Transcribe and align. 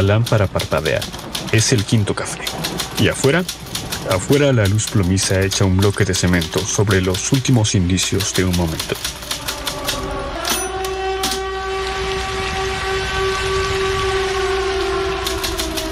La 0.00 0.14
lámpara 0.14 0.46
parpadea. 0.46 0.98
Es 1.52 1.74
el 1.74 1.84
quinto 1.84 2.14
café. 2.14 2.40
¿Y 2.98 3.08
afuera? 3.08 3.44
Afuera 4.10 4.50
la 4.50 4.64
luz 4.64 4.86
plomiza 4.86 5.42
echa 5.42 5.66
un 5.66 5.76
bloque 5.76 6.06
de 6.06 6.14
cemento 6.14 6.58
sobre 6.58 7.02
los 7.02 7.30
últimos 7.32 7.74
indicios 7.74 8.32
de 8.32 8.46
un 8.46 8.56
momento. 8.56 8.94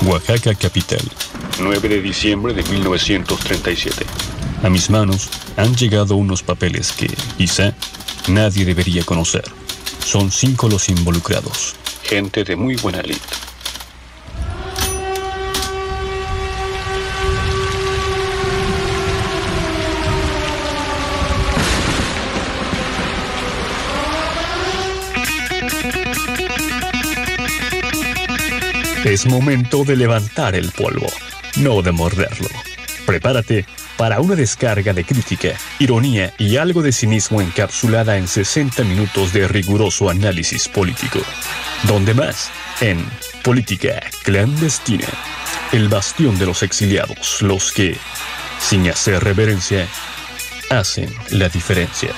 Oaxaca 0.07 0.54
capital, 0.54 1.03
9 1.61 1.89
de 1.90 2.00
diciembre 2.00 2.54
de 2.54 2.63
1937. 2.63 4.07
A 4.63 4.71
mis 4.71 4.89
manos 4.89 5.29
han 5.59 5.77
llegado 5.77 6.17
unos 6.17 6.43
papeles 6.43 6.93
que, 6.93 7.14
quizá, 7.36 7.75
nadie 8.27 8.64
debería 8.64 9.04
conocer. 9.04 9.45
Son 10.03 10.31
cinco 10.31 10.67
los 10.71 10.89
involucrados. 10.89 11.77
Gente 12.04 12.43
de 12.45 12.57
muy 12.57 12.77
buena 12.77 13.03
lid. 13.03 13.18
Es 29.18 29.27
momento 29.27 29.82
de 29.82 29.96
levantar 29.96 30.54
el 30.54 30.71
polvo, 30.71 31.08
no 31.57 31.82
de 31.82 31.90
morderlo. 31.90 32.47
Prepárate 33.05 33.67
para 33.97 34.20
una 34.20 34.36
descarga 34.36 34.92
de 34.92 35.03
crítica, 35.03 35.56
ironía 35.80 36.33
y 36.38 36.56
algo 36.56 36.83
de 36.83 36.92
cinismo 36.92 37.41
encapsulada 37.41 38.16
en 38.16 38.28
60 38.28 38.84
minutos 38.84 39.33
de 39.33 39.48
riguroso 39.48 40.08
análisis 40.08 40.69
político. 40.69 41.19
¿Dónde 41.83 42.14
más? 42.14 42.52
En 42.80 43.05
Política 43.42 44.08
Clandestina, 44.22 45.08
el 45.72 45.89
bastión 45.89 46.39
de 46.39 46.46
los 46.46 46.62
exiliados, 46.62 47.42
los 47.42 47.72
que, 47.72 47.96
sin 48.61 48.89
hacer 48.89 49.24
reverencia, 49.24 49.89
hacen 50.70 51.12
la 51.30 51.48
diferencia. 51.48 52.11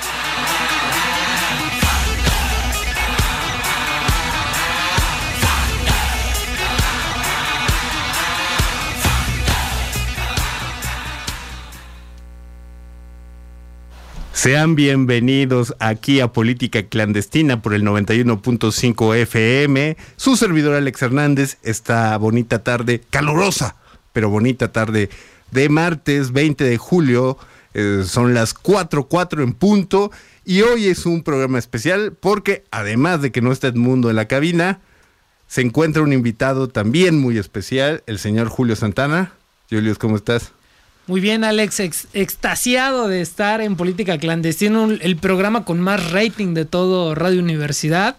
Sean 14.41 14.73
bienvenidos 14.73 15.75
aquí 15.77 16.19
a 16.19 16.33
Política 16.33 16.81
Clandestina 16.81 17.61
por 17.61 17.75
el 17.75 17.83
91.5 17.83 19.15
FM. 19.15 19.95
Su 20.15 20.35
servidor 20.35 20.73
Alex 20.73 20.99
Hernández, 21.03 21.59
esta 21.61 22.17
bonita 22.17 22.63
tarde, 22.63 23.03
calurosa, 23.11 23.75
pero 24.13 24.31
bonita 24.31 24.71
tarde 24.71 25.11
de 25.51 25.69
martes 25.69 26.31
20 26.31 26.63
de 26.63 26.77
julio. 26.79 27.37
Eh, 27.75 28.01
son 28.03 28.33
las 28.33 28.55
4.4 28.55 29.43
en 29.43 29.53
punto. 29.53 30.09
Y 30.43 30.63
hoy 30.63 30.87
es 30.87 31.05
un 31.05 31.21
programa 31.21 31.59
especial 31.59 32.17
porque 32.19 32.63
además 32.71 33.21
de 33.21 33.31
que 33.31 33.43
no 33.43 33.51
está 33.51 33.67
Edmundo 33.67 34.09
en 34.09 34.15
la 34.15 34.27
cabina, 34.27 34.79
se 35.45 35.61
encuentra 35.61 36.01
un 36.01 36.13
invitado 36.13 36.67
también 36.67 37.19
muy 37.19 37.37
especial, 37.37 38.01
el 38.07 38.17
señor 38.17 38.47
Julio 38.47 38.75
Santana. 38.75 39.33
Julius, 39.69 39.99
¿cómo 39.99 40.15
estás? 40.15 40.51
Muy 41.07 41.19
bien, 41.19 41.43
Alex, 41.43 41.79
extasiado 42.13 43.07
de 43.07 43.21
estar 43.21 43.59
en 43.61 43.75
Política 43.75 44.17
Clandestina, 44.17 44.87
el 45.01 45.17
programa 45.17 45.65
con 45.65 45.79
más 45.79 46.11
rating 46.11 46.53
de 46.53 46.65
todo 46.65 47.15
Radio 47.15 47.41
Universidad, 47.41 48.17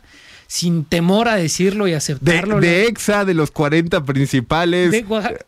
sin 0.48 0.84
temor 0.84 1.28
a 1.28 1.36
decirlo 1.36 1.86
y 1.86 1.94
aceptarlo. 1.94 2.60
De, 2.60 2.86
EXA, 2.86 3.24
de 3.24 3.34
los 3.34 3.50
40 3.52 4.04
principales. 4.04 4.90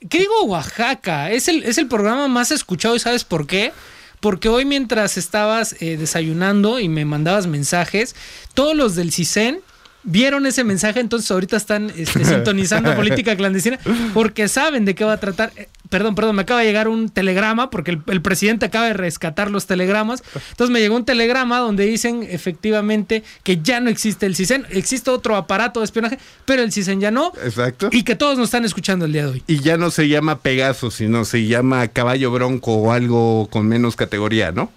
¿Qué 0.09 0.19
digo 0.19 0.45
Oaxaca? 0.45 1.31
Es 1.31 1.49
el, 1.49 1.65
es 1.65 1.77
el 1.77 1.89
programa 1.89 2.29
más 2.29 2.51
escuchado 2.53 2.97
y 2.97 3.01
¿sabes 3.01 3.25
por 3.25 3.47
qué? 3.47 3.73
Porque 4.21 4.49
hoy 4.49 4.65
mientras 4.65 5.19
estabas 5.19 5.77
eh, 5.81 5.97
desayunando 5.99 6.79
y 6.79 6.89
me 6.89 7.05
mandabas 7.05 7.47
mensajes, 7.47 8.15
todos 8.55 8.75
los 8.75 8.95
del 8.95 9.13
CISEN 9.13 9.61
vieron 10.05 10.47
ese 10.47 10.65
mensaje, 10.65 11.01
entonces 11.01 11.31
ahorita 11.31 11.57
están 11.57 11.91
este, 11.97 12.25
sintonizando 12.25 12.95
política 12.95 13.37
clandestina 13.37 13.79
porque 14.13 14.49
saben 14.49 14.85
de 14.85 14.95
qué 14.95 15.05
va 15.05 15.15
a 15.15 15.21
tratar. 15.21 15.53
Eh, 15.57 15.69
perdón, 15.89 16.15
perdón, 16.15 16.37
me 16.37 16.43
acaba 16.43 16.61
de 16.61 16.67
llegar 16.67 16.89
un 16.89 17.09
telegrama 17.09 17.71
porque 17.71 17.99
el, 18.07 18.23
presidente 18.23 18.67
acaba 18.67 18.87
de 18.87 18.95
rescatar 18.95 19.51
los 19.51 19.67
telegramas. 19.67 20.23
Entonces 20.51 20.73
me 20.73 20.81
llegó 20.81 20.97
un 20.97 21.05
telegrama 21.05 21.59
donde 21.59 21.87
dicen 21.87 22.27
efectivamente 22.29 23.23
que 23.43 23.61
ya 23.63 23.81
no 23.81 23.91
existe 23.91 24.27
el 24.27 24.37
CISEN, 24.37 24.67
existe 24.71 25.11
otro 25.11 25.37
aparato 25.37 25.81
de 25.81 25.85
espionaje, 25.85 26.19
pero 26.45 26.63
el 26.63 26.73
CISEN 26.73 27.01
ya 27.01 27.11
no. 27.11 27.33
Exacto. 27.43 27.89
Y 27.93 28.03
que 28.03 28.17
todos 28.17 28.37
nos 28.39 28.49
están 28.49 28.65
escuchando 28.65 29.05
el 29.05 29.13
día 29.13 29.23
de 29.27 29.33
hoy. 29.33 29.43
Y 29.47 29.61
ya 29.61 29.77
no 29.77 29.91
se 29.91 30.09
llama 30.09 30.39
Pegaso, 30.41 30.91
sino 30.91 31.25
se 31.25 31.47
llama 31.47 31.89
caballo 31.89 32.31
bronco 32.31 32.75
o 32.75 32.93
algo 32.93 33.49
con 33.51 33.67
menos 33.67 33.97
categoría, 33.97 34.53
¿no? 34.53 34.71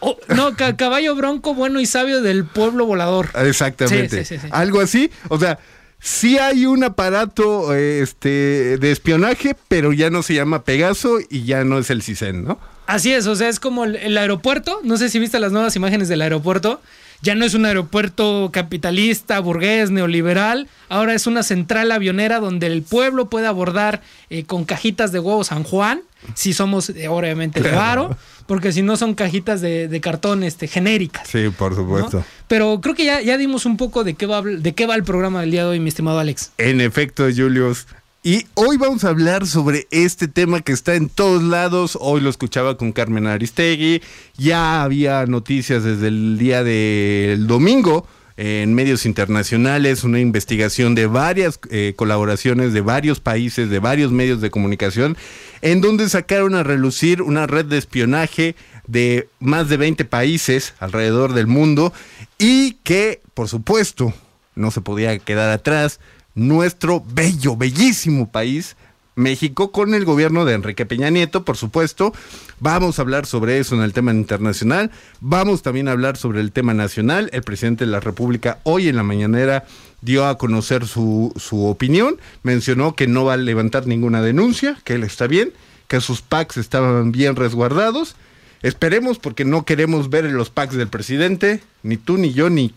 Oh, 0.00 0.16
no, 0.28 0.54
caballo 0.76 1.14
bronco 1.14 1.54
bueno 1.54 1.80
y 1.80 1.86
sabio 1.86 2.22
del 2.22 2.44
pueblo 2.44 2.86
volador. 2.86 3.30
Exactamente. 3.34 4.24
Algo 4.50 4.80
así. 4.80 5.10
O 5.28 5.38
sea, 5.38 5.58
sí 5.98 6.38
hay 6.38 6.66
un 6.66 6.84
aparato 6.84 7.74
este, 7.74 8.78
de 8.78 8.92
espionaje, 8.92 9.56
pero 9.68 9.92
ya 9.92 10.10
no 10.10 10.22
se 10.22 10.34
llama 10.34 10.64
Pegaso 10.64 11.18
y 11.28 11.44
ya 11.44 11.64
no 11.64 11.78
es 11.78 11.90
el 11.90 12.02
CISEN, 12.02 12.44
¿no? 12.44 12.58
Así 12.86 13.12
es, 13.12 13.26
o 13.26 13.34
sea, 13.34 13.48
es 13.48 13.60
como 13.60 13.84
el, 13.84 14.16
aeropuerto. 14.18 14.80
No 14.84 14.98
sé 14.98 15.08
si 15.08 15.18
viste 15.18 15.40
las 15.40 15.52
nuevas 15.52 15.74
imágenes 15.74 16.08
del 16.08 16.20
aeropuerto. 16.20 16.80
Ya 17.24 17.34
no 17.34 17.46
es 17.46 17.54
un 17.54 17.64
aeropuerto 17.64 18.50
capitalista, 18.52 19.40
burgués, 19.40 19.90
neoliberal. 19.90 20.68
Ahora 20.90 21.14
es 21.14 21.26
una 21.26 21.42
central 21.42 21.90
avionera 21.90 22.38
donde 22.38 22.66
el 22.66 22.82
pueblo 22.82 23.30
puede 23.30 23.46
abordar 23.46 24.02
eh, 24.28 24.44
con 24.44 24.66
cajitas 24.66 25.10
de 25.10 25.20
huevos 25.20 25.46
San 25.46 25.64
Juan, 25.64 26.02
si 26.34 26.52
somos 26.52 26.90
eh, 26.90 27.08
obviamente 27.08 27.62
de 27.62 27.70
varo 27.70 28.14
porque 28.46 28.72
si 28.72 28.82
no 28.82 28.96
son 28.96 29.14
cajitas 29.14 29.60
de, 29.60 30.00
cartón 30.02 30.42
este, 30.42 30.68
genéricas. 30.68 31.26
Sí, 31.26 31.48
por 31.56 31.74
supuesto. 31.74 32.24
Pero 32.46 32.80
creo 32.82 32.94
que 32.94 33.04
ya, 33.04 33.22
ya 33.22 33.38
dimos 33.38 33.64
un 33.64 33.76
poco 33.76 34.04
de 34.04 34.14
qué, 34.14 34.26
va, 34.26 34.42
de 34.42 34.74
qué 34.74 34.86
va 34.86 34.94
el 34.94 35.04
programa 35.04 35.40
del 35.40 35.50
día 35.50 35.62
de 35.62 35.70
hoy, 35.70 35.80
mi 35.80 35.88
estimado 35.88 36.18
Alex. 36.18 36.52
En 36.58 36.80
efecto, 36.80 37.24
Julius. 37.34 37.86
Y 38.26 38.46
hoy 38.54 38.78
vamos 38.78 39.04
a 39.04 39.10
hablar 39.10 39.46
sobre 39.46 39.86
este 39.90 40.28
tema 40.28 40.62
que 40.62 40.72
está 40.72 40.94
en 40.94 41.10
todos 41.10 41.42
lados. 41.42 41.98
Hoy 42.00 42.22
lo 42.22 42.30
escuchaba 42.30 42.78
con 42.78 42.92
Carmen 42.92 43.26
Aristegui. 43.26 44.00
Ya 44.38 44.82
había 44.82 45.26
noticias 45.26 45.84
desde 45.84 46.08
el 46.08 46.38
día 46.38 46.64
del 46.64 47.46
domingo 47.46 48.08
en 48.38 48.72
medios 48.72 49.04
internacionales, 49.04 50.04
una 50.04 50.20
investigación 50.20 50.94
de 50.94 51.06
varias 51.06 51.60
eh, 51.68 51.92
colaboraciones 51.96 52.72
de 52.72 52.80
varios 52.80 53.20
países, 53.20 53.68
de 53.68 53.78
varios 53.78 54.10
medios 54.10 54.40
de 54.40 54.50
comunicación, 54.50 55.18
en 55.60 55.82
donde 55.82 56.08
sacaron 56.08 56.54
a 56.54 56.62
relucir 56.62 57.20
una 57.20 57.46
red 57.46 57.66
de 57.66 57.76
espionaje 57.76 58.56
de 58.86 59.28
más 59.38 59.68
de 59.68 59.76
20 59.76 60.06
países 60.06 60.72
alrededor 60.78 61.34
del 61.34 61.46
mundo 61.46 61.92
y 62.38 62.78
que, 62.84 63.20
por 63.34 63.50
supuesto, 63.50 64.14
no 64.54 64.70
se 64.70 64.80
podía 64.80 65.18
quedar 65.18 65.50
atrás 65.50 66.00
nuestro 66.34 67.02
bello, 67.06 67.56
bellísimo 67.56 68.30
país 68.30 68.76
México 69.16 69.70
con 69.70 69.94
el 69.94 70.04
gobierno 70.04 70.44
de 70.44 70.54
Enrique 70.54 70.86
Peña 70.86 71.10
Nieto, 71.10 71.44
por 71.44 71.56
supuesto. 71.56 72.12
Vamos 72.60 72.98
a 72.98 73.02
hablar 73.02 73.26
sobre 73.26 73.58
eso 73.58 73.74
en 73.74 73.82
el 73.82 73.92
tema 73.92 74.12
internacional. 74.12 74.90
Vamos 75.20 75.62
también 75.62 75.88
a 75.88 75.92
hablar 75.92 76.16
sobre 76.16 76.40
el 76.40 76.52
tema 76.52 76.74
nacional. 76.74 77.30
El 77.32 77.42
presidente 77.42 77.84
de 77.84 77.90
la 77.90 78.00
República 78.00 78.58
hoy 78.64 78.88
en 78.88 78.96
la 78.96 79.02
mañanera 79.02 79.64
dio 80.00 80.26
a 80.26 80.36
conocer 80.36 80.86
su, 80.86 81.32
su 81.36 81.66
opinión. 81.66 82.16
Mencionó 82.42 82.94
que 82.94 83.06
no 83.06 83.24
va 83.24 83.34
a 83.34 83.38
levantar 83.38 83.86
ninguna 83.86 84.20
denuncia, 84.20 84.78
que 84.84 84.94
él 84.94 85.04
está 85.04 85.26
bien, 85.26 85.52
que 85.86 86.00
sus 86.00 86.20
packs 86.20 86.56
estaban 86.56 87.12
bien 87.12 87.36
resguardados. 87.36 88.16
Esperemos 88.64 89.18
porque 89.18 89.44
no 89.44 89.66
queremos 89.66 90.08
ver 90.08 90.24
los 90.24 90.48
packs 90.48 90.74
del 90.74 90.88
presidente, 90.88 91.62
ni 91.82 91.98
tú 91.98 92.16
ni 92.16 92.32
yo 92.32 92.48
ni 92.48 92.72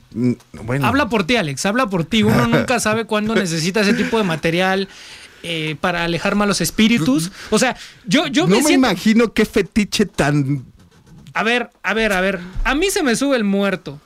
bueno. 0.51 0.85
Habla 0.85 1.07
por 1.07 1.25
ti, 1.25 1.37
Alex, 1.37 1.65
habla 1.65 1.87
por 1.87 2.03
ti. 2.03 2.23
Uno 2.23 2.45
nunca 2.49 2.81
sabe 2.81 3.05
cuándo 3.05 3.33
necesita 3.35 3.79
ese 3.79 3.93
tipo 3.93 4.17
de 4.17 4.25
material. 4.25 4.89
Eh, 5.43 5.77
para 5.79 6.03
alejar 6.03 6.35
malos 6.35 6.59
espíritus. 6.59 7.31
O 7.51 7.59
sea, 7.59 7.77
yo, 8.05 8.27
yo 8.27 8.47
no 8.47 8.59
me, 8.59 8.73
imagino 8.73 9.31
qué 9.31 9.45
fetiche 9.45 10.05
tan. 10.05 10.65
A 11.33 11.43
ver, 11.43 11.69
a 11.83 11.93
ver, 11.93 12.11
a 12.11 12.19
ver. 12.19 12.39
A 12.65 12.75
mí 12.75 12.89
se 12.89 13.01
me 13.01 13.15
sube 13.15 13.37
el 13.37 13.45
muerto. 13.45 14.01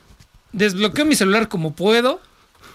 Desbloqueo 0.51 1.05
mi 1.05 1.15
celular 1.15 1.47
como 1.47 1.73
puedo 1.73 2.21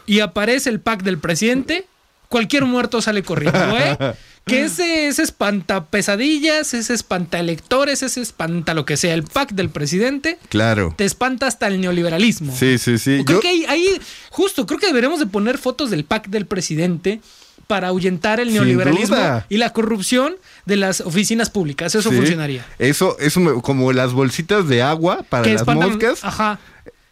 y 0.06 0.18
aparece 0.18 0.68
el 0.68 0.80
pack 0.80 1.04
del 1.04 1.18
presidente. 1.18 1.86
Cualquier 2.28 2.64
muerto 2.64 3.00
sale 3.00 3.22
corriendo, 3.22 3.78
¿eh? 3.78 4.16
Que 4.48 4.62
ese, 4.62 5.08
ese 5.08 5.24
espanta 5.24 5.86
pesadillas, 5.86 6.72
ese 6.72 6.94
espanta 6.94 7.40
electores, 7.40 8.04
ese 8.04 8.20
espanta 8.20 8.74
lo 8.74 8.86
que 8.86 8.96
sea. 8.96 9.12
El 9.12 9.24
pack 9.24 9.50
del 9.54 9.70
presidente. 9.70 10.38
Claro. 10.50 10.94
Te 10.96 11.04
espanta 11.04 11.48
hasta 11.48 11.66
el 11.66 11.80
neoliberalismo. 11.80 12.54
Sí, 12.56 12.78
sí, 12.78 12.96
sí. 12.98 13.24
Creo 13.26 13.40
que 13.40 13.66
ahí, 13.66 14.00
justo, 14.30 14.64
creo 14.64 14.78
que 14.78 14.86
deberíamos 14.86 15.18
de 15.18 15.26
poner 15.26 15.58
fotos 15.58 15.90
del 15.90 16.04
pack 16.04 16.28
del 16.28 16.46
presidente 16.46 17.20
para 17.66 17.88
ahuyentar 17.88 18.38
el 18.38 18.52
neoliberalismo 18.52 19.16
y 19.48 19.56
la 19.56 19.72
corrupción 19.72 20.36
de 20.64 20.76
las 20.76 21.00
oficinas 21.00 21.50
públicas. 21.50 21.96
Eso 21.96 22.12
funcionaría. 22.12 22.64
Eso, 22.78 23.16
eso 23.18 23.60
como 23.62 23.92
las 23.92 24.12
bolsitas 24.12 24.68
de 24.68 24.80
agua 24.80 25.24
para 25.28 25.42
las 25.54 25.66
moscas. 25.66 26.20
Ajá. 26.24 26.60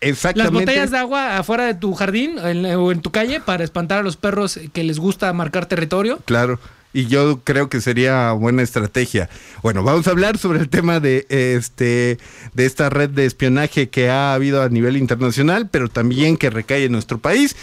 Exactamente. 0.01 0.53
Las 0.55 0.63
botellas 0.67 0.91
de 0.93 0.99
agua 0.99 1.39
afuera 1.39 1.65
de 1.65 1.75
tu 1.75 1.95
jardín 1.95 2.39
en- 2.39 2.67
o 2.77 2.93
en 2.93 3.01
tu 3.01 3.11
calle 3.11 3.41
para 3.41 3.65
espantar 3.65 3.99
a 3.99 4.03
los 4.03 4.17
perros 4.17 4.61
que 4.73 4.85
les 4.85 5.01
gusta 5.01 5.33
marcar 5.33 5.67
territorio. 5.67 6.21
Claro. 6.27 6.61
Y 6.95 7.07
yo 7.07 7.41
creo 7.43 7.69
que 7.69 7.81
sería 7.81 8.31
buena 8.33 8.63
estrategia. 8.63 9.29
Bueno, 9.63 9.83
vamos 9.83 10.07
a 10.07 10.13
hablar 10.13 10.39
sobre 10.39 10.61
el 10.61 10.69
tema 10.69 11.01
de 11.01 11.27
este 11.29 12.19
de 12.55 12.67
esta 12.67 12.89
red 12.89 13.11
de 13.11 13.27
espionaje 13.27 13.91
que 13.91 14.09
ha 14.09 14.33
habido 14.33 14.63
a 14.63 14.69
nivel 14.69 14.97
internacional, 14.97 15.69
pero 15.69 15.89
también 15.89 16.37
que 16.37 16.51
recae 16.51 16.85
en 16.85 16.93
nuestro 16.93 17.19
país. 17.19 17.57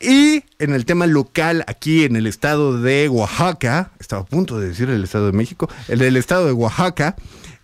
Y 0.00 0.42
en 0.58 0.72
el 0.72 0.86
tema 0.86 1.06
local, 1.06 1.64
aquí 1.68 2.04
en 2.04 2.16
el 2.16 2.26
estado 2.26 2.80
de 2.80 3.10
Oaxaca, 3.10 3.92
estaba 4.00 4.22
a 4.22 4.26
punto 4.26 4.58
de 4.58 4.68
decir 4.68 4.88
el 4.88 5.04
estado 5.04 5.26
de 5.26 5.32
México, 5.32 5.68
el 5.86 6.16
estado 6.16 6.46
de 6.46 6.52
Oaxaca, 6.52 7.14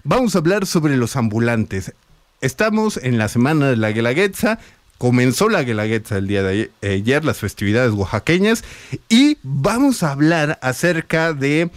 vamos 0.04 0.34
a 0.34 0.38
hablar 0.38 0.66
sobre 0.66 0.96
los 0.98 1.16
ambulantes. 1.16 1.94
Estamos 2.42 2.98
en 3.02 3.16
la 3.16 3.28
semana 3.28 3.70
de 3.70 3.76
la 3.76 3.90
Guelaguetza, 3.90 4.58
comenzó 4.98 5.48
la 5.48 5.62
Guelaguetza 5.62 6.18
el 6.18 6.26
día 6.26 6.42
de 6.42 6.70
ayer, 6.82 7.24
las 7.24 7.38
festividades 7.38 7.92
oaxaqueñas, 7.92 8.64
y 9.08 9.38
vamos 9.42 10.02
a 10.02 10.12
hablar 10.12 10.58
acerca 10.60 11.32
de 11.32 11.70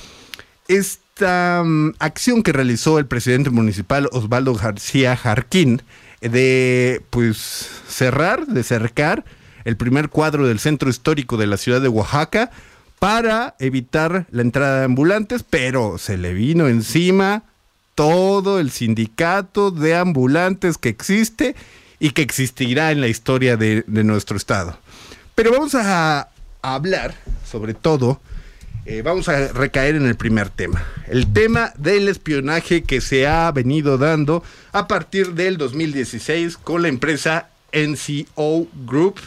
esta 0.67 1.63
mm, 1.63 1.93
acción 1.99 2.43
que 2.43 2.51
realizó 2.51 2.97
el 2.99 3.05
presidente 3.05 3.51
municipal 3.51 4.09
Osvaldo 4.11 4.55
García 4.55 5.15
Jarquín 5.15 5.83
de 6.21 7.01
pues 7.09 7.69
cerrar, 7.87 8.47
de 8.47 8.63
cercar 8.63 9.23
el 9.65 9.77
primer 9.77 10.09
cuadro 10.09 10.47
del 10.47 10.59
centro 10.59 10.89
histórico 10.89 11.37
de 11.37 11.47
la 11.47 11.57
ciudad 11.57 11.81
de 11.81 11.87
Oaxaca 11.87 12.51
para 12.99 13.55
evitar 13.59 14.27
la 14.31 14.41
entrada 14.41 14.79
de 14.79 14.85
ambulantes, 14.85 15.43
pero 15.47 15.97
se 15.97 16.17
le 16.17 16.33
vino 16.33 16.67
encima 16.67 17.43
todo 17.95 18.59
el 18.59 18.71
sindicato 18.71 19.71
de 19.71 19.95
ambulantes 19.95 20.77
que 20.77 20.89
existe 20.89 21.55
y 22.01 22.11
que 22.11 22.23
existirá 22.23 22.91
en 22.91 22.99
la 22.99 23.07
historia 23.07 23.57
de, 23.57 23.83
nuestro 23.87 24.35
estado. 24.35 24.75
Pero 25.35 25.51
vamos 25.51 25.75
a, 25.75 26.21
a 26.21 26.27
hablar, 26.61 27.13
sobre 27.49 27.75
todo, 27.75 28.19
eh, 28.87 29.03
vamos 29.03 29.29
a 29.29 29.49
recaer 29.49 29.95
en 29.95 30.07
el 30.07 30.15
primer 30.15 30.49
tema, 30.49 30.83
el 31.07 31.31
tema 31.31 31.71
del 31.77 32.07
espionaje 32.07 32.81
que 32.81 33.01
se 33.01 33.27
ha 33.27 33.51
venido 33.51 33.99
dando 33.99 34.43
a 34.71 34.87
partir 34.87 35.33
del 35.33 35.57
2016 35.57 36.57
con 36.57 36.81
la 36.81 36.87
empresa 36.87 37.49
NCO 37.71 38.67
Group, 38.87 39.19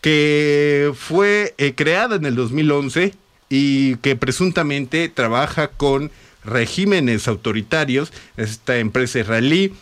que 0.00 0.92
fue 0.96 1.52
eh, 1.58 1.74
creada 1.74 2.14
en 2.14 2.26
el 2.26 2.36
2011 2.36 3.12
y 3.48 3.96
que 3.96 4.14
presuntamente 4.14 5.08
trabaja 5.08 5.66
con 5.66 6.12
regímenes 6.44 7.26
autoritarios, 7.26 8.12
esta 8.36 8.78
empresa 8.78 9.18
israelí 9.18 9.74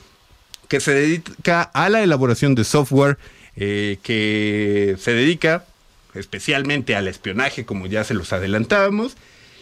que 0.69 0.81
se 0.81 0.95
dedica 0.95 1.63
a 1.63 1.89
la 1.89 2.03
elaboración 2.03 2.55
de 2.55 2.65
software, 2.65 3.19
eh, 3.57 3.99
que 4.03 4.97
se 4.99 5.13
dedica 5.13 5.65
especialmente 6.15 6.95
al 6.95 7.09
espionaje, 7.09 7.65
como 7.65 7.87
ya 7.87 8.05
se 8.05 8.15
los 8.15 8.33
adelantábamos, 8.33 9.17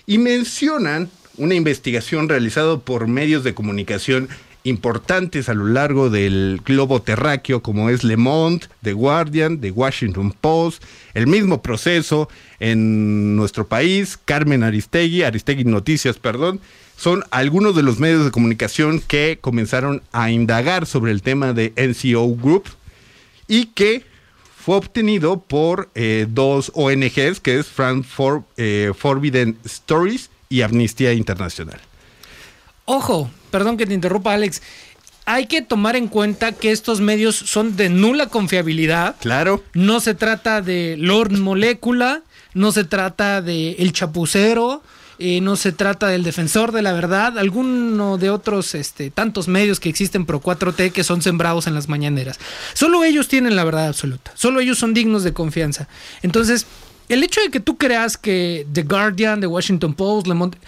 y 0.06 0.19
mencionan 0.19 1.10
una 1.37 1.54
investigación 1.54 2.28
realizada 2.28 2.78
por 2.78 3.08
medios 3.08 3.44
de 3.44 3.54
comunicación 3.54 4.28
importantes 4.64 5.49
a 5.49 5.54
lo 5.54 5.66
largo 5.66 6.08
del 6.10 6.60
globo 6.64 7.02
terráqueo, 7.02 7.62
como 7.62 7.90
es 7.90 8.04
Le 8.04 8.16
Monde, 8.16 8.66
The 8.82 8.93
Guardian, 8.93 9.60
The 9.60 9.72
Washington 9.72 10.32
Post, 10.40 10.84
el 11.14 11.26
mismo 11.26 11.62
proceso 11.62 12.28
en 12.60 13.34
nuestro 13.34 13.66
país, 13.66 14.19
Carmen 14.25 14.62
Aristegui, 14.62 15.22
Aristegui 15.22 15.64
Noticias, 15.64 16.19
perdón, 16.19 16.60
son 17.02 17.25
algunos 17.32 17.75
de 17.75 17.82
los 17.82 17.99
medios 17.99 18.25
de 18.25 18.31
comunicación 18.31 19.00
que 19.00 19.37
comenzaron 19.40 20.04
a 20.12 20.31
indagar 20.31 20.87
sobre 20.87 21.10
el 21.10 21.20
tema 21.20 21.52
de 21.52 21.72
NCO 21.76 22.37
Group 22.37 22.66
y 23.49 23.66
que 23.66 24.06
fue 24.56 24.76
obtenido 24.76 25.40
por 25.40 25.90
eh, 25.96 26.28
dos 26.28 26.70
ONGs, 26.76 27.40
que 27.40 27.58
es 27.58 27.66
France 27.66 28.08
for, 28.08 28.44
eh, 28.56 28.93
Forbidden 28.96 29.58
Stories 29.64 30.31
y 30.49 30.62
Amnistía 30.62 31.12
Internacional. 31.12 31.81
Ojo, 32.84 33.28
perdón 33.50 33.78
que 33.78 33.87
te 33.87 33.94
interrumpa, 33.94 34.34
Alex. 34.34 34.62
Hay 35.26 35.46
que 35.46 35.60
tomar 35.60 35.96
en 35.96 36.06
cuenta 36.06 36.52
que 36.52 36.70
estos 36.70 37.00
medios 37.00 37.34
son 37.34 37.75
de 37.75 37.88
nula 37.88 38.28
confiabilidad. 38.28 39.16
Claro. 39.19 39.64
No 39.75 39.99
se 39.99 40.14
trata 40.14 40.62
de 40.62 40.94
Lord 41.00 41.32
Molécula, 41.32 42.22
no 42.54 42.70
se 42.70 42.84
trata 42.84 43.43
de 43.43 43.72
El 43.72 43.93
Chapucero, 43.93 44.84
eh, 45.22 45.40
no 45.40 45.54
se 45.54 45.70
trata 45.70 46.08
del 46.08 46.24
Defensor 46.24 46.72
de 46.72 46.82
la 46.82 46.92
Verdad, 46.92 47.38
alguno 47.38 48.19
de 48.19 48.30
otros 48.30 48.74
este, 48.74 49.10
tantos 49.10 49.46
medios 49.46 49.78
que 49.78 49.88
existen 49.88 50.26
pro 50.26 50.40
4T 50.40 50.90
que 50.90 51.04
son 51.04 51.22
sembrados 51.22 51.69
en 51.69 51.74
las 51.74 51.88
mañaneras. 51.88 52.40
Solo 52.74 53.04
ellos 53.04 53.28
tienen 53.28 53.54
la 53.54 53.62
verdad 53.62 53.86
absoluta, 53.86 54.32
solo 54.34 54.58
ellos 54.58 54.78
son 54.78 54.94
dignos 54.94 55.22
de 55.22 55.32
confianza. 55.32 55.86
Entonces, 56.22 56.66
el 57.08 57.22
hecho 57.22 57.40
de 57.40 57.50
que 57.50 57.60
tú 57.60 57.76
creas 57.76 58.16
que 58.16 58.66
The 58.72 58.82
Guardian, 58.82 59.40
The 59.40 59.46
Washington 59.46 59.94
Post, 59.94 60.26
Le 60.26 60.34
Monde, 60.34 60.58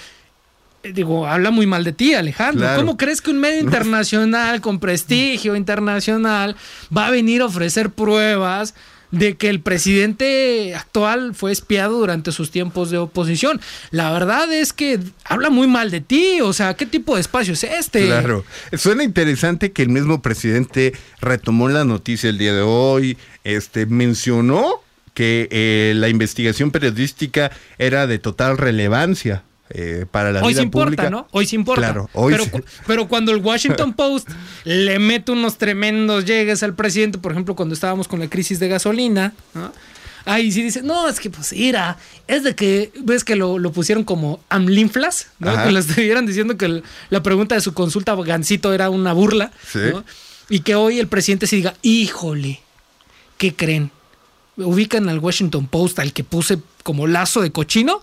eh, 0.85 0.93
digo, 0.93 1.27
habla 1.27 1.51
muy 1.51 1.67
mal 1.67 1.83
de 1.83 1.93
ti, 1.93 2.15
Alejandro. 2.15 2.61
Claro. 2.61 2.81
¿Cómo 2.81 2.97
crees 2.97 3.21
que 3.21 3.33
un 3.33 3.41
medio 3.41 3.61
internacional 3.65 4.61
con 4.61 4.79
prestigio 4.79 5.57
internacional 5.57 6.55
va 6.97 7.09
a 7.09 7.11
venir 7.11 7.43
a 7.43 7.47
ofrecer 7.47 7.91
pruebas 7.91 8.75
de 9.15 9.37
que 9.37 9.49
el 9.49 9.61
presidente 9.61 10.75
actual 10.75 11.35
fue 11.35 11.53
espiado 11.53 11.99
durante 11.99 12.33
sus 12.33 12.51
tiempos 12.51 12.91
de 12.91 12.99
oposición? 12.99 13.61
La 13.91 14.13
verdad 14.13 14.53
es 14.53 14.73
que 14.73 15.01
habla 15.25 15.51
muy 15.51 15.67
mal 15.67 15.91
de 15.91 16.01
ti. 16.01 16.41
O 16.43 16.53
sea, 16.53 16.75
¿qué 16.75 16.87
tipo 16.87 17.15
de 17.15 17.21
espacio 17.21 17.55
es 17.55 17.65
este? 17.65 18.07
Claro. 18.07 18.45
Suena 18.73 19.05
interesante 19.05 19.73
que 19.73 19.83
el 19.83 19.89
mismo 19.89 20.23
presidente 20.23 20.93
retomó 21.21 21.69
la 21.69 21.85
noticia 21.85 22.31
el 22.31 22.39
día 22.39 22.55
de 22.55 22.63
hoy, 22.63 23.17
este, 23.45 23.87
mencionó 23.87 24.83
que 25.15 25.49
eh, 25.51 25.93
la 25.97 26.09
investigación 26.09 26.71
periodística 26.71 27.51
era 27.79 28.07
de 28.07 28.19
total 28.19 28.59
relevancia. 28.59 29.45
Eh, 29.71 30.05
para 30.11 30.31
la 30.33 30.43
Hoy 30.43 30.49
vida 30.53 30.59
se 30.61 30.65
importa, 30.65 30.85
pública. 30.87 31.11
¿no? 31.11 31.27
Hoy 31.31 31.47
se 31.47 31.57
importa. 31.57 31.81
Claro, 31.83 32.11
hoy 32.13 32.33
pero, 32.33 32.51
cu- 32.51 32.65
pero 32.87 33.09
cuando 33.09 33.33
el 33.33 33.39
Washington 33.39 33.93
Post 33.97 34.29
le 34.65 34.99
mete 34.99 35.33
unos 35.33 35.57
tremendos 35.59 36.25
llegues 36.25 36.63
al 36.63 36.75
presidente, 36.75 37.19
por 37.19 37.33
ejemplo, 37.33 37.55
cuando 37.57 37.75
estábamos 37.75 38.07
con 38.09 38.21
la 38.21 38.29
crisis 38.29 38.59
de 38.61 38.69
gasolina, 38.69 39.33
¿no? 39.55 39.73
Ahí 40.27 40.51
sí 40.53 40.63
dice, 40.63 40.83
no, 40.83 41.07
es 41.07 41.21
que 41.21 41.29
pues 41.29 41.53
ira, 41.53 41.99
es 42.27 42.43
de 42.45 42.55
que, 42.55 42.91
ves 43.03 43.25
que 43.25 43.37
lo, 43.37 43.59
lo 43.59 43.73
pusieron 43.73 44.05
como 44.05 44.41
amlinflas, 44.49 45.29
¿no? 45.39 45.51
Ajá. 45.51 45.65
Que 45.65 45.73
le 45.73 45.81
estuvieran 45.81 46.25
diciendo 46.25 46.57
que 46.57 46.65
el- 46.65 46.83
la 47.11 47.23
pregunta 47.23 47.55
de 47.55 47.61
su 47.61 47.75
consulta 47.75 48.15
Gancito 48.15 48.73
era 48.73 48.89
una 48.89 49.13
burla, 49.13 49.51
Sí. 49.71 49.81
¿no? 49.93 50.03
Y 50.49 50.61
que 50.61 50.75
hoy 50.77 50.99
el 50.99 51.09
presidente 51.09 51.47
se 51.47 51.57
diga, 51.57 51.75
híjole, 51.83 52.61
¿qué 53.39 53.55
creen? 53.55 53.91
¿Ubican 54.57 55.09
al 55.09 55.19
Washington 55.19 55.67
Post 55.67 55.99
al 55.99 56.13
que 56.13 56.23
puse 56.25 56.59
como 56.83 57.07
lazo 57.07 57.41
de 57.43 57.51
cochino? 57.51 58.03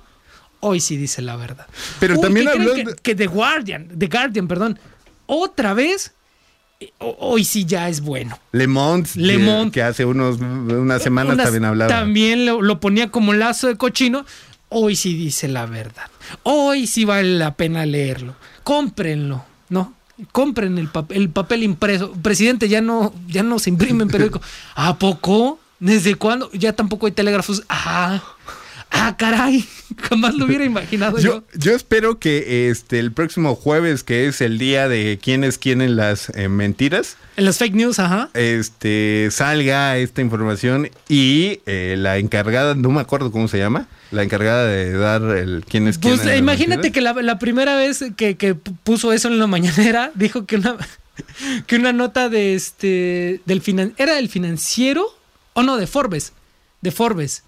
Hoy 0.62 0.80
sí 0.80 0.96
dice 0.98 1.22
la 1.22 1.36
verdad. 1.36 1.68
Pero 2.00 2.16
Uy, 2.16 2.22
también 2.22 2.46
¿qué 2.48 2.52
creen 2.54 2.62
habló 2.70 2.76
que, 2.76 2.84
de- 2.86 2.96
que 3.02 3.16
The 3.16 3.28
Guardian, 3.28 3.88
The 3.98 4.08
Guardian, 4.08 4.48
perdón, 4.48 4.80
otra 5.26 5.74
vez, 5.74 6.14
eh, 6.80 6.92
ho- 7.00 7.18
hoy 7.20 7.44
sí 7.44 7.66
ya 7.66 7.90
es 7.90 8.02
bueno. 8.02 8.38
Le 8.52 8.68
Monde, 8.68 9.10
Le 9.16 9.38
que- 9.38 9.44
Monde. 9.44 9.72
que 9.72 9.82
hace 9.84 10.06
unos 10.06 10.40
unas 10.40 11.02
semanas 11.04 11.34
Unas- 11.34 11.46
también 11.46 11.66
hablaba. 11.66 11.90
También 11.94 12.46
lo, 12.46 12.62
lo 12.62 12.80
ponía 12.80 13.10
como 13.12 13.34
lazo 13.34 13.68
de 13.68 13.76
cochino. 13.78 14.26
Hoy 14.70 14.96
sí 14.96 15.14
dice 15.16 15.48
la 15.50 15.66
verdad. 15.66 16.06
Hoy 16.44 16.88
sí 16.88 17.04
vale 17.06 17.38
la 17.38 17.56
pena 17.56 17.86
leerlo. 17.86 18.36
Cómprenlo, 18.64 19.44
¿no? 19.70 19.94
Compren 20.32 20.78
el, 20.78 20.90
pap- 20.92 21.12
el 21.14 21.30
papel 21.30 21.64
impreso. 21.64 22.14
Presidente, 22.22 22.70
ya 22.70 22.80
no, 22.80 23.14
ya 23.28 23.42
no 23.44 23.58
se 23.60 23.70
imprime 23.72 24.04
en 24.04 24.10
periódico. 24.10 24.40
¿A 24.76 24.98
poco? 24.98 25.60
¿Desde 25.80 26.14
cuándo? 26.16 26.50
Ya 26.54 26.74
tampoco 26.74 27.08
hay 27.08 27.12
telégrafos. 27.12 27.64
Ah, 27.68 28.22
ah, 28.92 29.16
caray. 29.18 29.66
Jamás 30.10 30.36
lo 30.36 30.46
hubiera 30.46 30.64
imaginado 30.64 31.18
yo. 31.18 31.44
Yo, 31.54 31.60
yo 31.60 31.76
espero 31.76 32.20
que 32.20 32.70
este 32.70 33.00
el 33.00 33.12
próximo 33.12 33.56
jueves, 33.56 34.04
que 34.04 34.28
es 34.28 34.42
el 34.42 34.58
día 34.58 34.88
de 34.88 35.20
quiénes 35.22 35.58
quieren 35.58 35.96
las 35.96 36.30
eh, 36.36 36.50
mentiras, 36.50 37.18
En 37.38 37.46
las 37.46 37.58
fake 37.58 37.74
news, 37.76 38.00
ajá. 38.00 38.30
este 38.34 39.30
salga 39.32 39.98
esta 39.98 40.22
información 40.22 40.90
y 41.10 41.62
eh, 41.66 41.96
la 41.98 42.18
encargada, 42.18 42.76
no 42.76 42.90
me 42.92 43.02
acuerdo 43.02 43.32
cómo 43.32 43.48
se 43.48 43.58
llama, 43.58 43.88
la 44.12 44.24
encargada 44.24 44.66
de 44.66 44.92
dar 44.94 45.22
el 45.38 45.66
quiénes 45.68 45.98
Pues 45.98 46.22
quieren. 46.22 46.28
las 46.28 46.40
imagínate 46.40 46.92
que 46.92 47.02
la, 47.02 47.14
la 47.14 47.40
primera 47.40 47.76
vez 47.76 48.04
que, 48.16 48.38
que 48.38 48.56
puso 48.56 49.14
eso 49.14 49.28
en 49.28 49.40
la 49.40 49.48
mañanera, 49.48 50.12
dijo 50.16 50.46
que 50.46 50.58
una, 50.58 50.78
que 51.68 51.76
una 51.76 51.94
nota 51.94 52.30
de 52.30 52.56
este 52.56 53.42
del 53.46 53.62
finan, 53.62 53.94
era 53.98 54.16
del 54.16 54.30
financiero 54.30 55.06
o 55.54 55.64
no 55.64 55.78
de 55.78 55.88
Forbes, 55.88 56.34
de 56.82 56.92
Forbes, 56.92 57.44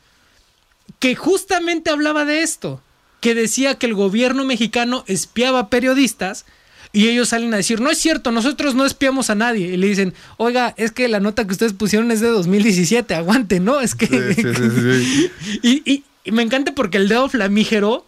que 1.04 1.16
justamente 1.16 1.90
hablaba 1.90 2.24
de 2.24 2.44
esto, 2.44 2.80
que 3.20 3.36
decía 3.36 3.76
que 3.76 3.88
el 3.88 3.94
gobierno 3.94 4.46
mexicano 4.46 5.04
espiaba 5.06 5.68
periodistas 5.70 6.46
y 6.94 7.10
ellos 7.10 7.28
salen 7.28 7.54
a 7.54 7.58
decir, 7.58 7.82
no 7.82 7.92
es 7.92 7.98
cierto, 7.98 8.32
nosotros 8.32 8.74
no 8.74 8.86
espiamos 8.86 9.30
a 9.30 9.36
nadie. 9.36 9.68
Y 9.74 9.76
le 9.76 9.88
dicen, 9.88 10.14
oiga, 10.38 10.74
es 10.78 10.92
que 10.94 11.10
la 11.10 11.20
nota 11.20 11.46
que 11.46 11.52
ustedes 11.52 11.74
pusieron 11.74 12.10
es 12.10 12.22
de 12.22 12.28
2017, 12.30 13.16
aguante, 13.16 13.60
¿no? 13.60 13.82
Es 13.82 13.96
que... 13.96 14.06
Sí, 14.08 14.44
sí, 14.44 14.54
sí, 14.56 14.70
sí. 14.80 15.32
Y, 15.62 15.92
y- 15.92 16.04
y 16.24 16.32
me 16.32 16.42
encanta 16.42 16.74
porque 16.74 16.96
el 17.00 17.10
dedo 17.10 17.28
flamígero 17.28 18.08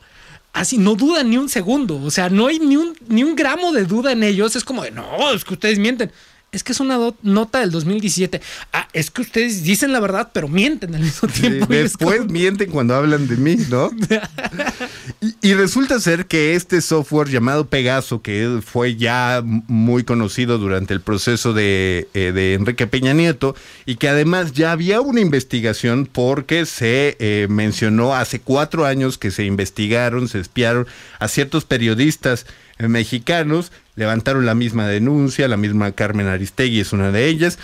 así 0.53 0.77
no 0.77 0.95
duda 0.95 1.21
ni 1.23 1.35
un 1.37 1.49
segundo. 1.49 2.01
O 2.01 2.11
sea, 2.11 2.29
no 2.29 2.47
hay 2.47 2.59
ni 2.59 2.77
un, 2.77 2.95
ni 3.09 3.25
un 3.25 3.35
gramo 3.35 3.73
de 3.73 3.83
duda 3.83 4.13
en 4.13 4.23
ellos. 4.23 4.55
Es 4.55 4.63
como 4.63 4.83
de, 4.83 4.91
no, 4.91 5.33
es 5.33 5.43
que 5.43 5.55
ustedes 5.55 5.79
mienten. 5.79 6.13
Es 6.55 6.63
que 6.63 6.71
es 6.71 6.79
una 6.79 6.97
nota 7.21 7.59
del 7.59 7.71
2017. 7.71 8.41
Ah, 8.73 8.87
es 8.93 9.11
que 9.11 9.21
ustedes 9.21 9.63
dicen 9.63 9.91
la 9.91 9.99
verdad, 9.99 10.29
pero 10.33 10.47
mienten 10.47 10.95
al 10.95 11.01
mismo 11.01 11.27
tiempo. 11.27 11.65
Después 11.67 12.21
como- 12.21 12.31
mienten 12.31 12.71
cuando 12.71 12.95
hablan 12.95 13.27
de 13.27 13.35
mí, 13.37 13.57
¿no? 13.69 13.91
y, 15.21 15.49
y 15.49 15.53
resulta 15.53 15.99
ser 15.99 16.25
que 16.27 16.55
este 16.55 16.81
software 16.81 17.29
llamado 17.29 17.67
Pegaso, 17.67 18.21
que 18.21 18.59
fue 18.65 18.95
ya 18.95 19.41
muy 19.43 20.03
conocido 20.03 20.57
durante 20.57 20.93
el 20.93 21.01
proceso 21.01 21.53
de, 21.53 22.07
eh, 22.13 22.31
de 22.33 22.53
Enrique 22.53 22.87
Peña 22.87 23.13
Nieto, 23.13 23.55
y 23.85 23.95
que 23.95 24.09
además 24.09 24.53
ya 24.53 24.71
había 24.71 25.01
una 25.01 25.21
investigación 25.21 26.07
porque 26.11 26.65
se 26.65 27.17
eh, 27.19 27.47
mencionó 27.49 28.15
hace 28.15 28.39
cuatro 28.39 28.85
años 28.85 29.17
que 29.17 29.31
se 29.31 29.43
investigaron, 29.45 30.27
se 30.27 30.39
espiaron 30.39 30.87
a 31.19 31.27
ciertos 31.27 31.65
periodistas 31.65 32.45
mexicanos, 32.77 33.71
levantaron 33.95 34.45
la 34.45 34.55
misma 34.55 34.87
denuncia, 34.87 35.47
la 35.47 35.57
misma 35.57 35.91
Carmen 35.91 36.27
Aristegui 36.27 36.81
es 36.81 36.93
una 36.93 37.11
de 37.11 37.27
ellas, 37.27 37.57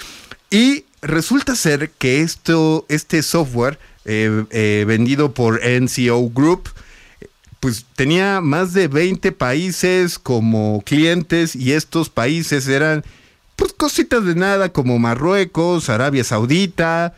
y 0.49 0.85
resulta 1.01 1.55
ser 1.55 1.89
que 1.91 2.21
esto, 2.21 2.85
este 2.89 3.23
software 3.23 3.79
eh, 4.05 4.45
eh, 4.51 4.85
vendido 4.87 5.33
por 5.33 5.61
NCO 5.63 6.29
Group, 6.29 6.69
pues 7.59 7.85
tenía 7.95 8.41
más 8.41 8.73
de 8.73 8.87
20 8.87 9.31
países 9.33 10.17
como 10.17 10.81
clientes 10.83 11.55
y 11.55 11.73
estos 11.73 12.09
países 12.09 12.67
eran 12.67 13.03
pues 13.55 13.73
cositas 13.73 14.25
de 14.25 14.33
nada 14.33 14.69
como 14.69 14.97
Marruecos, 14.97 15.89
Arabia 15.89 16.23
Saudita, 16.23 17.13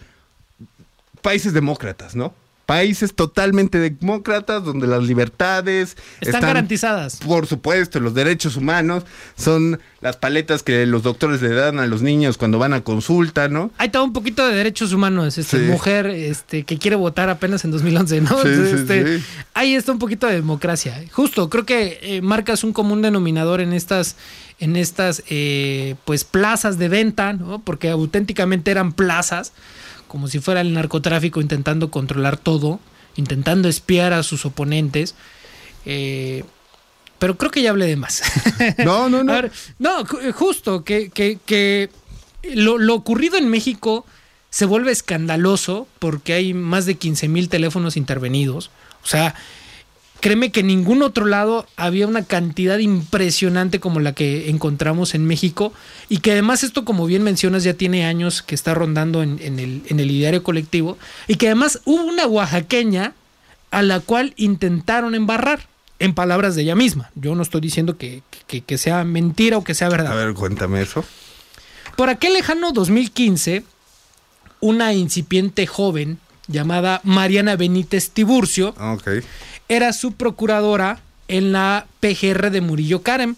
países 1.21 1.53
demócratas, 1.53 2.15
¿no? 2.15 2.33
Países 2.65 3.13
totalmente 3.13 3.77
demócratas 3.77 4.63
donde 4.63 4.87
las 4.87 5.03
libertades 5.03 5.97
Están 6.21 6.41
garantizadas. 6.41 7.17
Por 7.17 7.45
supuesto, 7.45 7.99
los 7.99 8.13
derechos 8.13 8.55
humanos 8.55 9.03
son 9.35 9.79
las 9.99 10.17
paletas 10.17 10.63
que 10.63 10.85
los 10.85 11.03
doctores 11.03 11.41
le 11.41 11.49
dan 11.49 11.79
a 11.79 11.87
los 11.87 12.01
niños 12.01 12.37
cuando 12.37 12.59
van 12.59 12.73
a 12.73 12.81
consulta, 12.81 13.47
¿no? 13.47 13.71
Hay 13.77 13.89
todo 13.89 14.03
un 14.03 14.13
poquito 14.13 14.45
de 14.47 14.55
derechos 14.55 14.93
humanos. 14.93 15.37
Este, 15.37 15.53
Sí. 15.53 15.65
Mujer 15.65 16.07
este, 16.07 16.63
que 16.63 16.77
quiere 16.77 16.95
votar 16.95 17.29
apenas 17.29 17.63
en 17.63 17.71
2011, 17.71 18.21
¿no? 18.21 18.41
Sí, 18.41 18.49
este, 18.49 19.19
sí. 19.19 19.25
Ahí 19.53 19.75
está 19.75 19.91
un 19.91 19.99
poquito 19.99 20.27
de 20.27 20.33
democracia. 20.35 21.03
Justo, 21.11 21.49
creo 21.49 21.65
que 21.65 21.99
eh, 22.01 22.21
marcas 22.21 22.63
un 22.63 22.73
común 22.73 23.01
denominador 23.01 23.61
en 23.61 23.71
estas, 23.73 24.15
en 24.59 24.75
estas 24.75 25.23
eh, 25.29 25.95
pues 26.05 26.23
plazas 26.23 26.77
de 26.77 26.89
venta, 26.89 27.33
¿no? 27.33 27.59
Porque 27.59 27.89
auténticamente 27.89 28.71
eran 28.71 28.93
plazas, 28.93 29.53
como 30.13 30.27
si 30.27 30.37
fuera 30.39 30.61
el 30.61 30.73
narcotráfico 30.73 31.41
intentando 31.41 31.89
controlar 31.89 32.37
todo, 32.37 32.79
intentando 33.15 33.67
espiar 33.67 34.13
a 34.13 34.21
sus 34.21 34.45
oponentes. 34.45 35.15
Eh, 35.87 36.43
pero 37.17 37.35
creo 37.35 37.49
que 37.49 37.63
ya 37.63 37.71
hablé 37.71 37.87
de 37.87 37.95
más. 37.95 38.21
No, 38.85 39.09
no, 39.09 39.23
no. 39.23 39.33
Ver, 39.41 39.51
no, 39.79 40.05
ju- 40.05 40.31
justo, 40.33 40.83
que, 40.83 41.09
que, 41.09 41.39
que 41.43 41.89
lo, 42.53 42.77
lo 42.77 42.93
ocurrido 42.93 43.37
en 43.37 43.49
México 43.49 44.05
se 44.51 44.65
vuelve 44.65 44.91
escandaloso 44.91 45.87
porque 45.97 46.33
hay 46.33 46.53
más 46.53 46.85
de 46.85 46.93
15 46.93 47.27
mil 47.27 47.49
teléfonos 47.49 47.97
intervenidos. 47.97 48.69
O 49.03 49.07
sea, 49.07 49.33
créeme 50.23 50.51
que 50.53 50.61
en 50.61 50.67
ningún 50.67 51.01
otro 51.03 51.25
lado 51.25 51.67
había 51.75 52.07
una 52.07 52.23
cantidad 52.23 52.77
impresionante 52.79 53.81
como 53.81 53.99
la 53.99 54.13
que 54.13 54.49
encontramos 54.49 55.15
en 55.15 55.25
México 55.25 55.73
y 56.07 56.19
que 56.19 56.31
además 56.31 56.63
esto, 56.63 56.85
como 56.85 57.05
bien 57.05 57.23
mencionas, 57.23 57.63
ya 57.65 57.73
tiene 57.73 58.05
años 58.05 58.41
que 58.41 58.55
está 58.55 58.73
rondando 58.73 59.21
en, 59.21 59.37
en 59.41 59.59
el, 59.59 59.81
en 59.89 59.99
el 59.99 60.09
ideario 60.09 60.41
colectivo 60.41 60.97
y 61.27 61.35
que 61.35 61.47
además 61.47 61.81
hubo 61.83 62.05
una 62.05 62.25
oaxaqueña 62.25 63.13
a 63.71 63.81
la 63.81 63.99
cual 63.99 64.33
intentaron 64.37 65.13
embarrar. 65.13 65.67
En 65.99 66.13
palabras 66.13 66.55
de 66.55 66.63
ella 66.63 66.75
misma. 66.75 67.11
Yo 67.15 67.33
no 67.35 67.43
estoy 67.43 67.61
diciendo 67.61 67.97
que, 67.97 68.23
que- 68.47 68.61
que 68.61 68.77
sea 68.77 69.03
mentira 69.05 69.57
o 69.57 69.63
que 69.63 69.73
sea 69.73 69.87
verdad. 69.89 70.11
A 70.11 70.15
ver, 70.15 70.33
cuéntame 70.33 70.81
eso. 70.81 71.05
Por 71.95 72.09
aquel 72.09 72.33
lejano 72.33 72.71
2015, 72.73 73.63
una 74.59 74.93
incipiente 74.93 75.65
joven 75.67 76.17
llamada 76.47 76.99
Mariana 77.05 77.55
Benítez 77.55 78.09
Tiburcio 78.09 78.73
Ah. 78.77 78.97
Era 79.69 79.93
su 79.93 80.13
procuradora 80.13 80.99
en 81.27 81.51
la 81.51 81.85
PGR 81.99 82.51
de 82.51 82.61
Murillo 82.61 83.01
Karem, 83.01 83.35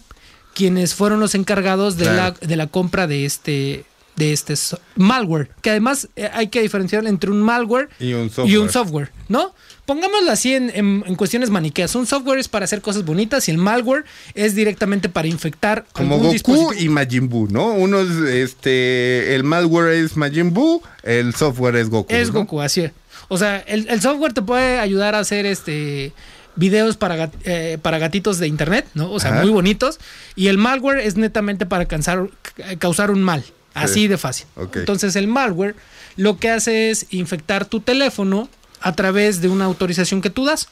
quienes 0.54 0.94
fueron 0.94 1.20
los 1.20 1.34
encargados 1.34 1.96
de, 1.96 2.04
Claro. 2.04 2.36
la, 2.40 2.46
de 2.46 2.56
la 2.56 2.66
compra 2.66 3.06
de 3.06 3.24
este, 3.24 3.84
de 4.16 4.32
este 4.32 4.54
malware. 4.96 5.50
Que 5.62 5.70
además 5.70 6.08
eh, 6.16 6.30
hay 6.32 6.48
que 6.48 6.62
diferenciar 6.62 7.06
entre 7.06 7.30
un 7.30 7.40
malware 7.42 7.88
Y 8.00 8.12
un 8.14 8.26
y 8.26 8.30
software. 8.30 8.58
un 8.58 8.70
software, 8.70 9.12
¿no? 9.28 9.54
Pongámoslo 9.84 10.32
así 10.32 10.52
en, 10.54 10.70
en- 10.74 11.04
en 11.06 11.14
cuestiones 11.14 11.48
maniqueas. 11.50 11.94
Un 11.94 12.06
software 12.06 12.38
es 12.40 12.48
para 12.48 12.64
hacer 12.64 12.80
cosas 12.80 13.04
bonitas 13.04 13.46
y 13.46 13.52
el 13.52 13.58
malware 13.58 14.04
es 14.34 14.54
directamente 14.56 15.08
para 15.08 15.28
infectar 15.28 15.84
Como 15.92 16.18
Goku 16.18 16.72
y 16.76 16.88
Majin 16.88 17.28
Buu, 17.28 17.46
¿no? 17.48 17.68
Uno 17.68 18.00
es 18.00 18.10
este. 18.50 19.34
El 19.36 19.44
malware 19.44 19.92
es 19.92 20.16
Majin 20.16 20.52
Buu, 20.52 20.82
el 21.04 21.34
software 21.36 21.76
es 21.76 21.88
Goku. 21.88 22.12
Es 22.12 22.28
¿no? 22.32 22.40
Goku, 22.40 22.60
así 22.60 22.80
es. 22.80 22.92
O 23.28 23.38
sea, 23.38 23.58
el, 23.58 23.88
el 23.88 24.00
software 24.00 24.32
te 24.32 24.42
puede 24.42 24.78
ayudar 24.78 25.14
a 25.14 25.20
hacer 25.20 25.46
este 25.46 26.12
videos 26.54 26.96
para, 26.96 27.30
eh, 27.44 27.76
para 27.82 27.98
gatitos 27.98 28.38
de 28.38 28.46
internet, 28.48 28.86
¿no? 28.94 29.10
O 29.10 29.20
sea, 29.20 29.32
Ajá. 29.32 29.42
muy 29.42 29.50
bonitos. 29.50 29.98
Y 30.36 30.46
el 30.48 30.56
malware 30.58 31.00
es 31.00 31.16
netamente 31.16 31.66
para 31.66 31.86
cansar- 31.86 32.30
causar 32.78 33.10
un 33.10 33.22
mal. 33.22 33.44
Así 33.74 33.92
Sí. 33.94 34.08
de 34.08 34.16
fácil. 34.16 34.46
Entonces, 34.74 35.16
el 35.16 35.28
malware 35.28 35.74
lo 36.16 36.38
que 36.38 36.48
hace 36.48 36.88
es 36.90 37.06
infectar 37.10 37.66
tu 37.66 37.80
teléfono 37.80 38.48
a 38.80 38.94
través 38.94 39.42
de 39.42 39.48
una 39.48 39.66
autorización 39.66 40.22
que 40.22 40.30
tú 40.30 40.46
das. 40.46 40.68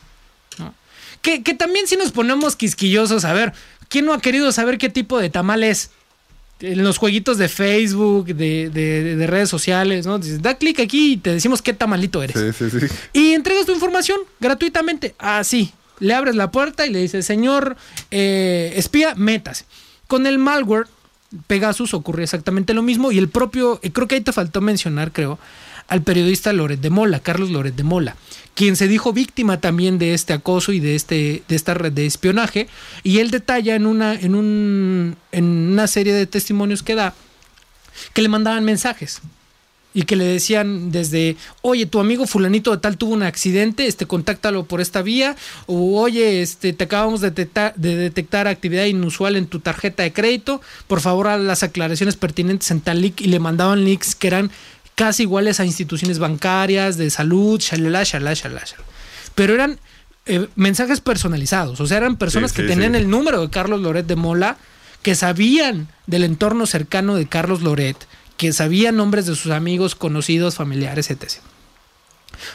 ¿no? 0.59 0.75
Que, 1.21 1.43
que 1.43 1.53
también 1.53 1.87
si 1.87 1.97
nos 1.99 2.13
ponemos 2.13 2.57
quisquillosos, 2.57 3.27
a 3.27 3.35
ver, 3.35 3.53
¿quién 3.91 4.07
no 4.07 4.15
ha 4.15 4.21
querido 4.23 4.53
saber 4.53 4.79
qué 4.79 4.89
tipo 4.89 5.19
de 5.19 5.29
tamal 5.29 5.65
es? 5.65 5.91
En 6.61 6.83
los 6.85 6.99
jueguitos 6.99 7.37
de 7.37 7.49
Facebook, 7.49 8.27
de, 8.27 8.71
de- 8.71 9.17
de 9.17 9.27
redes 9.27 9.49
sociales, 9.49 10.07
¿no? 10.07 10.19
Dices, 10.19 10.41
da 10.41 10.55
clic 10.57 10.81
aquí 10.81 11.13
y 11.13 11.17
te 11.17 11.31
decimos 11.33 11.61
qué 11.63 11.73
tamalito 11.73 12.23
eres. 12.23 12.55
Sí, 12.57 12.71
sí, 12.71 12.81
sí. 12.81 12.87
Y 13.13 13.33
entregas 13.33 13.67
tu 13.67 13.73
información 13.73 14.19
gratuitamente. 14.41 15.15
Así. 15.19 15.73
Le 16.01 16.15
abres 16.15 16.35
la 16.37 16.51
puerta 16.51 16.87
y 16.87 16.91
le 16.91 17.01
dices, 17.01 17.25
señor 17.27 17.77
eh, 18.11 18.73
espía, 18.77 19.15
métase. 19.15 19.65
Con 20.07 20.27
el 20.27 20.39
malware, 20.39 20.87
Pegasus 21.47 21.95
ocurre 21.95 22.23
exactamente 22.25 22.75
lo 22.75 22.83
mismo. 22.83 23.13
Y 23.13 23.19
el 23.19 23.29
propio, 23.29 23.79
eh, 23.83 23.91
creo 23.93 24.09
que 24.09 24.15
ahí 24.17 24.21
te 24.21 24.33
faltó 24.33 24.61
mencionar, 24.61 25.13
creo, 25.13 25.39
al 25.89 26.03
periodista 26.03 26.53
Loret 26.53 26.81
de 26.81 26.91
Mola, 26.91 27.21
Carlos 27.21 27.51
Loret 27.51 27.75
de 27.75 27.83
Mola, 27.83 28.17
quien 28.55 28.77
se 28.77 28.89
dijo 28.89 29.13
víctima 29.13 29.61
también 29.61 29.99
de 29.99 30.15
este 30.15 30.33
acoso 30.33 30.73
y 30.73 30.81
de, 30.81 30.95
este, 30.95 31.43
de 31.49 31.57
esta 31.57 31.75
red 31.75 31.93
de 31.93 32.07
espionaje. 32.07 32.69
Y 33.03 33.19
él 33.19 33.31
detalla 33.31 33.75
en 33.75 33.87
una, 33.87 34.15
en, 34.15 34.35
un, 34.35 35.17
en 35.33 35.45
una 35.45 35.87
serie 35.87 36.13
de 36.13 36.27
testimonios 36.27 36.83
que 36.83 36.95
da 36.95 37.15
que 38.13 38.23
le 38.23 38.29
mandaban 38.29 38.65
mensajes 38.65 39.21
y 39.97 40.03
que 40.03 40.17
le 40.17 40.25
decían 40.25 40.91
desde, 40.91 41.37
oye, 41.63 41.87
tu 41.87 42.01
amigo 42.01 42.27
fulanito 42.27 42.73
de 42.73 42.79
tal 42.79 42.99
tuvo 42.99 43.15
un 43.15 43.23
accidente, 43.23 43.87
este, 43.87 44.07
contáctalo 44.07 44.65
por 44.65 44.81
esta 44.81 45.03
vía, 45.03 45.37
o 45.67 46.01
oye, 46.01 46.43
este, 46.43 46.73
te 46.73 46.85
acabamos 46.85 47.21
de 47.21 47.31
detectar, 47.31 47.75
de 47.77 47.95
detectar 47.95 48.49
actividad 48.49 48.87
inusual 48.87 49.37
en 49.37 49.47
tu 49.47 49.61
tarjeta 49.61 50.03
de 50.03 50.13
crédito, 50.13 50.61
por 50.89 51.01
favor 51.01 51.29
haz 51.29 51.41
las 51.41 51.63
aclaraciones 51.63 52.17
pertinentes 52.17 52.73
en 52.73 52.81
tal 52.81 53.03
link, 53.03 53.21
y 53.21 53.29
le 53.29 53.39
mandaban 53.39 53.85
links 53.85 54.17
que 54.17 54.27
eran 54.27 54.51
casi 54.95 55.25
iguales 55.25 55.61
a 55.61 55.65
instituciones 55.65 56.19
bancarias, 56.19 56.97
de 56.97 57.11
salud, 57.11 57.61
shalala, 57.61 58.05
shalala, 58.05 58.35
shalala. 58.35 58.63
Pero 59.35 59.55
eran 59.55 59.79
eh, 60.27 60.49
mensajes 60.57 61.01
personalizados, 61.01 61.81
o 61.81 61.87
sea, 61.87 61.99
eran 61.99 62.17
personas 62.17 62.53
Sí, 62.53 62.57
que 62.57 62.63
sí, 62.63 62.69
tenían 62.69 62.93
sí. 62.93 62.99
el 62.99 63.11
número 63.11 63.41
de 63.41 63.51
Carlos 63.51 63.81
Loret 63.81 64.07
de 64.07 64.17
Mola, 64.17 64.57
que 65.03 65.15
sabían 65.15 65.89
del 66.07 66.25
entorno 66.25 66.67
cercano 66.67 67.15
de 67.15 67.27
Carlos 67.27 67.63
Loret, 67.63 67.97
que 68.37 68.53
sabían 68.53 68.97
nombres 68.97 69.27
de 69.27 69.35
sus 69.35 69.53
amigos, 69.53 69.95
conocidos, 69.95 70.55
familiares, 70.55 71.11
etc. 71.11 71.41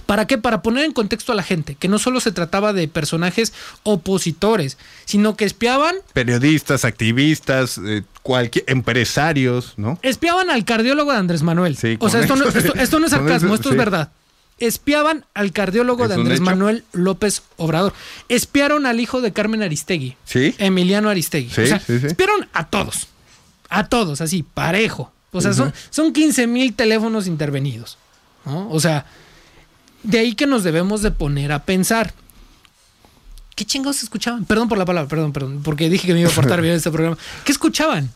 ¿Para 0.06 0.26
qué? 0.28 0.38
Para 0.38 0.62
poner 0.62 0.86
en 0.86 0.92
contexto 0.94 1.32
a 1.32 1.36
la 1.36 1.44
gente, 1.44 1.76
que 1.76 1.88
no 1.88 2.00
solo 2.00 2.20
se 2.20 2.32
trataba 2.32 2.74
de 2.74 2.88
personajes 2.88 3.54
opositores, 3.84 4.78
sino 5.06 5.36
que 5.36 5.46
espiaban, 5.46 5.96
Periodistas, 6.14 6.86
activistas, 6.86 7.80
eh, 7.84 8.04
cualquier 8.24 8.66
empresarios, 8.68 9.74
¿no? 9.78 10.00
espiaban 10.02 10.50
al 10.50 10.66
cardiólogo 10.66 11.12
de 11.12 11.18
Andrés 11.18 11.42
Manuel. 11.44 11.76
Sí, 11.78 11.98
o 12.00 12.10
sea, 12.10 12.22
esto 12.22 12.36
no, 12.36 12.48
eso- 12.48 12.58
esto- 12.58 12.74
esto 12.76 13.00
no 13.00 13.06
es 13.06 13.12
sarcasmo, 13.12 13.48
eso, 13.50 13.56
esto 13.56 13.70
sí. 13.70 13.74
es 13.74 13.78
verdad. 13.78 14.12
Espiaban 14.58 15.26
al 15.34 15.54
cardiólogo 15.54 16.04
¿Es 16.04 16.10
de 16.10 16.16
Andrés? 16.16 16.42
Manuel 16.42 16.84
López 16.92 17.44
Obrador. 17.56 17.94
Espiaron 18.28 18.86
al 18.86 19.00
hijo 19.00 19.22
de 19.22 19.32
Carmen 19.32 19.64
Aristegui. 19.64 20.18
Sí. 20.26 20.54
Emiliano 20.58 21.10
Aristegui. 21.10 21.50
Sí, 21.50 21.62
o 21.62 21.68
sea, 21.68 21.80
sí, 21.80 21.98
sí. 22.00 22.08
espiaron 22.08 22.46
a 22.52 22.68
todos. 22.68 23.08
A 23.70 23.88
todos, 23.88 24.20
así, 24.20 24.44
parejo. 24.44 25.14
O 25.32 25.40
sea, 25.42 25.54
son, 25.54 25.74
son 25.92 26.12
15 26.12 26.48
mil 26.48 26.74
teléfonos 26.74 27.26
intervenidos. 27.28 27.98
¿no? 28.46 28.70
O 28.70 28.80
sea, 28.82 29.06
de 30.04 30.20
ahí 30.20 30.36
que 30.36 30.48
nos 30.48 30.64
debemos 30.64 31.02
de 31.02 31.12
poner 31.12 31.52
a 31.52 31.64
pensar. 31.64 32.14
¿Qué 33.56 33.66
chingados 33.66 34.04
escuchaban? 34.04 34.46
Perdón 34.46 34.70
por 34.70 34.78
la 34.78 34.86
palabra, 34.86 35.10
perdón, 35.10 35.34
perdón, 35.34 35.62
porque 35.64 35.90
dije 35.90 36.08
que 36.08 36.14
me 36.14 36.22
iba 36.22 36.30
a 36.30 36.34
portar 36.34 36.62
bien 36.62 36.74
en 36.74 36.78
este 36.78 36.92
programa. 36.92 37.18
¿Qué 37.44 37.52
escuchaban? 37.52 38.10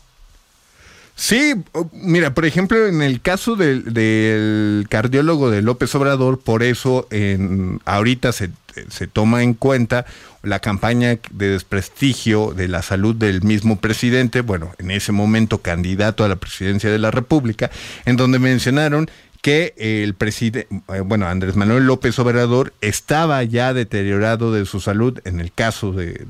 Sí, 1.16 1.54
mira, 1.92 2.34
por 2.34 2.44
ejemplo, 2.44 2.86
en 2.88 3.00
el 3.00 3.20
caso 3.20 3.54
del, 3.54 3.94
del 3.94 4.86
cardiólogo 4.88 5.48
de 5.48 5.62
López 5.62 5.94
Obrador, 5.94 6.40
por 6.40 6.64
eso 6.64 7.06
en, 7.10 7.80
ahorita 7.84 8.32
se, 8.32 8.50
se 8.88 9.06
toma 9.06 9.44
en 9.44 9.54
cuenta 9.54 10.06
la 10.42 10.58
campaña 10.58 11.18
de 11.30 11.48
desprestigio 11.50 12.52
de 12.52 12.66
la 12.66 12.82
salud 12.82 13.14
del 13.14 13.42
mismo 13.42 13.78
presidente, 13.78 14.40
bueno, 14.40 14.72
en 14.78 14.90
ese 14.90 15.12
momento 15.12 15.58
candidato 15.58 16.24
a 16.24 16.28
la 16.28 16.36
presidencia 16.36 16.90
de 16.90 16.98
la 16.98 17.12
República, 17.12 17.70
en 18.06 18.16
donde 18.16 18.40
mencionaron 18.40 19.08
que 19.44 19.74
el 19.76 20.14
presidente, 20.14 20.66
eh, 20.88 21.00
bueno, 21.00 21.26
Andrés 21.26 21.54
Manuel 21.54 21.86
López 21.86 22.18
Obrador 22.18 22.72
estaba 22.80 23.44
ya 23.44 23.74
deteriorado 23.74 24.54
de 24.54 24.64
su 24.64 24.80
salud 24.80 25.20
en 25.26 25.38
el 25.38 25.52
caso 25.52 25.92
de, 25.92 26.24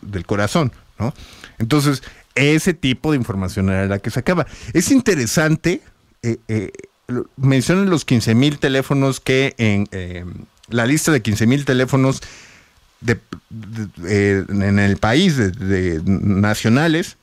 del 0.00 0.24
corazón, 0.24 0.72
¿no? 0.98 1.12
Entonces, 1.58 2.02
ese 2.34 2.72
tipo 2.72 3.10
de 3.10 3.18
información 3.18 3.68
era 3.68 3.84
la 3.84 3.98
que 3.98 4.08
sacaba. 4.08 4.46
Es 4.72 4.90
interesante, 4.90 5.82
eh, 6.22 6.38
eh, 6.48 6.72
mencionan 7.36 7.90
los 7.90 8.06
15 8.06 8.34
mil 8.34 8.58
teléfonos 8.58 9.20
que 9.20 9.54
en 9.58 9.86
eh, 9.92 10.24
la 10.70 10.86
lista 10.86 11.12
de 11.12 11.20
15 11.20 11.46
mil 11.46 11.66
teléfonos 11.66 12.22
de, 13.02 13.18
en 14.08 14.78
el 14.78 14.96
país 14.96 15.36
de, 15.36 16.00
nacionales 16.06 17.18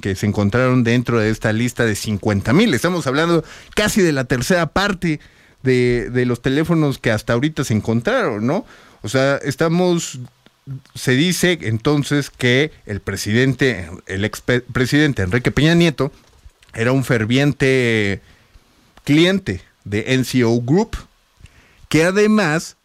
que 0.00 0.14
se 0.14 0.26
encontraron 0.26 0.84
dentro 0.84 1.18
de 1.18 1.30
esta 1.30 1.52
lista 1.52 1.84
de 1.84 1.94
50 1.94 2.52
mil. 2.52 2.72
Estamos 2.74 3.06
hablando 3.06 3.44
casi 3.74 4.02
de 4.02 4.12
la 4.12 4.24
tercera 4.24 4.66
parte 4.66 5.20
de, 5.62 6.10
de, 6.10 6.26
los 6.26 6.40
teléfonos 6.40 6.98
que 6.98 7.10
hasta 7.10 7.32
ahorita 7.32 7.64
se 7.64 7.74
encontraron, 7.74 8.46
¿no? 8.46 8.64
O 9.02 9.08
sea, 9.08 9.36
estamos, 9.36 10.20
se 10.94 11.12
dice 11.12 11.58
entonces 11.62 12.30
que 12.30 12.72
el 12.86 13.00
presidente, 13.00 13.90
el 14.06 14.24
expresidente 14.24 15.22
Enrique 15.22 15.50
Peña 15.50 15.74
Nieto, 15.74 16.12
era 16.74 16.92
un 16.92 17.04
ferviente 17.04 18.20
cliente 19.04 19.62
de 19.84 20.16
NCO 20.16 20.60
Group, 20.62 20.96
que 21.88 22.04
además 22.04 22.76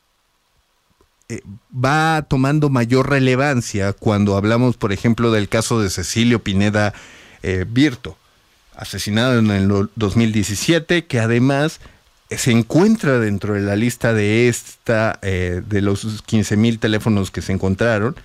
eh, 1.28 1.42
va 1.74 2.24
tomando 2.30 2.70
mayor 2.70 3.10
relevancia 3.10 3.94
cuando 3.94 4.38
hablamos, 4.38 4.78
por 4.78 4.94
ejemplo, 4.94 5.32
del 5.32 5.50
caso 5.50 5.82
de 5.82 5.90
Cecilio 5.90 6.44
Pineda 6.44 6.94
eh, 7.42 7.66
Virto, 7.68 8.16
asesinado 8.76 9.40
en 9.40 9.50
el 9.50 9.90
2017, 9.96 11.06
que 11.06 11.20
además 11.20 11.80
eh, 12.30 12.38
se 12.38 12.52
encuentra 12.52 13.18
dentro 13.18 13.56
de 13.56 13.62
la 13.62 13.76
lista 13.76 14.14
de 14.14 14.48
esta, 14.48 15.20
de 15.24 15.82
los 15.82 16.22
15 16.22 16.58
mil 16.58 16.78
teléfonos 16.78 17.32
que 17.32 17.42
se 17.42 17.54
encontraron, 17.54 18.16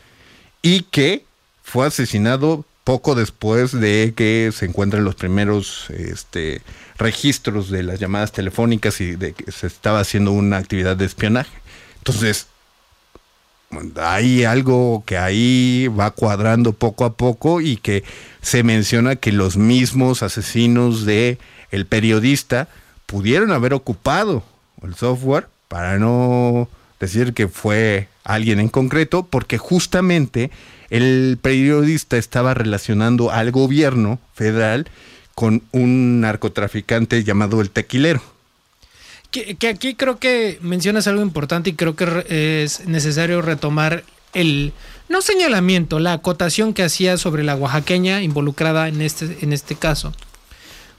y 0.61 0.83
que 0.83 1.25
fue 1.63 1.87
asesinado 1.87 2.67
poco 2.85 3.15
después 3.15 3.73
de 3.73 4.13
que 4.15 4.51
se 4.55 4.67
encuentren 4.67 5.05
los 5.05 5.15
primeros 5.15 5.89
este, 5.89 6.61
registros 6.99 7.71
de 7.71 7.83
las 7.83 7.99
llamadas 7.99 8.33
telefónicas 8.33 9.01
y 9.01 9.17
de 9.17 9.33
que 9.33 9.53
se 9.53 9.69
estaba 9.69 10.01
haciendo 10.01 10.33
una 10.33 10.59
actividad 10.59 10.99
de 10.99 11.07
espionaje. 11.07 11.57
Entonces, 11.99 12.49
hay 13.97 14.45
algo 14.45 15.05
que 15.07 15.17
ahí 15.17 15.89
va 15.89 16.11
cuadrando 16.11 16.73
poco 16.73 17.05
a 17.05 17.15
poco 17.15 17.61
y 17.61 17.77
que 17.77 18.05
se 18.43 18.63
menciona 18.63 19.17
que 19.17 19.33
los 19.33 19.57
mismos 19.57 20.23
asesinos 20.23 21.05
de 21.05 21.39
el 21.71 21.87
periodista 21.87 22.69
pudieron 23.07 23.53
haber 23.53 23.75
ocupado 23.75 24.43
el 24.83 24.95
software 24.95 25.49
para 25.69 25.99
no 25.99 26.69
decir 26.99 27.33
que 27.33 27.49
fue 27.49 28.09
alguien 28.25 28.61
en 28.61 28.69
concreto, 28.69 29.25
porque 29.25 29.59
justamente 29.59 30.51
el 30.91 31.39
periodista 31.41 32.17
estaba 32.17 32.55
relacionando 32.55 33.31
al 33.31 33.53
gobierno 33.53 34.19
federal 34.35 34.89
con 35.35 35.63
un 35.73 36.21
narcotraficante 36.21 37.25
llamado 37.25 37.61
el 37.61 37.71
tequilero. 37.71 38.21
Que, 39.31 39.57
aquí 39.69 39.95
creo 39.95 40.19
que 40.19 40.59
mencionas 40.61 41.07
algo 41.07 41.23
importante 41.23 41.71
y 41.71 41.75
creo 41.75 41.95
que 41.95 42.63
es 42.65 42.87
necesario 42.87 43.43
retomar 43.43 44.03
el, 44.33 44.73
no 45.09 45.23
señalamiento, 45.23 45.99
la 45.99 46.15
acotación 46.15 46.75
que 46.75 46.83
hacía 46.83 47.17
sobre 47.17 47.45
la 47.45 47.57
oaxaqueña 47.57 48.23
involucrada 48.23 48.89
en 48.89 49.03
este, 49.03 49.39
en 49.43 49.53
este 49.53 49.75
caso. 49.75 50.13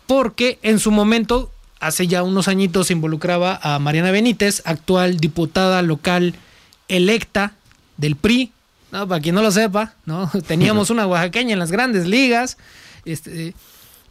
Porque 0.07 0.59
en 0.63 0.79
su 0.79 0.91
momento, 0.91 1.51
hace 1.79 2.07
ya 2.07 2.23
unos 2.23 2.47
añitos, 2.47 2.91
involucraba 2.91 3.59
a 3.61 3.79
Mariana 3.79 4.11
Benítez, 4.11 4.61
actual 4.65 5.17
diputada 5.17 5.81
local 5.81 6.35
electa 6.89 7.53
del 7.97 8.15
PRI. 8.15 8.51
No, 8.91 9.07
para 9.07 9.21
quien 9.21 9.35
no 9.35 9.41
lo 9.41 9.51
sepa, 9.51 9.93
¿no? 10.05 10.29
Teníamos 10.47 10.89
una 10.89 11.07
oaxaqueña 11.07 11.53
en 11.53 11.59
las 11.59 11.71
grandes 11.71 12.07
ligas. 12.07 12.57
Este, 13.05 13.53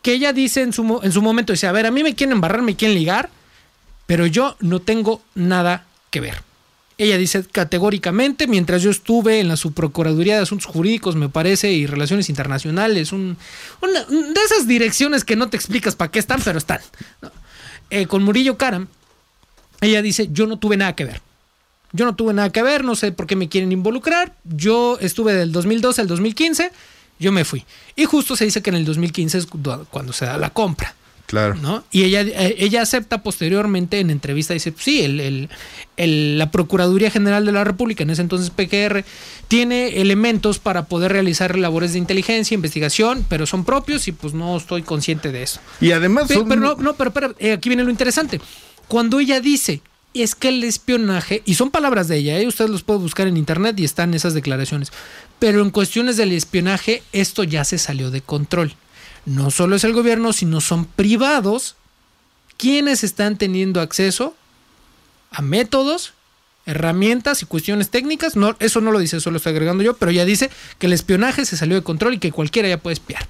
que 0.00 0.14
ella 0.14 0.32
dice 0.32 0.62
en 0.62 0.72
su, 0.72 1.00
en 1.02 1.12
su 1.12 1.20
momento, 1.20 1.52
dice, 1.52 1.66
a 1.66 1.72
ver, 1.72 1.84
a 1.84 1.90
mí 1.90 2.02
me 2.02 2.14
quieren 2.14 2.32
embarrar, 2.32 2.62
me 2.62 2.76
quieren 2.76 2.96
ligar, 2.96 3.28
pero 4.10 4.26
yo 4.26 4.56
no 4.58 4.80
tengo 4.80 5.22
nada 5.36 5.86
que 6.10 6.18
ver. 6.18 6.42
Ella 6.98 7.16
dice 7.16 7.44
categóricamente, 7.44 8.48
mientras 8.48 8.82
yo 8.82 8.90
estuve 8.90 9.38
en 9.38 9.46
la 9.46 9.56
Subprocuraduría 9.56 10.34
de 10.34 10.42
Asuntos 10.42 10.66
Jurídicos, 10.66 11.14
me 11.14 11.28
parece, 11.28 11.70
y 11.70 11.86
Relaciones 11.86 12.28
Internacionales, 12.28 13.12
un, 13.12 13.36
de 13.80 14.40
esas 14.44 14.66
direcciones 14.66 15.22
que 15.22 15.36
no 15.36 15.48
te 15.48 15.56
explicas 15.56 15.94
para 15.94 16.10
qué 16.10 16.18
están, 16.18 16.40
pero 16.42 16.58
están. 16.58 16.80
Eh, 17.88 18.08
con 18.08 18.24
Murillo 18.24 18.58
Karam, 18.58 18.88
ella 19.80 20.02
dice, 20.02 20.28
yo 20.32 20.48
no 20.48 20.58
tuve 20.58 20.76
nada 20.76 20.96
que 20.96 21.04
ver. 21.04 21.22
Yo 21.92 22.04
no 22.04 22.16
tuve 22.16 22.34
nada 22.34 22.50
que 22.50 22.64
ver, 22.64 22.82
no 22.82 22.96
sé 22.96 23.12
por 23.12 23.28
qué 23.28 23.36
me 23.36 23.48
quieren 23.48 23.70
involucrar. 23.70 24.34
Yo 24.42 24.98
estuve 25.00 25.34
del 25.34 25.52
2012 25.52 26.00
al 26.00 26.08
2015, 26.08 26.72
yo 27.20 27.30
me 27.30 27.44
fui. 27.44 27.64
Y 27.94 28.06
justo 28.06 28.34
se 28.34 28.44
dice 28.44 28.60
que 28.60 28.70
en 28.70 28.76
el 28.76 28.84
2015 28.84 29.38
es 29.38 29.46
cuando 29.46 30.12
se 30.12 30.24
da 30.24 30.36
la 30.36 30.50
compra. 30.50 30.96
Claro. 31.30 31.54
¿no? 31.54 31.84
Y 31.92 32.02
ella, 32.02 32.22
eh, 32.22 32.56
ella 32.58 32.82
acepta 32.82 33.22
posteriormente 33.22 34.00
en 34.00 34.10
entrevista, 34.10 34.52
dice, 34.52 34.74
sí, 34.76 35.02
el, 35.04 35.48
la 36.38 36.50
Procuraduría 36.50 37.08
General 37.08 37.46
de 37.46 37.52
la 37.52 37.62
República, 37.62 38.02
en 38.02 38.10
ese 38.10 38.22
entonces 38.22 38.50
PGR, 38.50 39.04
tiene 39.46 40.00
elementos 40.00 40.58
para 40.58 40.86
poder 40.86 41.12
realizar 41.12 41.56
labores 41.56 41.92
de 41.92 42.00
inteligencia, 42.00 42.56
investigación, 42.56 43.24
pero 43.28 43.46
son 43.46 43.64
propios 43.64 44.08
y 44.08 44.12
pues 44.12 44.34
no 44.34 44.56
estoy 44.56 44.82
consciente 44.82 45.30
de 45.30 45.44
eso. 45.44 45.60
Y 45.80 45.92
además... 45.92 46.24
Pero, 46.26 46.44
no, 46.44 46.74
no, 46.74 46.94
pero, 46.94 47.12
pero 47.12 47.36
eh, 47.38 47.52
aquí 47.52 47.68
viene 47.68 47.84
lo 47.84 47.90
interesante. 47.90 48.40
Cuando 48.88 49.20
ella 49.20 49.40
dice, 49.40 49.82
es 50.14 50.34
que 50.34 50.48
el 50.48 50.64
espionaje, 50.64 51.42
y 51.44 51.54
son 51.54 51.70
palabras 51.70 52.08
de 52.08 52.16
ella, 52.16 52.40
¿eh? 52.40 52.48
ustedes 52.48 52.72
los 52.72 52.82
pueden 52.82 53.02
buscar 53.02 53.28
en 53.28 53.36
internet 53.36 53.78
y 53.78 53.84
están 53.84 54.14
esas 54.14 54.34
declaraciones, 54.34 54.90
pero 55.38 55.62
en 55.62 55.70
cuestiones 55.70 56.16
del 56.16 56.32
espionaje 56.32 57.04
esto 57.12 57.44
ya 57.44 57.64
se 57.64 57.78
salió 57.78 58.10
de 58.10 58.20
control 58.20 58.74
no 59.26 59.50
solo 59.50 59.76
es 59.76 59.84
el 59.84 59.92
gobierno, 59.92 60.32
sino 60.32 60.60
son 60.60 60.84
privados 60.84 61.76
quienes 62.56 63.04
están 63.04 63.38
teniendo 63.38 63.80
acceso 63.80 64.34
a 65.30 65.42
métodos, 65.42 66.12
herramientas 66.66 67.42
y 67.42 67.46
cuestiones 67.46 67.90
técnicas. 67.90 68.36
No, 68.36 68.56
eso 68.58 68.80
no 68.80 68.92
lo 68.92 68.98
dice, 68.98 69.16
eso 69.16 69.30
lo 69.30 69.38
estoy 69.38 69.52
agregando 69.52 69.82
yo, 69.82 69.96
pero 69.96 70.10
ya 70.10 70.24
dice 70.24 70.50
que 70.78 70.86
el 70.86 70.92
espionaje 70.92 71.44
se 71.44 71.56
salió 71.56 71.76
de 71.76 71.82
control 71.82 72.14
y 72.14 72.18
que 72.18 72.32
cualquiera 72.32 72.68
ya 72.68 72.78
puede 72.78 72.94
espiar. 72.94 73.26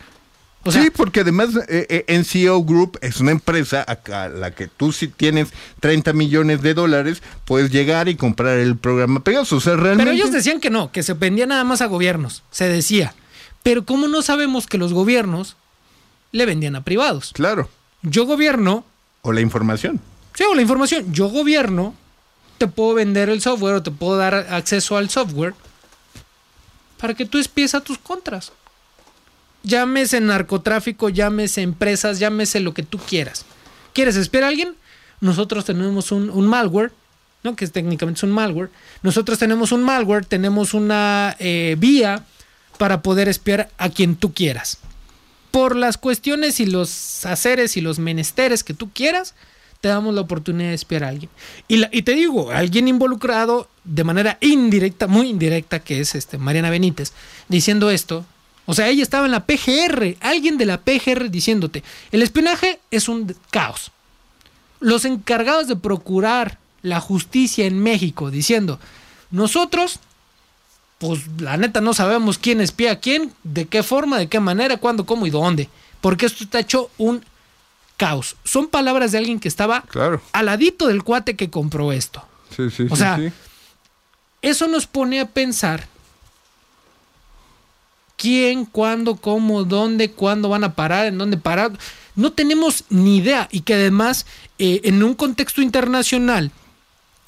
sí, 0.68 0.90
porque 0.90 1.20
además 1.20 1.50
eh, 1.68 2.04
eh 2.08 2.18
NCO 2.18 2.64
Group 2.64 2.98
es 3.02 3.20
una 3.20 3.30
empresa 3.30 3.82
a 3.82 4.28
la 4.28 4.50
que 4.52 4.66
tú 4.66 4.92
si 4.92 5.08
tienes 5.08 5.48
30 5.80 6.12
millones 6.12 6.60
de 6.62 6.74
dólares 6.74 7.22
puedes 7.44 7.70
llegar 7.70 8.08
y 8.08 8.16
comprar 8.16 8.58
el 8.58 8.76
programa 8.76 9.22
Pegasus. 9.22 9.64
realmente... 9.64 9.98
Pero 9.98 10.10
ellos 10.10 10.32
decían 10.32 10.60
que 10.60 10.70
no, 10.70 10.92
que 10.92 11.02
se 11.02 11.14
vendía 11.14 11.46
nada 11.46 11.64
más 11.64 11.82
a 11.82 11.86
gobiernos, 11.86 12.42
se 12.50 12.68
decía. 12.68 13.14
Pero 13.62 13.84
¿cómo 13.84 14.08
no 14.08 14.22
sabemos 14.22 14.66
que 14.66 14.78
los 14.78 14.92
gobiernos 14.92 15.56
le 16.32 16.46
vendían 16.46 16.76
a 16.76 16.84
privados. 16.84 17.32
Claro. 17.32 17.68
Yo 18.02 18.26
gobierno. 18.26 18.84
O 19.22 19.32
la 19.32 19.40
información. 19.40 20.00
Sí, 20.34 20.44
o 20.44 20.54
la 20.54 20.62
información. 20.62 21.12
Yo 21.12 21.28
gobierno, 21.28 21.94
te 22.58 22.66
puedo 22.66 22.94
vender 22.94 23.28
el 23.28 23.40
software 23.40 23.74
o 23.76 23.82
te 23.82 23.90
puedo 23.90 24.16
dar 24.16 24.34
acceso 24.34 24.96
al 24.96 25.10
software 25.10 25.54
para 26.98 27.14
que 27.14 27.26
tú 27.26 27.38
espíes 27.38 27.74
a 27.74 27.80
tus 27.80 27.98
contras. 27.98 28.52
Llámese 29.62 30.20
narcotráfico, 30.20 31.10
llámese 31.10 31.62
empresas, 31.62 32.18
llámese 32.18 32.60
lo 32.60 32.72
que 32.72 32.82
tú 32.82 32.98
quieras. 32.98 33.44
¿Quieres 33.92 34.16
espiar 34.16 34.44
a 34.44 34.48
alguien? 34.48 34.74
Nosotros 35.20 35.66
tenemos 35.66 36.12
un, 36.12 36.46
malware, 36.46 36.92
¿no? 37.42 37.56
que 37.56 37.66
es 37.66 37.72
técnicamente 37.72 38.24
un 38.24 38.32
malware. 38.32 38.70
Nosotros 39.02 39.38
tenemos 39.38 39.72
un 39.72 39.82
malware, 39.82 40.24
tenemos 40.24 40.72
una 40.72 41.36
eh, 41.38 41.76
vía 41.78 42.24
para 42.78 43.02
poder 43.02 43.28
espiar 43.28 43.68
a 43.76 43.90
quien 43.90 44.16
tú 44.16 44.32
quieras 44.32 44.78
por 45.50 45.76
las 45.76 45.98
cuestiones 45.98 46.60
y 46.60 46.66
los 46.66 47.24
haceres 47.26 47.76
y 47.76 47.80
los 47.80 47.98
menesteres 47.98 48.64
que 48.64 48.74
tú 48.74 48.90
quieras, 48.90 49.34
te 49.80 49.88
damos 49.88 50.14
la 50.14 50.20
oportunidad 50.20 50.70
de 50.70 50.74
espiar 50.74 51.04
a 51.04 51.08
alguien. 51.08 51.30
Y, 51.68 52.02
te 52.02 52.12
digo, 52.14 52.50
alguien 52.50 52.88
involucrado 52.88 53.68
de 53.84 54.04
manera 54.04 54.38
indirecta, 54.40 55.06
muy 55.06 55.28
indirecta, 55.28 55.80
que 55.80 56.00
es 56.00 56.14
este 56.14 56.38
Mariana 56.38 56.70
Benítez, 56.70 57.12
diciendo 57.48 57.90
esto. 57.90 58.24
O 58.66 58.74
sea, 58.74 58.88
ella 58.88 59.02
estaba 59.02 59.26
en 59.26 59.32
la 59.32 59.46
PGR, 59.46 60.16
alguien 60.20 60.58
de 60.58 60.66
la 60.66 60.80
PGR 60.82 61.30
diciéndote, 61.30 61.82
el 62.12 62.22
espionaje 62.22 62.78
es 62.90 63.08
un 63.08 63.34
caos. 63.50 63.90
Los 64.80 65.04
encargados 65.04 65.66
de 65.66 65.76
procurar 65.76 66.58
la 66.82 67.00
justicia 67.00 67.66
en 67.66 67.82
México 67.82 68.30
diciendo, 68.30 68.78
nosotros 69.30 69.98
pues 71.00 71.22
la 71.40 71.56
neta 71.56 71.80
no 71.80 71.94
sabemos 71.94 72.36
quién 72.36 72.60
espía 72.60 72.92
a 72.92 73.00
quién, 73.00 73.32
de 73.42 73.66
qué 73.66 73.82
forma, 73.82 74.18
de 74.18 74.28
qué 74.28 74.38
manera, 74.38 74.76
cuándo, 74.76 75.06
cómo 75.06 75.26
y 75.26 75.30
dónde. 75.30 75.70
Porque 76.02 76.26
esto 76.26 76.44
está 76.44 76.60
hecho 76.60 76.90
un 76.98 77.24
caos. 77.96 78.36
Son 78.44 78.68
palabras 78.68 79.10
de 79.10 79.18
alguien 79.18 79.40
que 79.40 79.48
estaba 79.48 79.80
claro. 79.82 80.20
al 80.32 80.46
ladito 80.46 80.88
del 80.88 81.02
cuate 81.02 81.36
que 81.36 81.48
compró 81.48 81.90
esto. 81.92 82.22
Sí, 82.54 82.68
sí, 82.70 82.86
o 82.90 82.96
sea, 82.96 83.18
Eso 84.42 84.68
nos 84.68 84.86
pone 84.86 85.20
a 85.20 85.26
pensar 85.26 85.86
quién, 88.16 88.66
cuándo, 88.66 89.16
cómo, 89.16 89.64
dónde, 89.64 90.10
cuándo 90.10 90.50
van 90.50 90.64
a 90.64 90.74
parar, 90.74 91.06
en 91.06 91.16
dónde 91.16 91.38
parar. 91.38 91.72
No 92.14 92.32
tenemos 92.34 92.84
ni 92.90 93.16
idea 93.16 93.48
y 93.50 93.62
que 93.62 93.72
además 93.72 94.26
eh, 94.58 94.82
en 94.84 95.02
un 95.02 95.14
contexto 95.14 95.62
internacional 95.62 96.50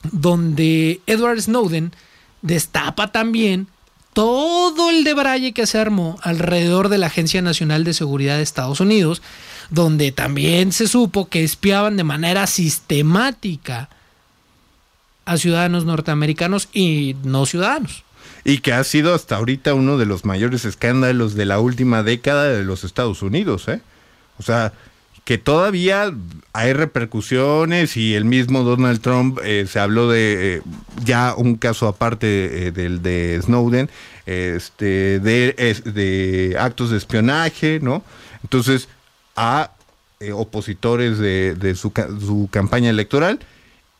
donde 0.02 1.00
Edward 1.06 1.40
Snowden 1.40 1.94
destapa 2.42 3.12
también 3.12 3.68
todo 4.12 4.90
el 4.90 5.04
debraye 5.04 5.52
que 5.52 5.66
se 5.66 5.78
armó 5.78 6.18
alrededor 6.22 6.88
de 6.88 6.98
la 6.98 7.06
Agencia 7.06 7.40
Nacional 7.40 7.84
de 7.84 7.94
Seguridad 7.94 8.36
de 8.36 8.42
Estados 8.42 8.80
Unidos, 8.80 9.22
donde 9.70 10.12
también 10.12 10.72
se 10.72 10.86
supo 10.86 11.28
que 11.28 11.44
espiaban 11.44 11.96
de 11.96 12.04
manera 12.04 12.46
sistemática 12.46 13.88
a 15.24 15.36
ciudadanos 15.38 15.84
norteamericanos 15.84 16.68
y 16.72 17.16
no 17.24 17.46
ciudadanos. 17.46 18.04
Y 18.44 18.58
que 18.58 18.72
ha 18.72 18.84
sido 18.84 19.14
hasta 19.14 19.36
ahorita 19.36 19.72
uno 19.72 19.96
de 19.96 20.04
los 20.06 20.24
mayores 20.24 20.64
escándalos 20.64 21.34
de 21.34 21.46
la 21.46 21.60
última 21.60 22.02
década 22.02 22.44
de 22.44 22.64
los 22.64 22.84
Estados 22.84 23.22
Unidos, 23.22 23.68
¿eh? 23.68 23.80
O 24.38 24.42
sea, 24.42 24.72
que 25.24 25.38
todavía 25.38 26.12
hay 26.52 26.72
repercusiones 26.72 27.96
y 27.96 28.14
el 28.14 28.24
mismo 28.24 28.62
Donald 28.62 29.00
Trump 29.00 29.38
eh, 29.44 29.66
se 29.68 29.78
habló 29.78 30.10
de 30.10 30.56
eh, 30.56 30.62
ya 31.04 31.34
un 31.36 31.56
caso 31.56 31.86
aparte 31.86 32.66
eh, 32.66 32.72
del 32.72 33.02
de 33.02 33.40
Snowden, 33.42 33.88
este, 34.26 35.20
de, 35.20 35.54
de, 35.84 36.56
actos 36.58 36.90
de 36.90 36.98
espionaje, 36.98 37.78
¿no? 37.80 38.02
Entonces, 38.42 38.88
a 39.36 39.70
opositores 40.34 41.18
de, 41.18 41.56
de 41.56 41.74
su, 41.74 41.92
su 42.20 42.48
campaña 42.52 42.90
electoral 42.90 43.40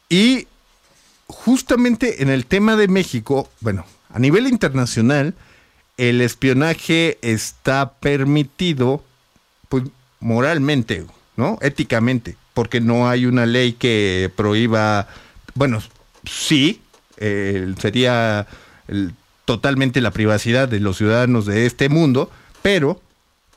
y 0.08 0.46
justamente 1.26 2.22
en 2.22 2.28
el 2.28 2.46
tema 2.46 2.76
de 2.76 2.86
México, 2.86 3.50
bueno, 3.60 3.84
a 4.08 4.20
nivel 4.20 4.46
internacional, 4.46 5.34
el 5.96 6.20
espionaje 6.20 7.18
está 7.22 7.94
permitido, 7.94 9.02
pues 9.68 9.84
moralmente, 10.22 11.04
¿no? 11.36 11.58
Éticamente, 11.60 12.36
porque 12.54 12.80
no 12.80 13.08
hay 13.08 13.26
una 13.26 13.44
ley 13.44 13.74
que 13.74 14.30
prohíba, 14.34 15.08
bueno, 15.54 15.82
sí, 16.24 16.80
sería 17.78 18.46
totalmente 19.44 20.00
la 20.00 20.10
privacidad 20.10 20.68
de 20.68 20.80
los 20.80 20.96
ciudadanos 20.96 21.46
de 21.46 21.66
este 21.66 21.88
mundo, 21.88 22.30
pero 22.62 23.00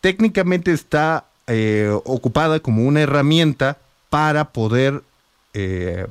técnicamente 0.02 0.72
está 0.72 1.26
eh, 1.48 1.90
ocupada 2.06 2.60
como 2.60 2.84
una 2.84 3.02
herramienta 3.02 3.78
para 4.10 4.46
poder 4.46 5.04
eh, 5.54 6.08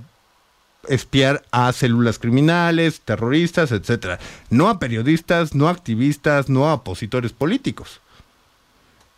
espiar 0.88 1.44
a 1.50 1.72
células 1.72 2.18
criminales, 2.18 3.00
terroristas, 3.00 3.72
etcétera. 3.72 4.18
No 4.50 4.68
a 4.68 4.78
periodistas, 4.78 5.54
no 5.54 5.68
a 5.68 5.72
activistas, 5.72 6.48
no 6.48 6.68
a 6.68 6.74
opositores 6.74 7.32
políticos. 7.32 8.00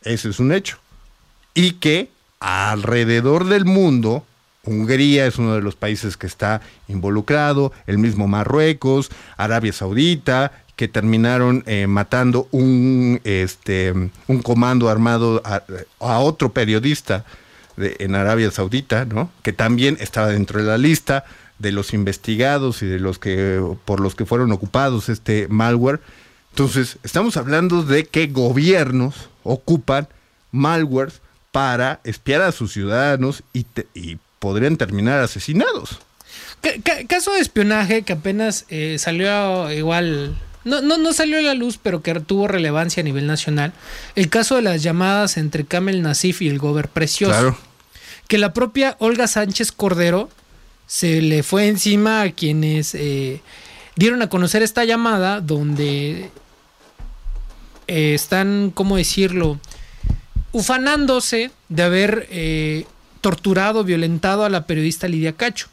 Ese 0.03 0.29
es 0.29 0.38
un 0.38 0.53
hecho 0.53 0.79
y 1.57 1.73
que 1.73 2.11
alrededor 2.38 3.47
del 3.47 3.64
mundo, 3.64 4.25
Hungría 4.62 5.27
es 5.27 5.38
uno 5.38 5.55
de 5.55 5.62
los 5.62 5.75
países 5.75 6.16
que 6.16 6.27
está 6.27 6.61
involucrado, 6.87 7.73
el 7.87 7.99
mismo 7.99 8.29
Marruecos, 8.29 9.11
Arabia 9.37 9.73
Saudita, 9.73 10.53
que 10.77 10.87
terminaron 10.87 11.64
eh, 11.66 11.87
matando 11.87 12.47
un, 12.53 13.21
este, 13.25 13.92
un 14.27 14.42
comando 14.42 14.90
armado 14.90 15.42
a, 15.45 16.19
otro 16.19 16.53
periodista 16.53 17.25
en 17.79 18.14
Arabia 18.14 18.51
Saudita, 18.51 19.07
¿no? 19.07 19.31
que 19.42 19.55
también 19.55 19.97
estaba 20.01 20.29
dentro 20.29 20.61
de 20.61 20.66
la 20.66 20.79
lista 20.79 21.25
de 21.59 21.73
los 21.73 21.95
investigados 21.95 22.83
y 22.83 22.87
de 22.87 23.01
los 23.01 23.19
que 23.19 23.62
por 23.87 24.01
los 24.01 24.14
que 24.14 24.27
fueron 24.27 24.53
ocupados 24.53 25.09
este 25.09 25.47
malware. 25.49 26.01
Entonces, 26.51 26.99
estamos 27.03 27.38
hablando 27.38 27.83
de 27.83 28.05
que 28.05 28.27
gobiernos 28.27 29.31
ocupan 29.42 30.09
malwares 30.53 31.23
para 31.57 32.01
espiar 32.05 32.42
a 32.42 32.53
sus 32.53 32.75
ciudadanos 32.75 33.42
y, 33.55 33.64
podrían 34.38 34.77
terminar 34.77 35.21
asesinados. 35.21 36.01
caso 37.09 37.33
de 37.33 37.40
espionaje 37.40 38.03
que 38.03 38.12
apenas 38.12 38.66
eh, 38.69 38.99
salió 38.99 39.73
igual 39.73 40.37
no, 40.64 40.83
no, 40.83 40.99
no, 40.99 41.14
salió 41.14 41.38
a 41.38 41.42
la 41.42 41.55
luz, 41.55 41.79
pero 41.83 42.03
que 42.03 42.12
tuvo 42.21 42.47
relevancia 42.47 43.01
a 43.01 43.05
nivel 43.05 43.27
nacional. 43.27 43.73
El 44.16 44.29
caso 44.29 44.57
de 44.57 44.62
las 44.62 44.83
llamadas 44.83 45.38
entre 45.38 45.64
Kamel 45.64 46.03
Nasif 46.03 46.42
y 46.42 46.49
el 46.49 46.59
Gober 46.59 46.88
Precioso. 46.88 47.33
Claro. 47.33 47.59
Que 48.29 48.37
la 48.37 48.53
propia 48.53 48.95
Olga 48.99 49.27
Sánchez 49.27 49.73
Cordero 49.73 50.29
se 50.87 51.23
le 51.23 51.42
fue 51.42 51.69
encima 51.69 52.21
a 52.21 52.33
quienes 52.33 52.95
eh, 52.95 53.40
dieron 53.95 54.21
a 54.21 54.29
conocer 54.29 54.62
esta 54.62 54.85
llamada 54.85 55.40
donde 55.40 56.31
eh, 57.87 58.14
están, 58.14 58.71
¿cómo 58.75 58.99
decirlo? 58.99 59.59
Ufanándose 60.57 61.51
de 61.69 61.83
haber 61.83 62.27
eh, 62.31 62.87
torturado, 63.21 63.85
violentado 63.85 64.42
a 64.42 64.49
la 64.49 64.64
periodista 64.64 65.07
Lidia 65.07 65.35
Cacho. 65.35 65.69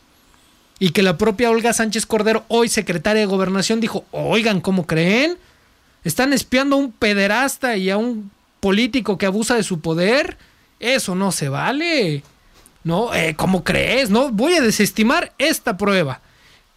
Y 0.78 0.90
que 0.90 1.04
la 1.04 1.18
propia 1.18 1.50
Olga 1.50 1.72
Sánchez 1.72 2.06
Cordero, 2.06 2.44
hoy 2.50 2.68
secretaria 2.68 3.22
de 3.22 3.26
Gobernación, 3.26 3.80
dijo, 3.80 4.04
oigan, 4.12 4.60
¿cómo 4.60 4.86
creen? 4.86 5.38
Están 6.04 6.34
espiando 6.34 6.76
a 6.76 6.80
un 6.80 6.92
pederasta 6.92 7.78
y 7.78 7.90
a 7.92 7.98
un 7.98 8.30
político 8.60 9.18
que 9.18 9.26
abusa 9.26 9.56
de 9.56 9.64
su 9.64 9.80
poder. 9.80 10.38
Eso 10.82 11.16
no 11.16 11.32
se 11.32 11.48
vale. 11.48 12.22
¿No? 12.84 13.14
Eh, 13.14 13.36
¿Cómo 13.38 13.64
crees? 13.64 14.10
No, 14.10 14.32
voy 14.32 14.56
a 14.56 14.62
desestimar 14.62 15.32
esta 15.38 15.78
prueba. 15.78 16.20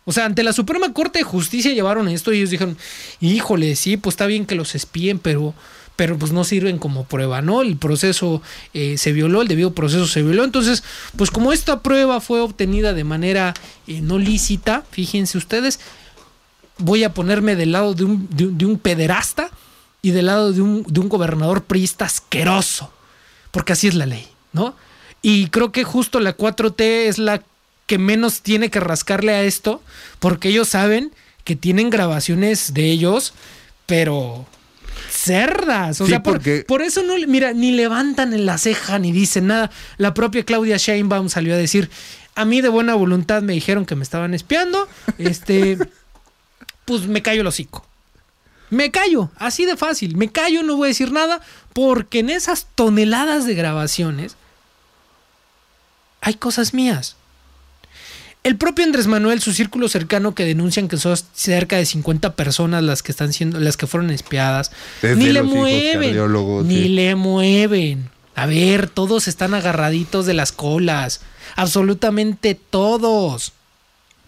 O 0.04 0.12
sea, 0.12 0.26
ante 0.26 0.44
la 0.44 0.52
Suprema 0.52 0.92
Corte 0.92 1.18
de 1.18 1.24
Justicia 1.24 1.72
llevaron 1.72 2.06
esto 2.06 2.32
y 2.32 2.36
ellos 2.36 2.50
dijeron, 2.50 2.78
híjole, 3.20 3.74
sí, 3.74 3.96
pues 3.96 4.12
está 4.12 4.26
bien 4.26 4.46
que 4.46 4.54
los 4.54 4.76
espíen, 4.76 5.18
pero 5.18 5.54
pero 5.96 6.18
pues 6.18 6.30
no 6.32 6.44
sirven 6.44 6.78
como 6.78 7.04
prueba, 7.04 7.40
¿no? 7.42 7.62
El 7.62 7.76
proceso 7.76 8.42
eh, 8.74 8.98
se 8.98 9.12
violó, 9.12 9.42
el 9.42 9.48
debido 9.48 9.72
proceso 9.74 10.06
se 10.06 10.22
violó. 10.22 10.44
Entonces, 10.44 10.84
pues 11.16 11.30
como 11.30 11.52
esta 11.52 11.80
prueba 11.80 12.20
fue 12.20 12.40
obtenida 12.40 12.92
de 12.92 13.04
manera 13.04 13.54
eh, 13.86 14.02
no 14.02 14.18
lícita, 14.18 14.84
fíjense 14.90 15.38
ustedes, 15.38 15.80
voy 16.78 17.04
a 17.04 17.14
ponerme 17.14 17.56
del 17.56 17.72
lado 17.72 17.94
de 17.94 18.04
un, 18.04 18.28
de, 18.30 18.66
un 18.66 18.78
pederasta 18.78 19.50
y 20.02 20.10
del 20.10 20.26
lado 20.26 20.52
de 20.52 20.60
un, 20.60 20.84
de 20.86 21.00
un 21.00 21.08
gobernador 21.08 21.64
priista 21.64 22.04
asqueroso, 22.04 22.92
porque 23.50 23.72
así 23.72 23.88
es 23.88 23.94
la 23.94 24.06
ley, 24.06 24.28
¿no? 24.52 24.76
Y 25.22 25.48
creo 25.48 25.72
que 25.72 25.82
justo 25.82 26.20
la 26.20 26.36
4T 26.36 26.82
es 27.08 27.18
la 27.18 27.42
que 27.86 27.98
menos 27.98 28.42
tiene 28.42 28.70
que 28.70 28.80
rascarle 28.80 29.32
a 29.32 29.42
esto, 29.44 29.80
porque 30.18 30.50
ellos 30.50 30.68
saben 30.68 31.12
que 31.44 31.56
tienen 31.56 31.88
grabaciones 31.88 32.74
de 32.74 32.90
ellos, 32.90 33.32
pero 33.86 34.46
cerdas. 35.10 36.00
O 36.00 36.06
sea, 36.06 36.22
por, 36.22 36.40
por, 36.66 36.82
eso 36.82 37.02
no, 37.02 37.14
mira, 37.26 37.52
ni 37.52 37.72
levantan 37.72 38.32
en 38.32 38.46
la 38.46 38.58
ceja 38.58 38.98
ni 38.98 39.12
dicen 39.12 39.46
nada. 39.46 39.70
La 39.96 40.14
propia 40.14 40.44
Claudia 40.44 40.76
Sheinbaum 40.76 41.28
salió 41.28 41.54
a 41.54 41.56
decir, 41.56 41.90
a 42.34 42.44
mí 42.44 42.60
de 42.60 42.68
buena 42.68 42.94
voluntad 42.94 43.42
me 43.42 43.54
dijeron 43.54 43.86
que 43.86 43.96
me 43.96 44.02
estaban 44.02 44.34
espiando, 44.34 44.88
este, 45.18 45.78
pues 46.84 47.06
me 47.06 47.22
callo 47.22 47.40
el 47.40 47.46
hocico. 47.46 47.86
Me 48.68 48.90
callo, 48.90 49.30
así 49.36 49.64
de 49.64 49.76
fácil, 49.76 50.16
me 50.16 50.30
callo, 50.30 50.62
no 50.62 50.76
voy 50.76 50.86
a 50.86 50.88
decir 50.88 51.12
nada, 51.12 51.40
porque 51.72 52.18
en 52.18 52.30
esas 52.30 52.66
toneladas 52.74 53.46
de 53.46 53.54
grabaciones 53.54 54.36
hay 56.20 56.34
cosas 56.34 56.74
mías. 56.74 57.16
El 58.46 58.54
propio 58.54 58.84
Andrés 58.84 59.08
Manuel, 59.08 59.40
su 59.40 59.52
círculo 59.52 59.88
cercano 59.88 60.36
que 60.36 60.44
denuncian 60.44 60.86
que 60.86 60.98
son 60.98 61.16
cerca 61.32 61.78
de 61.78 61.84
50 61.84 62.36
personas 62.36 62.80
las 62.84 63.02
que 63.02 63.10
están 63.10 63.32
siendo, 63.32 63.58
las 63.58 63.76
que 63.76 63.88
fueron 63.88 64.10
espiadas, 64.10 64.70
ni 65.02 65.32
le 65.32 65.42
mueven, 65.42 66.68
ni 66.68 66.88
le 66.88 67.16
mueven. 67.16 68.08
A 68.36 68.46
ver, 68.46 68.88
todos 68.88 69.26
están 69.26 69.52
agarraditos 69.52 70.26
de 70.26 70.34
las 70.34 70.52
colas, 70.52 71.22
absolutamente 71.56 72.54
todos. 72.54 73.52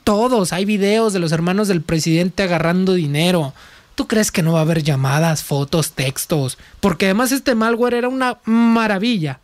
Todos, 0.03 0.53
hay 0.53 0.65
videos 0.65 1.13
de 1.13 1.21
los 1.21 1.31
hermanos 1.31 1.69
del 1.69 1.83
presidente 1.83 2.43
agarrando 2.43 2.95
dinero. 2.95 3.55
¿Tú 3.95 4.09
crees 4.09 4.33
que 4.33 4.43
no 4.43 4.55
va 4.55 4.59
a 4.59 4.63
haber 4.63 4.83
llamadas, 4.83 5.45
fotos, 5.45 5.93
textos? 5.93 6.59
Porque 6.81 7.05
además 7.05 7.31
este 7.31 7.55
malware 7.55 7.95
era 7.95 8.09
una 8.09 8.39
maravilla. 8.45 9.39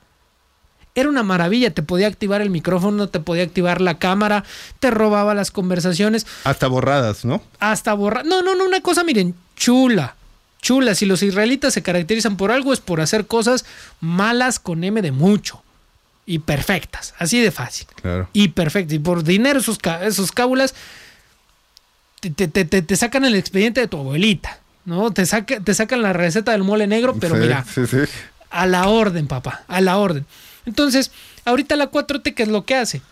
Era 0.94 1.08
una 1.08 1.22
maravilla, 1.24 1.74
te 1.74 1.82
podía 1.82 2.06
activar 2.06 2.40
el 2.40 2.50
micrófono, 2.50 3.08
te 3.08 3.18
podía 3.18 3.42
activar 3.42 3.80
la 3.80 3.98
cámara, 3.98 4.44
te 4.78 4.90
robaba 4.90 5.34
las 5.34 5.50
conversaciones. 5.50 6.26
Hasta 6.44 6.68
borradas, 6.68 7.24
¿no? 7.24 7.42
Hasta 7.58 7.94
borradas. 7.94 8.26
No, 8.26 8.42
no, 8.42 8.54
no, 8.54 8.64
una 8.64 8.80
cosa, 8.80 9.02
miren, 9.02 9.34
chula. 9.56 10.14
Chula, 10.62 10.94
si 10.94 11.04
los 11.04 11.22
israelitas 11.22 11.74
se 11.74 11.82
caracterizan 11.82 12.36
por 12.36 12.50
algo 12.50 12.72
es 12.72 12.80
por 12.80 13.00
hacer 13.00 13.26
cosas 13.26 13.64
malas 14.00 14.58
con 14.58 14.84
M 14.84 15.02
de 15.02 15.10
mucho. 15.10 15.62
Y 16.26 16.38
perfectas, 16.38 17.12
así 17.18 17.40
de 17.40 17.50
fácil. 17.50 17.86
Claro. 18.00 18.28
Y 18.32 18.48
perfectas. 18.48 18.94
Y 18.94 18.98
por 18.98 19.24
dinero 19.24 19.58
esos, 19.58 19.78
esos 20.02 20.32
cábulas 20.32 20.74
te, 22.20 22.48
te, 22.48 22.96
sacan 22.96 23.24
el 23.24 23.34
expediente 23.34 23.80
de 23.80 23.88
tu 23.88 23.98
abuelita. 23.98 24.58
¿no? 24.84 25.12
Te, 25.12 25.24
te 25.24 25.74
sacan 25.74 26.02
la 26.02 26.12
receta 26.12 26.52
del 26.52 26.62
mole 26.62 26.86
negro, 26.86 27.16
pero 27.20 27.34
mira, 27.34 27.64
a 28.50 28.66
la 28.66 28.88
orden, 28.88 29.26
papá, 29.26 29.64
a 29.68 29.80
la 29.80 29.96
orden. 29.96 30.24
Entonces, 30.66 31.10
ahorita 31.44 31.76
la 31.76 31.90
4T, 31.90 32.34
¿qué 32.34 32.42
es 32.42 32.48
lo 32.48 32.64
que 32.64 32.74
hace? 32.74 33.02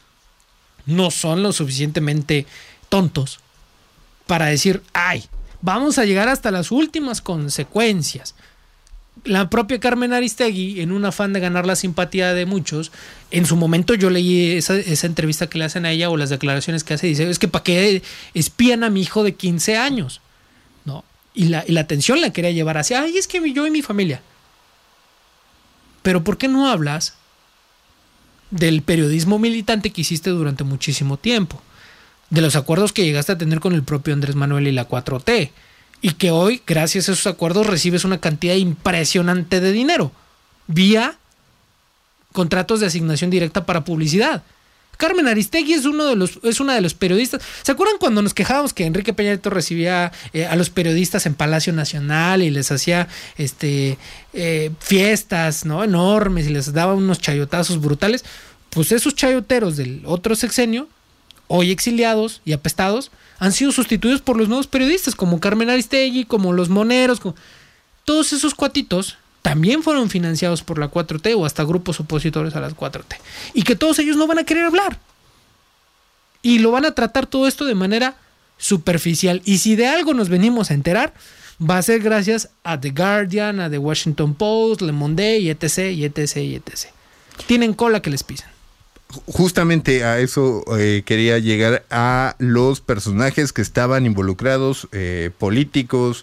No 0.86 1.10
son 1.10 1.42
lo 1.42 1.52
suficientemente 1.52 2.46
tontos 2.88 3.40
para 4.26 4.46
decir, 4.46 4.82
ay, 4.92 5.24
vamos 5.60 5.98
a 5.98 6.04
llegar 6.04 6.28
hasta 6.28 6.50
las 6.50 6.70
últimas 6.70 7.20
consecuencias. 7.20 8.34
La 9.24 9.50
propia 9.50 9.78
Carmen 9.78 10.12
Aristegui, 10.12 10.80
en 10.80 10.90
un 10.90 11.04
afán 11.04 11.32
de 11.32 11.40
ganar 11.40 11.66
la 11.66 11.76
simpatía 11.76 12.32
de 12.32 12.46
muchos, 12.46 12.90
en 13.30 13.46
su 13.46 13.56
momento 13.56 13.94
yo 13.94 14.10
leí 14.10 14.52
esa, 14.52 15.06
entrevista 15.06 15.48
que 15.48 15.58
le 15.58 15.66
hacen 15.66 15.84
a 15.84 15.92
ella 15.92 16.10
o 16.10 16.16
las 16.16 16.30
declaraciones 16.30 16.82
que 16.82 16.94
hace, 16.94 17.06
dice, 17.06 17.28
es 17.28 17.38
que 17.38 17.48
para 17.48 17.62
qué 17.62 18.02
espían 18.34 18.84
a 18.84 18.90
mi 18.90 19.02
hijo 19.02 19.22
de 19.22 19.34
15 19.34 19.76
años, 19.76 20.20
¿no? 20.84 21.04
Y 21.34 21.44
la, 21.44 21.64
y 21.66 21.72
la 21.72 21.82
atención 21.82 22.20
la 22.20 22.32
quería 22.32 22.50
llevar 22.50 22.78
hacia, 22.78 23.02
ay, 23.02 23.16
es 23.16 23.28
que 23.28 23.52
yo 23.52 23.66
y 23.66 23.70
mi 23.70 23.82
familia. 23.82 24.22
Pero 26.02 26.24
¿por 26.24 26.36
qué 26.36 26.48
no 26.48 26.68
hablas 26.68 27.14
del 28.52 28.82
periodismo 28.82 29.40
militante 29.40 29.90
que 29.90 30.02
hiciste 30.02 30.30
durante 30.30 30.62
muchísimo 30.62 31.16
tiempo? 31.16 31.60
De 32.30 32.40
los 32.40 32.54
acuerdos 32.54 32.92
que 32.92 33.04
llegaste 33.04 33.32
a 33.32 33.38
tener 33.38 33.58
con 33.58 33.72
el 33.72 33.82
propio 33.82 34.14
Andrés 34.14 34.36
Manuel 34.36 34.68
y 34.68 34.72
la 34.72 34.88
4T. 34.88 35.50
Y 36.02 36.12
que 36.12 36.30
hoy, 36.30 36.62
gracias 36.66 37.08
a 37.08 37.12
esos 37.12 37.26
acuerdos, 37.26 37.66
recibes 37.66 38.04
una 38.04 38.20
cantidad 38.20 38.54
impresionante 38.54 39.60
de 39.60 39.72
dinero. 39.72 40.12
Vía 40.66 41.16
contratos 42.32 42.80
de 42.80 42.86
asignación 42.86 43.30
directa 43.30 43.66
para 43.66 43.84
publicidad. 43.84 44.42
Carmen 45.02 45.26
Aristegui 45.26 45.72
es 45.72 45.84
uno 45.84 46.06
de 46.06 46.14
los 46.14 46.38
es 46.44 46.60
una 46.60 46.76
de 46.76 46.80
los 46.80 46.94
periodistas. 46.94 47.42
¿Se 47.62 47.72
acuerdan 47.72 47.96
cuando 47.98 48.22
nos 48.22 48.34
quejábamos 48.34 48.72
que 48.72 48.86
Enrique 48.86 49.12
Peña 49.12 49.36
recibía 49.42 50.12
eh, 50.32 50.46
a 50.46 50.54
los 50.54 50.70
periodistas 50.70 51.26
en 51.26 51.34
Palacio 51.34 51.72
Nacional 51.72 52.40
y 52.40 52.50
les 52.50 52.70
hacía 52.70 53.08
este 53.36 53.98
eh, 54.32 54.70
fiestas, 54.78 55.64
¿no? 55.64 55.82
enormes 55.82 56.46
y 56.46 56.50
les 56.50 56.72
daba 56.72 56.94
unos 56.94 57.18
chayotazos 57.18 57.80
brutales? 57.80 58.24
Pues 58.70 58.92
esos 58.92 59.16
chayoteros 59.16 59.76
del 59.76 60.02
otro 60.04 60.36
sexenio, 60.36 60.86
hoy 61.48 61.72
exiliados 61.72 62.40
y 62.44 62.52
apestados, 62.52 63.10
han 63.40 63.50
sido 63.50 63.72
sustituidos 63.72 64.20
por 64.20 64.36
los 64.36 64.46
nuevos 64.46 64.68
periodistas 64.68 65.16
como 65.16 65.40
Carmen 65.40 65.68
Aristegui, 65.68 66.26
como 66.26 66.52
los 66.52 66.68
Moneros, 66.68 67.18
como... 67.18 67.34
todos 68.04 68.32
esos 68.32 68.54
cuatitos 68.54 69.18
también 69.42 69.82
fueron 69.82 70.08
financiados 70.08 70.62
por 70.62 70.78
la 70.78 70.90
4T 70.90 71.34
o 71.36 71.44
hasta 71.44 71.64
grupos 71.64 71.98
opositores 72.00 72.54
a 72.54 72.60
las 72.60 72.76
4T. 72.76 73.16
Y 73.54 73.64
que 73.64 73.76
todos 73.76 73.98
ellos 73.98 74.16
no 74.16 74.28
van 74.28 74.38
a 74.38 74.44
querer 74.44 74.64
hablar. 74.64 74.98
Y 76.42 76.60
lo 76.60 76.70
van 76.70 76.84
a 76.84 76.94
tratar 76.94 77.26
todo 77.26 77.46
esto 77.46 77.64
de 77.64 77.74
manera 77.74 78.16
superficial. 78.56 79.42
Y 79.44 79.58
si 79.58 79.74
de 79.74 79.88
algo 79.88 80.14
nos 80.14 80.28
venimos 80.28 80.70
a 80.70 80.74
enterar, 80.74 81.12
va 81.60 81.78
a 81.78 81.82
ser 81.82 82.00
gracias 82.00 82.50
a 82.62 82.80
The 82.80 82.90
Guardian, 82.90 83.60
a 83.60 83.68
The 83.68 83.78
Washington 83.78 84.34
Post, 84.34 84.82
Le 84.82 84.92
Monde, 84.92 85.38
y 85.38 85.50
etc, 85.50 85.90
y 85.92 86.04
etc, 86.04 86.36
y 86.36 86.54
etc. 86.54 86.86
Tienen 87.46 87.74
cola 87.74 88.00
que 88.00 88.10
les 88.10 88.22
pisen. 88.22 88.48
Justamente 89.26 90.04
a 90.04 90.20
eso 90.20 90.64
eh, 90.78 91.02
quería 91.04 91.38
llegar 91.38 91.84
a 91.90 92.36
los 92.38 92.80
personajes 92.80 93.52
que 93.52 93.60
estaban 93.60 94.06
involucrados, 94.06 94.88
eh, 94.92 95.30
políticos, 95.36 96.22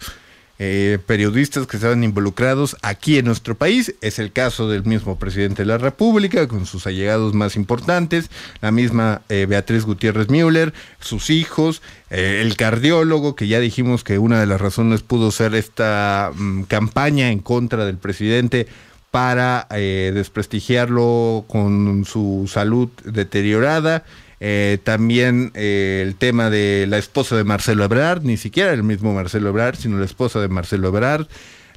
eh, 0.62 1.00
periodistas 1.06 1.68
que 1.68 1.78
estaban 1.78 2.04
involucrados 2.04 2.76
aquí 2.82 3.18
en 3.18 3.24
nuestro 3.24 3.56
país. 3.56 3.96
Es 4.02 4.20
el 4.20 4.34
caso 4.34 4.68
del 4.68 4.84
mismo 4.84 5.18
presidente 5.18 5.62
de 5.62 5.68
la 5.68 5.78
República, 5.78 6.50
con 6.50 6.66
sus 6.66 6.86
allegados 6.86 7.34
más 7.34 7.56
importantes, 7.56 8.30
la 8.60 8.70
misma 8.72 9.22
eh, 9.30 9.46
Beatriz 9.48 9.86
Gutiérrez 9.86 10.28
Müller, 10.28 10.74
sus 11.00 11.30
hijos, 11.30 11.82
eh, 12.10 12.42
el 12.42 12.58
cardiólogo, 12.58 13.38
que 13.38 13.48
ya 13.48 13.62
dijimos 13.62 14.04
que 14.04 14.20
una 14.20 14.42
de 14.42 14.48
las 14.48 14.60
razones 14.60 15.02
pudo 15.02 15.32
ser 15.32 15.56
esta 15.56 16.34
mm, 16.36 16.64
campaña 16.64 17.32
en 17.32 17.40
contra 17.40 17.86
del 17.86 17.98
presidente 17.98 18.68
para 19.12 19.66
desprestigiarlo 19.72 21.46
con 21.48 22.06
su 22.06 22.48
salud 22.52 22.90
deteriorada. 23.06 24.04
Eh, 24.40 24.78
también 24.84 25.52
eh, 25.54 26.04
el 26.06 26.16
tema 26.16 26.50
de 26.50 26.86
la 26.88 26.98
esposa 26.98 27.36
de 27.36 27.44
Marcelo 27.44 27.84
Ebrard, 27.84 28.24
ni 28.24 28.38
siquiera 28.38 28.72
el 28.72 28.84
mismo 28.84 29.14
Marcelo 29.14 29.50
Ebrard, 29.50 29.76
sino 29.76 29.98
la 29.98 30.06
esposa 30.06 30.40
de 30.40 30.48
Marcelo 30.48 30.88
Ebrard, 30.88 31.28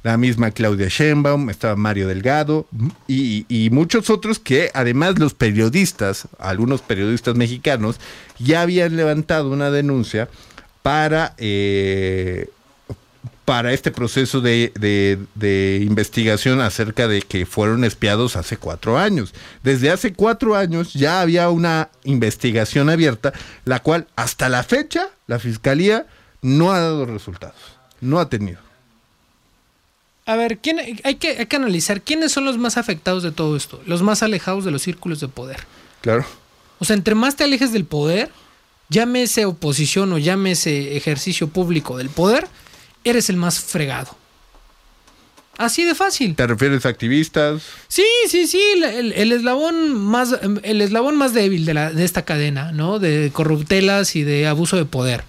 la 0.03 0.17
misma 0.17 0.51
Claudia 0.51 0.87
Sheinbaum, 0.89 1.49
estaba 1.49 1.75
Mario 1.75 2.07
Delgado 2.07 2.67
y, 3.07 3.45
y, 3.47 3.69
muchos 3.69 4.09
otros 4.09 4.39
que 4.39 4.69
además 4.73 5.17
los 5.17 5.33
periodistas, 5.33 6.27
algunos 6.39 6.81
periodistas 6.81 7.35
mexicanos, 7.35 7.99
ya 8.37 8.61
habían 8.61 8.97
levantado 8.97 9.49
una 9.49 9.71
denuncia 9.71 10.29
para 10.83 11.33
eh, 11.37 12.49
para 13.45 13.73
este 13.73 13.91
proceso 13.91 14.39
de, 14.41 14.71
de, 15.35 15.79
investigación 15.83 16.61
acerca 16.61 17.07
de 17.07 17.21
que 17.21 17.45
fueron 17.45 17.83
espiados 17.83 18.35
hace 18.35 18.57
cuatro 18.57 18.97
años. 18.97 19.33
Desde 19.63 19.91
hace 19.91 20.13
cuatro 20.13 20.55
años 20.55 20.93
ya 20.93 21.21
había 21.21 21.49
una 21.49 21.89
investigación 22.03 22.89
abierta, 22.89 23.33
la 23.65 23.81
cual 23.81 24.07
hasta 24.15 24.49
la 24.49 24.63
fecha 24.63 25.09
la 25.27 25.39
Fiscalía 25.39 26.05
no 26.41 26.71
ha 26.71 26.79
dado 26.79 27.05
resultados, 27.05 27.55
no 27.99 28.19
ha 28.19 28.29
tenido. 28.29 28.59
A 30.25 30.37
ver, 30.37 30.59
¿quién, 30.59 30.79
hay, 30.79 31.15
que, 31.15 31.37
hay 31.37 31.45
que 31.45 31.55
analizar 31.55 32.01
quiénes 32.01 32.31
son 32.31 32.45
los 32.45 32.57
más 32.57 32.77
afectados 32.77 33.23
de 33.23 33.31
todo 33.33 33.57
esto, 33.57 33.81
los 33.85 34.01
más 34.01 34.23
alejados 34.23 34.63
de 34.63 34.71
los 34.71 34.81
círculos 34.81 35.19
de 35.19 35.27
poder. 35.27 35.57
Claro. 35.99 36.25
O 36.79 36.85
sea, 36.85 36.95
entre 36.95 37.15
más 37.15 37.35
te 37.35 37.43
alejes 37.43 37.73
del 37.73 37.83
poder, 37.83 38.31
llámese 38.87 39.45
oposición 39.45 40.13
o 40.13 40.17
llámese 40.17 40.95
ejercicio 40.95 41.49
público 41.49 41.97
del 41.97 42.09
poder, 42.09 42.47
eres 43.03 43.29
el 43.29 43.37
más 43.37 43.59
fregado. 43.59 44.17
Así 45.57 45.83
de 45.83 45.93
fácil. 45.93 46.35
¿Te 46.35 46.47
refieres 46.47 46.85
a 46.85 46.89
activistas? 46.89 47.61
Sí, 47.87 48.05
sí, 48.27 48.47
sí, 48.47 48.61
el, 48.83 49.31
eslabón 49.31 49.93
más 49.93 50.35
el 50.63 50.81
eslabón 50.81 51.15
más 51.15 51.33
débil 51.33 51.65
de, 51.65 51.75
la, 51.75 51.91
de 51.91 52.03
esta 52.03 52.23
cadena, 52.23 52.71
¿no? 52.71 52.97
De 52.97 53.29
corruptelas 53.31 54.15
y 54.15 54.23
de 54.23 54.47
abuso 54.47 54.77
de 54.77 54.85
poder. 54.85 55.23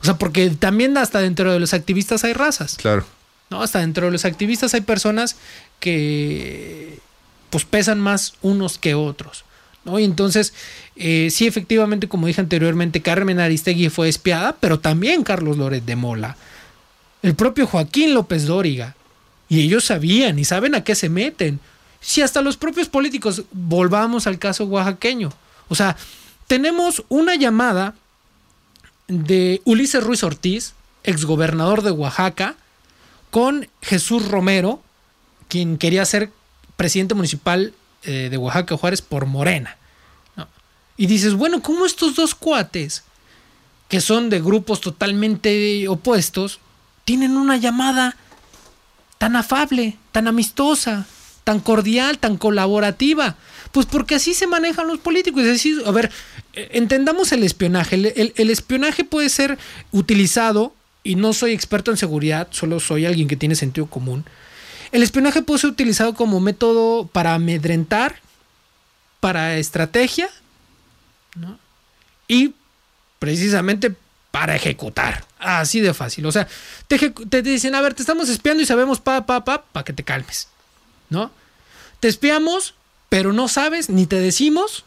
O 0.00 0.04
sea, 0.04 0.16
porque 0.16 0.48
también 0.50 0.96
hasta 0.96 1.20
dentro 1.20 1.52
de 1.52 1.60
los 1.60 1.74
activistas 1.74 2.24
hay 2.24 2.32
razas. 2.32 2.76
Claro. 2.76 3.04
¿No? 3.50 3.62
Hasta 3.62 3.80
dentro 3.80 4.06
de 4.06 4.12
los 4.12 4.24
activistas 4.24 4.72
hay 4.72 4.80
personas 4.80 5.36
que 5.80 6.98
pues 7.50 7.64
pesan 7.64 8.00
más 8.00 8.34
unos 8.40 8.78
que 8.78 8.94
otros. 8.94 9.44
¿no? 9.84 9.98
Y 9.98 10.04
entonces, 10.04 10.54
eh, 10.96 11.28
sí, 11.30 11.46
efectivamente, 11.46 12.08
como 12.08 12.26
dije 12.26 12.40
anteriormente, 12.40 13.02
Carmen 13.02 13.40
Aristegui 13.40 13.90
fue 13.90 14.08
espiada, 14.08 14.56
pero 14.60 14.80
también 14.80 15.24
Carlos 15.24 15.58
Loret 15.58 15.84
de 15.84 15.96
Mola 15.96 16.36
el 17.22 17.34
propio 17.34 17.66
Joaquín 17.66 18.14
López 18.14 18.46
Dóriga. 18.46 18.94
Y 19.48 19.60
ellos 19.62 19.84
sabían 19.86 20.38
y 20.38 20.44
saben 20.44 20.74
a 20.74 20.84
qué 20.84 20.94
se 20.94 21.08
meten. 21.08 21.60
Si 22.00 22.22
hasta 22.22 22.42
los 22.42 22.56
propios 22.56 22.88
políticos, 22.88 23.44
volvamos 23.52 24.26
al 24.26 24.38
caso 24.38 24.64
oaxaqueño. 24.64 25.32
O 25.68 25.74
sea, 25.74 25.96
tenemos 26.46 27.04
una 27.08 27.34
llamada 27.34 27.94
de 29.08 29.62
Ulises 29.64 30.02
Ruiz 30.02 30.22
Ortiz, 30.22 30.74
exgobernador 31.02 31.82
de 31.82 31.90
Oaxaca, 31.90 32.56
con 33.30 33.68
Jesús 33.82 34.28
Romero, 34.28 34.82
quien 35.48 35.78
quería 35.78 36.04
ser 36.04 36.30
presidente 36.76 37.14
municipal 37.14 37.74
eh, 38.02 38.28
de 38.30 38.36
Oaxaca 38.36 38.76
Juárez 38.76 39.02
por 39.02 39.26
Morena. 39.26 39.76
Y 40.96 41.06
dices, 41.06 41.34
bueno, 41.34 41.62
¿cómo 41.62 41.86
estos 41.86 42.16
dos 42.16 42.34
cuates, 42.34 43.04
que 43.88 44.00
son 44.00 44.30
de 44.30 44.40
grupos 44.40 44.80
totalmente 44.80 45.86
opuestos, 45.88 46.58
tienen 47.08 47.38
una 47.38 47.56
llamada 47.56 48.16
tan 49.16 49.34
afable, 49.34 49.96
tan 50.12 50.28
amistosa, 50.28 51.06
tan 51.42 51.58
cordial, 51.58 52.18
tan 52.18 52.36
colaborativa. 52.36 53.36
Pues 53.72 53.86
porque 53.86 54.16
así 54.16 54.34
se 54.34 54.46
manejan 54.46 54.86
los 54.86 54.98
políticos. 54.98 55.40
Es 55.40 55.48
decir, 55.48 55.82
a 55.86 55.90
ver, 55.90 56.12
eh, 56.52 56.68
entendamos 56.72 57.32
el 57.32 57.44
espionaje. 57.44 57.94
El, 58.36 58.50
espionaje 58.50 59.04
puede 59.04 59.30
ser 59.30 59.56
utilizado, 59.90 60.74
y 61.02 61.14
no 61.14 61.32
soy 61.32 61.52
experto 61.52 61.90
en 61.90 61.96
seguridad, 61.96 62.48
solo 62.50 62.78
soy 62.78 63.06
alguien 63.06 63.26
que 63.26 63.36
tiene 63.36 63.54
sentido 63.54 63.86
común. 63.86 64.26
El 64.92 65.02
espionaje 65.02 65.40
puede 65.40 65.60
ser 65.60 65.70
utilizado 65.70 66.12
como 66.12 66.40
método 66.40 67.06
para 67.06 67.32
amedrentar, 67.32 68.16
para 69.20 69.56
estrategia, 69.56 70.28
y 72.28 72.52
precisamente 73.18 73.94
para 74.38 74.54
ejecutar. 74.54 75.24
Así 75.40 75.80
de 75.80 75.92
fácil. 75.92 76.24
O 76.24 76.30
sea, 76.30 76.46
te, 76.86 77.42
dicen, 77.42 77.74
a 77.74 77.80
ver, 77.80 77.94
te 77.94 78.02
estamos 78.02 78.28
espiando 78.28 78.62
y 78.62 78.66
sabemos 78.66 79.00
pa, 79.00 79.26
pa, 79.26 79.44
pa, 79.44 79.64
para 79.64 79.82
que 79.82 79.92
te 79.92 80.04
calmes. 80.04 80.46
¿No? 81.10 81.32
Te 81.98 82.06
espiamos, 82.06 82.76
pero 83.08 83.32
no 83.32 83.48
sabes, 83.48 83.90
ni 83.90 84.06
te 84.06 84.20
decimos, 84.20 84.84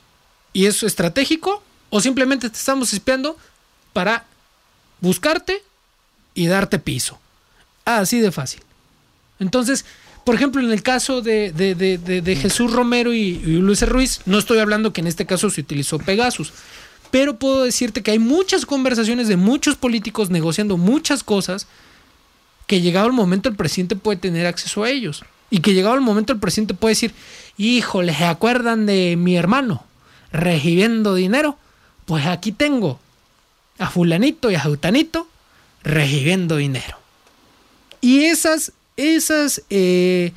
y 0.54 0.68
es 0.68 0.84
estratégico, 0.84 1.62
o 1.90 2.00
simplemente 2.00 2.50
te 2.50 2.56
estamos 2.56 2.94
espiando 2.94 3.38
para 3.92 4.24
buscarte 5.02 5.62
y 6.34 6.48
darte 6.48 6.80
piso. 6.80 7.20
Así 7.84 8.22
de 8.22 8.32
fácil. 8.32 8.62
Entonces, 9.42 9.84
por 10.24 10.34
ejemplo, 10.34 10.62
en 10.62 10.72
el 10.72 10.82
caso 10.82 11.22
de, 11.22 12.38
Jesús 12.42 12.72
Romero 12.72 13.14
y, 13.14 13.20
y 13.20 13.58
Luis 13.58 13.86
Ruiz, 13.86 14.22
no 14.26 14.38
estoy 14.38 14.60
hablando 14.60 14.94
que 14.94 15.02
en 15.02 15.08
este 15.08 15.26
caso 15.26 15.50
se 15.50 15.60
utilizó 15.60 16.00
Pegasus, 16.00 16.54
pero 17.12 17.38
puedo 17.38 17.64
decirte 17.64 18.02
que 18.02 18.12
hay 18.12 18.20
muchas 18.20 18.66
conversaciones 18.66 19.28
de 19.28 19.38
muchos 19.38 19.76
políticos 19.76 20.30
negociando 20.30 20.78
muchas 20.78 21.24
cosas 21.24 21.68
que 22.68 22.82
llegado 22.82 23.08
el 23.08 23.14
momento 23.14 23.50
el 23.50 23.56
presidente 23.56 23.98
puede 23.98 24.18
tener 24.18 24.48
acceso 24.48 24.84
a 24.84 24.90
ellos. 24.90 25.24
Y 25.50 25.60
que 25.60 25.74
llegado 25.74 25.96
el 25.96 26.02
momento 26.02 26.32
el 26.32 26.40
presidente 26.40 26.74
puede 26.74 26.94
decir, 26.94 27.14
híjole, 27.58 28.16
¿se 28.16 28.24
acuerdan 28.24 28.86
de 28.86 29.16
mi 29.18 29.36
hermano 29.36 29.84
recibiendo 30.32 31.14
dinero? 31.14 31.58
Pues 32.06 32.26
aquí 32.26 32.54
tengo 32.54 32.98
a 33.78 33.90
fulanito 33.90 34.50
y 34.50 34.56
a 34.56 34.62
jutanito 34.62 35.28
recibiendo 35.84 36.56
dinero. 36.56 36.98
Y 38.00 38.24
esas, 38.24 38.72
esas 38.96 39.64
eh, 39.70 40.32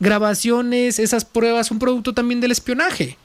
grabaciones, 0.00 0.98
esas 0.98 1.24
pruebas 1.24 1.68
son 1.68 1.78
producto 1.78 2.12
también 2.12 2.40
del 2.40 2.50
espionaje. 2.50 3.16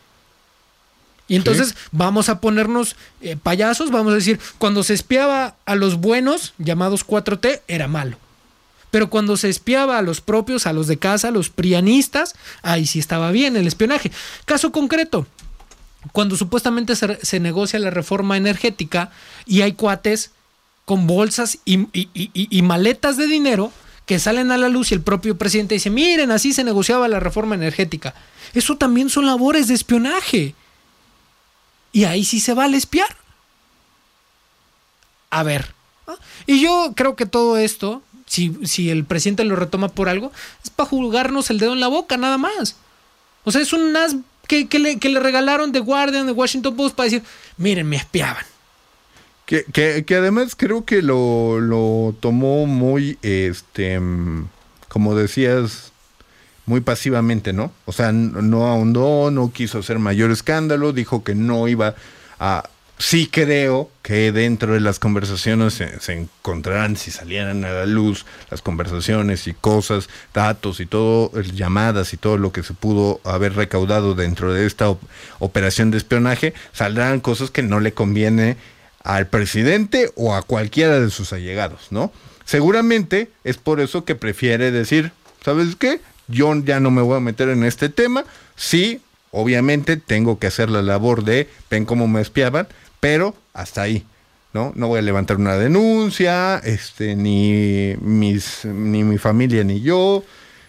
Y 1.31 1.35
entonces 1.37 1.75
vamos 1.91 2.27
a 2.27 2.41
ponernos 2.41 2.95
eh, 3.21 3.37
payasos, 3.41 3.89
vamos 3.89 4.11
a 4.11 4.15
decir, 4.17 4.39
cuando 4.57 4.83
se 4.83 4.93
espiaba 4.93 5.55
a 5.65 5.75
los 5.75 5.95
buenos, 5.95 6.53
llamados 6.57 7.07
4T, 7.07 7.61
era 7.69 7.87
malo. 7.87 8.17
Pero 8.91 9.09
cuando 9.09 9.37
se 9.37 9.47
espiaba 9.47 9.97
a 9.97 10.01
los 10.01 10.19
propios, 10.19 10.67
a 10.67 10.73
los 10.73 10.87
de 10.87 10.97
casa, 10.97 11.29
a 11.29 11.31
los 11.31 11.49
prianistas, 11.49 12.35
ahí 12.63 12.85
sí 12.85 12.99
estaba 12.99 13.31
bien 13.31 13.55
el 13.55 13.65
espionaje. 13.65 14.11
Caso 14.43 14.73
concreto, 14.73 15.25
cuando 16.11 16.35
supuestamente 16.35 16.97
se, 16.97 17.17
se 17.25 17.39
negocia 17.39 17.79
la 17.79 17.91
reforma 17.91 18.35
energética 18.35 19.11
y 19.45 19.61
hay 19.61 19.71
cuates 19.71 20.31
con 20.83 21.07
bolsas 21.07 21.59
y, 21.63 21.79
y- 21.97 22.09
y- 22.13 22.29
y 22.49 22.61
maletas 22.63 23.15
de 23.15 23.27
dinero 23.27 23.71
que 24.05 24.19
salen 24.19 24.51
a 24.51 24.57
la 24.57 24.67
luz 24.67 24.91
y 24.91 24.95
el 24.95 25.01
propio 25.01 25.37
presidente 25.37 25.75
dice, 25.75 25.89
miren, 25.89 26.31
así 26.31 26.51
se 26.51 26.65
negociaba 26.65 27.07
la 27.07 27.21
reforma 27.21 27.55
energética. 27.55 28.13
Eso 28.53 28.75
también 28.75 29.09
son 29.09 29.25
labores 29.27 29.69
de 29.69 29.75
espionaje. 29.75 30.55
Y 31.91 32.05
ahí 32.05 32.23
sí 32.23 32.39
se 32.39 32.53
vale 32.53 32.77
espiar. 32.77 33.15
A 35.29 35.43
ver. 35.43 35.73
Y 36.45 36.61
yo 36.61 36.93
creo 36.95 37.15
que 37.15 37.25
todo 37.25 37.57
esto, 37.57 38.01
si, 38.25 38.57
si 38.65 38.89
el 38.89 39.05
presidente 39.05 39.43
lo 39.45 39.55
retoma 39.55 39.87
por 39.89 40.09
algo, 40.09 40.31
es 40.63 40.69
para 40.69 40.89
jugarnos 40.89 41.49
el 41.49 41.59
dedo 41.59 41.73
en 41.73 41.79
la 41.79 41.87
boca, 41.87 42.17
nada 42.17 42.37
más. 42.37 42.75
O 43.43 43.51
sea, 43.51 43.61
es 43.61 43.71
un 43.73 43.95
as 43.95 44.15
que, 44.47 44.67
que 44.67 44.79
le, 44.79 44.99
que 44.99 45.09
le 45.09 45.19
regalaron 45.19 45.71
de 45.71 45.79
Guardian, 45.79 46.25
de 46.25 46.33
Washington 46.33 46.75
Post, 46.75 46.95
para 46.95 47.05
decir, 47.05 47.23
miren, 47.57 47.87
me 47.87 47.95
espiaban. 47.95 48.43
Que, 49.45 49.63
que- 49.65 50.03
que 50.05 50.15
además 50.15 50.55
creo 50.55 50.83
que 50.85 51.01
lo, 51.01 51.59
lo 51.59 52.13
tomó 52.19 52.65
muy, 52.65 53.17
este, 53.21 53.99
mm, 53.99 54.47
como 54.89 55.15
decías, 55.15 55.90
muy 56.65 56.81
pasivamente, 56.81 57.53
¿no? 57.53 57.71
O 57.85 57.91
sea, 57.91 58.11
no 58.11 58.67
ahondó, 58.67 59.31
no 59.31 59.51
quiso 59.51 59.79
hacer 59.79 59.99
mayor 59.99 60.31
escándalo, 60.31 60.93
dijo 60.93 61.23
que 61.23 61.35
no 61.35 61.67
iba 61.67 61.95
a... 62.39 62.63
Sí 62.97 63.27
creo 63.31 63.89
que 64.03 64.31
dentro 64.31 64.73
de 64.75 64.79
las 64.79 64.99
conversaciones 64.99 65.73
se, 65.73 65.99
se 66.01 66.13
encontrarán, 66.13 66.95
si 66.95 67.09
salieran 67.09 67.65
a 67.65 67.71
la 67.71 67.85
luz, 67.87 68.27
las 68.51 68.61
conversaciones 68.61 69.47
y 69.47 69.53
cosas, 69.55 70.07
datos 70.35 70.79
y 70.79 70.85
todo, 70.85 71.31
llamadas 71.41 72.13
y 72.13 72.17
todo 72.17 72.37
lo 72.37 72.51
que 72.51 72.61
se 72.61 72.75
pudo 72.75 73.19
haber 73.23 73.55
recaudado 73.55 74.13
dentro 74.13 74.53
de 74.53 74.67
esta 74.67 74.87
op- 74.89 75.01
operación 75.39 75.89
de 75.89 75.97
espionaje, 75.97 76.53
saldrán 76.73 77.21
cosas 77.21 77.49
que 77.49 77.63
no 77.63 77.79
le 77.79 77.91
conviene 77.93 78.55
al 79.03 79.25
presidente 79.25 80.11
o 80.15 80.35
a 80.35 80.43
cualquiera 80.43 80.99
de 80.99 81.09
sus 81.09 81.33
allegados, 81.33 81.87
¿no? 81.89 82.13
Seguramente 82.45 83.29
es 83.43 83.57
por 83.57 83.79
eso 83.79 84.05
que 84.05 84.13
prefiere 84.13 84.69
decir, 84.69 85.11
¿sabes 85.43 85.75
qué? 85.75 86.01
Yo 86.27 86.53
ya 86.63 86.79
no 86.79 86.91
me 86.91 87.01
voy 87.01 87.17
a 87.17 87.21
meter 87.21 87.49
en 87.49 87.63
este 87.63 87.89
tema. 87.89 88.23
Sí, 88.55 89.01
obviamente 89.31 89.97
tengo 89.97 90.39
que 90.39 90.47
hacer 90.47 90.69
la 90.69 90.81
labor 90.81 91.23
de, 91.23 91.49
ven 91.69 91.85
cómo 91.85 92.07
me 92.07 92.21
espiaban, 92.21 92.67
pero 92.99 93.35
hasta 93.53 93.81
ahí, 93.81 94.05
¿no? 94.53 94.71
No 94.75 94.87
voy 94.87 94.99
a 94.99 95.01
levantar 95.01 95.37
una 95.37 95.55
denuncia, 95.55 96.57
este, 96.59 97.15
ni 97.15 97.95
mis, 98.01 98.65
ni 98.65 99.03
mi 99.03 99.17
familia 99.17 99.63
ni 99.63 99.81
yo. 99.81 100.23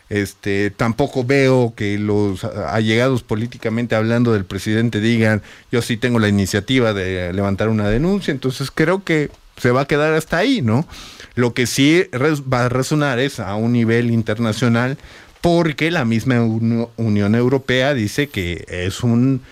Este, 0.09 0.71
tampoco 0.71 1.25
veo 1.25 1.73
que 1.75 1.99
los 1.99 2.45
allegados 2.45 3.23
políticamente 3.23 3.95
hablando 3.95 4.35
del 4.35 4.45
presidente 4.45 5.01
digan, 5.01 5.41
yo 5.71 5.81
sí 5.81 5.97
tengo 5.97 6.19
la 6.19 6.29
iniciativa 6.29 6.93
de 6.93 7.33
levantar 7.33 7.71
una 7.71 7.89
denuncia, 7.89 8.31
entonces 8.31 8.71
creo 8.71 9.05
que 9.05 9.31
se 9.57 9.71
va 9.71 9.83
a 9.83 9.87
quedar 9.87 10.13
hasta 10.13 10.37
ahí, 10.37 10.61
¿no? 10.61 10.87
Lo 11.35 11.55
que 11.55 11.67
sí 11.67 12.05
va 12.13 12.67
a 12.67 12.69
resonar 12.69 13.21
es 13.21 13.41
a 13.41 13.55
un 13.55 13.73
nivel 13.73 14.11
internacional, 14.11 14.99
porque 15.43 15.91
la 15.91 16.07
misma 16.07 16.41
Uni- 16.43 16.89
Unión 16.97 17.35
Europea 17.35 17.93
dice 17.93 18.29
que 18.29 18.65
es 18.69 19.03
un 19.03 19.43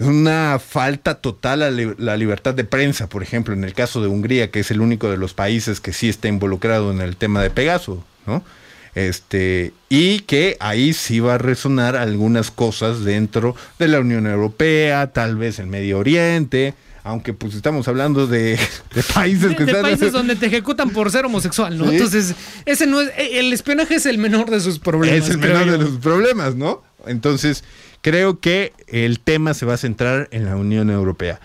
una 0.00 0.60
falta 0.60 1.16
total 1.16 1.62
a 1.62 1.70
la 1.72 2.16
libertad 2.16 2.54
de 2.54 2.62
prensa, 2.62 3.08
por 3.08 3.24
ejemplo, 3.24 3.52
en 3.52 3.64
el 3.64 3.74
caso 3.74 4.00
de 4.00 4.06
Hungría, 4.06 4.48
que 4.50 4.60
es 4.60 4.70
el 4.70 4.80
único 4.80 5.10
de 5.10 5.16
los 5.16 5.34
países 5.34 5.80
que 5.80 5.92
sí 5.92 6.08
está 6.08 6.28
involucrado 6.28 6.92
en 6.92 7.00
el 7.00 7.16
tema 7.16 7.42
de 7.42 7.50
Pegaso, 7.50 8.04
¿no? 8.24 8.44
Este, 8.94 9.72
y 9.88 10.20
que 10.20 10.56
ahí 10.60 10.92
sí 10.92 11.18
va 11.18 11.34
a 11.34 11.38
resonar 11.38 11.96
algunas 11.96 12.52
cosas 12.52 13.04
dentro 13.04 13.56
de 13.80 13.88
la 13.88 13.98
Unión 13.98 14.26
Europea, 14.28 15.08
tal 15.12 15.36
vez 15.36 15.58
el 15.58 15.66
Medio 15.66 15.98
Oriente, 15.98 16.74
aunque 17.08 17.32
pues 17.32 17.54
estamos 17.54 17.88
hablando 17.88 18.26
de, 18.26 18.58
de 18.94 19.02
países 19.14 19.56
que 19.56 19.64
de 19.64 19.72
están 19.72 19.82
países 19.82 20.12
donde 20.12 20.36
te 20.36 20.46
ejecutan 20.46 20.90
por 20.90 21.10
ser 21.10 21.24
homosexual, 21.24 21.78
¿no? 21.78 21.86
Sí. 21.86 21.92
Entonces, 21.92 22.34
ese 22.66 22.86
no 22.86 23.00
es, 23.00 23.08
eh, 23.16 23.40
el 23.40 23.50
espionaje 23.54 23.94
es 23.94 24.04
el 24.04 24.18
menor 24.18 24.50
de 24.50 24.60
sus 24.60 24.78
problemas. 24.78 25.24
es 25.24 25.30
el 25.30 25.38
menor 25.38 25.70
de 25.70 25.78
los 25.78 25.96
problemas, 25.98 26.54
¿no? 26.54 26.82
Entonces, 27.06 27.64
creo 28.02 28.40
que 28.40 28.74
el 28.88 29.20
tema 29.20 29.54
se 29.54 29.64
va 29.64 29.74
a 29.74 29.76
centrar 29.78 30.28
en 30.32 30.44
la 30.44 30.56
Unión 30.56 30.90
Europea. 30.90 31.40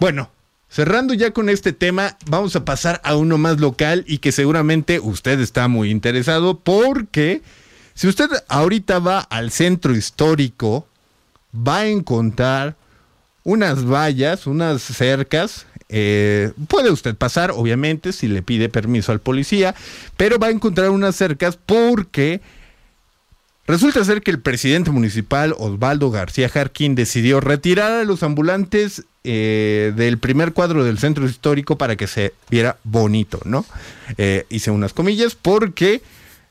Bueno, 0.00 0.30
cerrando 0.68 1.14
ya 1.14 1.30
con 1.30 1.48
este 1.48 1.72
tema, 1.72 2.16
vamos 2.26 2.56
a 2.56 2.64
pasar 2.64 3.00
a 3.04 3.14
uno 3.14 3.38
más 3.38 3.60
local 3.60 4.04
y 4.08 4.18
que 4.18 4.32
seguramente 4.32 4.98
usted 4.98 5.38
está 5.38 5.68
muy 5.68 5.90
interesado 5.90 6.58
porque 6.58 7.42
si 7.94 8.08
usted 8.08 8.30
ahorita 8.48 8.98
va 8.98 9.20
al 9.20 9.52
centro 9.52 9.94
histórico, 9.94 10.88
va 11.54 11.78
a 11.78 11.86
encontrar 11.86 12.81
unas 13.44 13.84
vallas, 13.84 14.46
unas 14.46 14.82
cercas. 14.82 15.66
eh, 15.88 16.52
puede 16.68 16.90
usted 16.90 17.14
pasar, 17.14 17.50
obviamente, 17.50 18.12
si 18.12 18.28
le 18.28 18.42
pide 18.42 18.68
permiso 18.68 19.12
al 19.12 19.20
policía, 19.20 19.74
pero 20.16 20.38
va 20.38 20.46
a 20.46 20.50
encontrar 20.50 20.90
unas 20.90 21.16
cercas 21.16 21.56
porque 21.56 22.40
resulta 23.66 24.04
ser 24.04 24.22
que 24.22 24.30
el 24.30 24.40
presidente 24.40 24.90
municipal 24.90 25.54
Osvaldo 25.58 26.10
García 26.10 26.48
Jarquín 26.48 26.94
decidió 26.94 27.40
retirar 27.40 27.92
a 27.92 28.04
los 28.04 28.22
ambulantes 28.22 29.04
eh, 29.24 29.92
del 29.94 30.18
primer 30.18 30.52
cuadro 30.52 30.82
del 30.82 30.98
centro 30.98 31.26
histórico 31.26 31.78
para 31.78 31.94
que 31.94 32.08
se 32.08 32.32
viera 32.50 32.78
bonito, 32.82 33.40
¿no? 33.44 33.64
Eh, 34.18 34.46
hice 34.48 34.72
unas 34.72 34.92
comillas 34.92 35.36
porque 35.36 36.02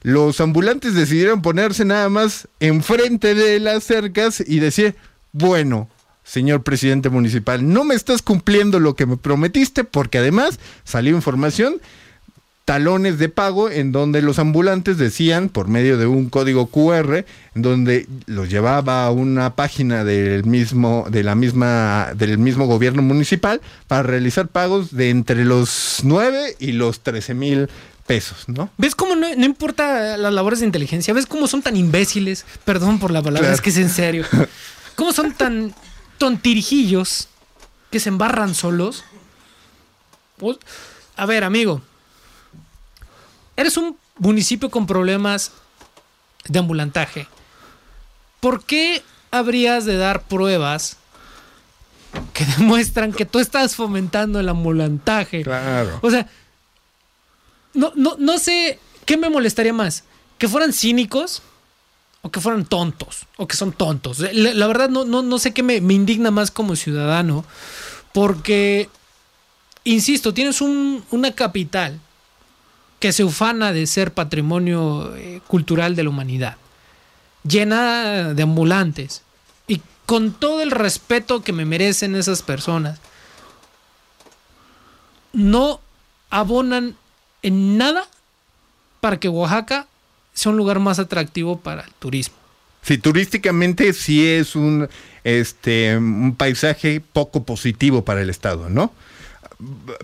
los 0.03 0.39
ambulantes 0.39 0.93
decidieron 0.93 1.41
ponerse 1.41 1.83
nada 1.83 2.07
más 2.09 2.47
enfrente 2.59 3.35
de 3.35 3.59
las 3.59 3.83
cercas 3.83 4.41
y 4.45 4.59
decir, 4.59 4.95
bueno, 5.33 5.89
señor 6.23 6.63
presidente 6.63 7.09
municipal, 7.09 7.67
no 7.71 7.83
me 7.83 7.95
estás 7.95 8.21
cumpliendo 8.21 8.79
lo 8.79 8.95
que 8.95 9.05
me 9.05 9.17
prometiste 9.17 9.83
porque 9.83 10.19
además 10.19 10.59
salió 10.83 11.15
información 11.15 11.81
talones 12.63 13.17
de 13.17 13.27
pago 13.27 13.69
en 13.71 13.91
donde 13.91 14.21
los 14.21 14.37
ambulantes 14.37 14.97
decían 14.97 15.49
por 15.49 15.67
medio 15.67 15.97
de 15.97 16.05
un 16.05 16.29
código 16.29 16.67
QR 16.67 17.25
en 17.55 17.61
donde 17.63 18.07
los 18.27 18.49
llevaba 18.49 19.05
a 19.05 19.11
una 19.11 19.55
página 19.55 20.03
del 20.03 20.45
mismo 20.45 21.05
de 21.09 21.23
la 21.23 21.33
misma 21.35 22.11
del 22.15 22.37
mismo 22.37 22.67
gobierno 22.67 23.01
municipal 23.01 23.61
para 23.87 24.03
realizar 24.03 24.47
pagos 24.47 24.95
de 24.95 25.09
entre 25.09 25.43
los 25.43 26.01
9 26.03 26.55
y 26.59 26.73
los 26.73 27.01
13 27.01 27.33
mil 27.33 27.67
pesos, 28.05 28.47
¿no? 28.47 28.69
¿Ves 28.77 28.93
cómo 28.95 29.15
no, 29.15 29.27
no 29.35 29.45
importa 29.45 30.15
las 30.17 30.31
labores 30.31 30.59
de 30.59 30.65
inteligencia? 30.67 31.13
¿Ves 31.15 31.25
cómo 31.25 31.47
son 31.47 31.63
tan 31.63 31.75
imbéciles? 31.75 32.45
Perdón 32.63 32.99
por 32.99 33.09
la 33.11 33.21
palabra, 33.21 33.41
Claro. 33.49 33.55
es 33.55 33.61
que 33.61 33.71
es 33.71 33.77
en 33.77 33.89
serio. 33.89 34.23
¿Cómo 34.95 35.13
son 35.13 35.33
tan 35.33 35.73
tontirijillos 36.21 37.29
que 37.89 37.99
se 37.99 38.09
embarran 38.09 38.53
solos? 38.53 39.03
Pues, 40.37 40.59
A 41.15 41.25
ver, 41.25 41.43
amigo. 41.43 41.81
Eres 43.57 43.75
un 43.75 43.97
municipio 44.19 44.69
con 44.69 44.85
problemas 44.85 45.51
de 46.47 46.59
ambulantaje. 46.59 47.27
¿Por 48.39 48.63
qué 48.63 49.01
habrías 49.31 49.85
de 49.85 49.97
dar 49.97 50.21
pruebas 50.21 50.97
que 52.33 52.45
demuestran 52.57 53.13
que 53.13 53.25
tú 53.25 53.39
estás 53.39 53.75
fomentando 53.75 54.39
el 54.39 54.49
ambulantaje? 54.49 55.41
Claro. 55.41 55.97
O 56.03 56.11
sea, 56.11 56.27
no, 57.73 57.93
no, 57.95 58.15
no 58.19 58.37
sé 58.37 58.79
qué 59.05 59.17
me 59.17 59.31
molestaría 59.31 59.73
más. 59.73 60.03
Que 60.37 60.47
fueran 60.47 60.71
cínicos 60.71 61.41
o 62.21 62.29
que 62.29 62.39
fueran 62.39 62.65
tontos. 62.65 63.25
O 63.37 63.47
que 63.47 63.55
son 63.55 63.71
tontos. 63.71 64.19
La, 64.19 64.67
verdad 64.67 64.89
no, 64.89 65.05
no, 65.05 65.21
no 65.21 65.39
sé 65.39 65.53
qué 65.53 65.63
me, 65.63 65.75
indigna 65.77 66.31
más 66.31 66.51
como 66.51 66.75
ciudadano. 66.75 67.45
Porque, 68.13 68.89
insisto, 69.83 70.33
tienes 70.33 70.61
un- 70.61 71.03
una 71.11 71.33
capital 71.33 71.99
que 72.99 73.11
se 73.11 73.23
ufana 73.23 73.73
de 73.73 73.87
ser 73.87 74.13
patrimonio 74.13 75.15
eh, 75.15 75.41
cultural 75.47 75.95
de 75.95 76.03
la 76.03 76.09
humanidad. 76.09 76.57
Llena 77.43 78.33
de 78.35 78.43
ambulantes. 78.43 79.23
Y 79.67 79.81
con 80.05 80.33
todo 80.33 80.61
el 80.61 80.69
respeto 80.69 81.41
que 81.41 81.53
me 81.53 81.65
merecen 81.65 82.15
esas 82.15 82.43
personas. 82.43 82.99
No 85.33 85.79
abonan 86.29 86.95
en 87.41 87.77
nada 87.77 88.05
para 88.99 89.19
que 89.19 89.29
Oaxaca 89.29 89.87
sea 90.33 90.51
un 90.51 90.57
lugar 90.57 90.79
más 90.79 90.99
atractivo 90.99 91.59
para 91.59 91.83
el 91.83 91.91
turismo. 91.99 92.35
Sí, 92.81 92.97
turísticamente 92.97 93.93
sí 93.93 94.27
es 94.27 94.55
un, 94.55 94.89
este, 95.23 95.97
un 95.97 96.35
paisaje 96.35 97.01
poco 97.13 97.43
positivo 97.43 98.03
para 98.03 98.21
el 98.21 98.29
Estado, 98.29 98.69
¿no? 98.69 98.91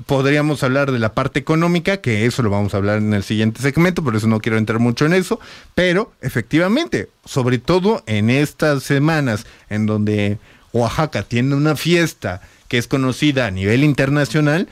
podríamos 0.06 0.64
hablar 0.64 0.92
de 0.92 1.00
la 1.00 1.14
parte 1.14 1.40
económica, 1.40 1.98
que 1.98 2.26
eso 2.26 2.44
lo 2.44 2.50
vamos 2.50 2.74
a 2.74 2.78
hablar 2.78 3.00
en 3.00 3.14
el 3.14 3.24
siguiente 3.24 3.62
segmento, 3.62 4.04
por 4.04 4.16
eso 4.16 4.28
no 4.28 4.40
quiero 4.40 4.58
entrar 4.58 4.80
mucho 4.80 5.06
en 5.06 5.14
eso, 5.14 5.40
pero 5.76 6.14
efectivamente, 6.22 7.10
sobre 7.26 7.58
todo 7.58 8.04
en 8.06 8.30
estas 8.30 8.84
semanas 8.84 9.46
en 9.70 9.86
donde 9.86 10.38
Oaxaca 10.74 11.24
tiene 11.24 11.56
una 11.56 11.76
fiesta 11.76 12.42
que 12.68 12.78
es 12.78 12.88
conocida 12.88 13.48
a 13.48 13.52
nivel 13.52 13.84
internacional, 13.84 14.68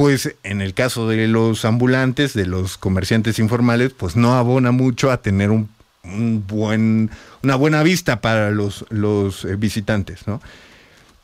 pues 0.00 0.34
en 0.44 0.62
el 0.62 0.72
caso 0.72 1.06
de 1.08 1.28
los 1.28 1.66
ambulantes, 1.66 2.32
de 2.32 2.46
los 2.46 2.78
comerciantes 2.78 3.38
informales, 3.38 3.92
pues 3.92 4.16
no 4.16 4.34
abona 4.34 4.70
mucho 4.70 5.10
a 5.10 5.20
tener 5.20 5.50
un, 5.50 5.68
un 6.04 6.42
buen, 6.46 7.10
una 7.42 7.54
buena 7.56 7.82
vista 7.82 8.22
para 8.22 8.50
los, 8.50 8.86
los 8.88 9.44
eh, 9.44 9.56
visitantes, 9.56 10.26
¿no? 10.26 10.40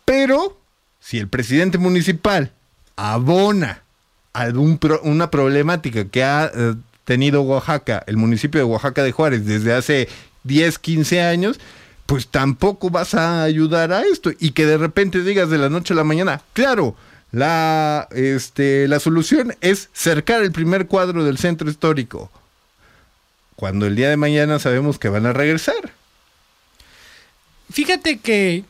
Pero 0.05 0.59
si 1.01 1.17
el 1.17 1.27
presidente 1.29 1.79
municipal 1.79 2.53
abona 2.97 3.81
pro- 4.79 5.01
una 5.05 5.31
problemática 5.31 6.05
que 6.11 6.23
ha 6.23 6.51
eh, 6.55 6.75
tenido 7.07 7.41
Oaxaca, 7.41 8.05
el 8.07 8.19
municipio 8.19 8.61
de 8.61 8.65
Oaxaca 8.65 9.03
de 9.03 9.13
Juárez, 9.13 9.47
desde 9.47 9.73
hace 9.73 10.07
10, 10.45 10.79
15 10.81 11.23
años, 11.23 11.59
pues 12.05 12.29
tampoco 12.29 12.91
vas 12.91 13.15
a 13.15 13.43
ayudar 13.43 13.91
a 13.95 14.03
esto. 14.03 14.33
Y 14.39 14.51
que 14.51 14.67
de 14.67 14.77
repente 14.77 15.23
digas 15.23 15.49
de 15.49 15.57
la 15.57 15.71
noche 15.71 15.95
a 15.95 15.97
la 15.97 16.05
mañana, 16.05 16.43
claro, 16.53 16.95
la, 17.33 18.09
este, 18.13 18.89
la 18.89 19.01
solución 19.01 19.55
es 19.61 19.89
cercar 19.93 20.43
el 20.43 20.53
primer 20.53 20.87
cuadro 20.87 21.25
del 21.25 21.39
centro 21.39 21.69
histórico. 21.69 22.31
Cuando 23.57 23.87
el 23.87 23.97
día 23.97 24.09
de 24.11 24.17
mañana 24.17 24.59
sabemos 24.59 24.99
que 24.99 25.09
van 25.09 25.27
a 25.27 25.33
regresar. 25.33 25.93
Fíjate 27.73 28.19
que, 28.19 28.65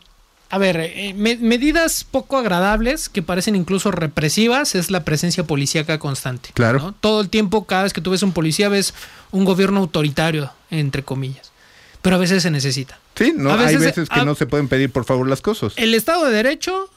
a 0.49 0.59
ver, 0.59 0.77
eh, 0.81 1.13
me- 1.17 1.37
medidas 1.37 2.05
poco 2.05 2.39
agradables 2.39 3.09
que 3.09 3.23
parecen 3.23 3.57
incluso 3.57 3.91
represivas 3.91 4.75
es 4.75 4.91
la 4.91 5.05
presencia 5.05 5.45
policíaca 5.45 5.99
constante. 5.99 6.51
Claro. 6.55 6.79
¿no? 6.79 6.93
Todo 6.93 7.21
el 7.21 7.29
tiempo, 7.29 7.67
cada 7.67 7.83
vez 7.85 7.93
que 7.93 8.01
tú 8.01 8.11
ves 8.13 8.23
un 8.23 8.33
policía, 8.33 8.69
ves 8.69 8.95
un 9.33 9.45
gobierno 9.45 9.81
autoritario, 9.81 10.51
entre 10.71 11.03
comillas. 11.03 11.53
Pero 12.01 12.17
a 12.17 12.19
veces 12.21 12.43
se 12.43 12.51
necesita. 12.51 12.99
Sí, 13.17 13.35
no, 13.37 13.51
A 13.51 13.55
hay 13.55 13.75
veces- 13.77 13.81
veces 13.81 14.09
que 14.09 14.21
a- 14.21 14.25
no 14.25 14.35
se 14.35 14.47
pueden 14.47 14.69
pedir 14.69 14.91
por 14.91 15.05
favor 15.05 15.29
las 15.29 15.43
cosas. 15.43 15.73
El 15.77 15.95
Estado 15.95 16.25
de 16.27 16.33
Derecho 16.33 16.89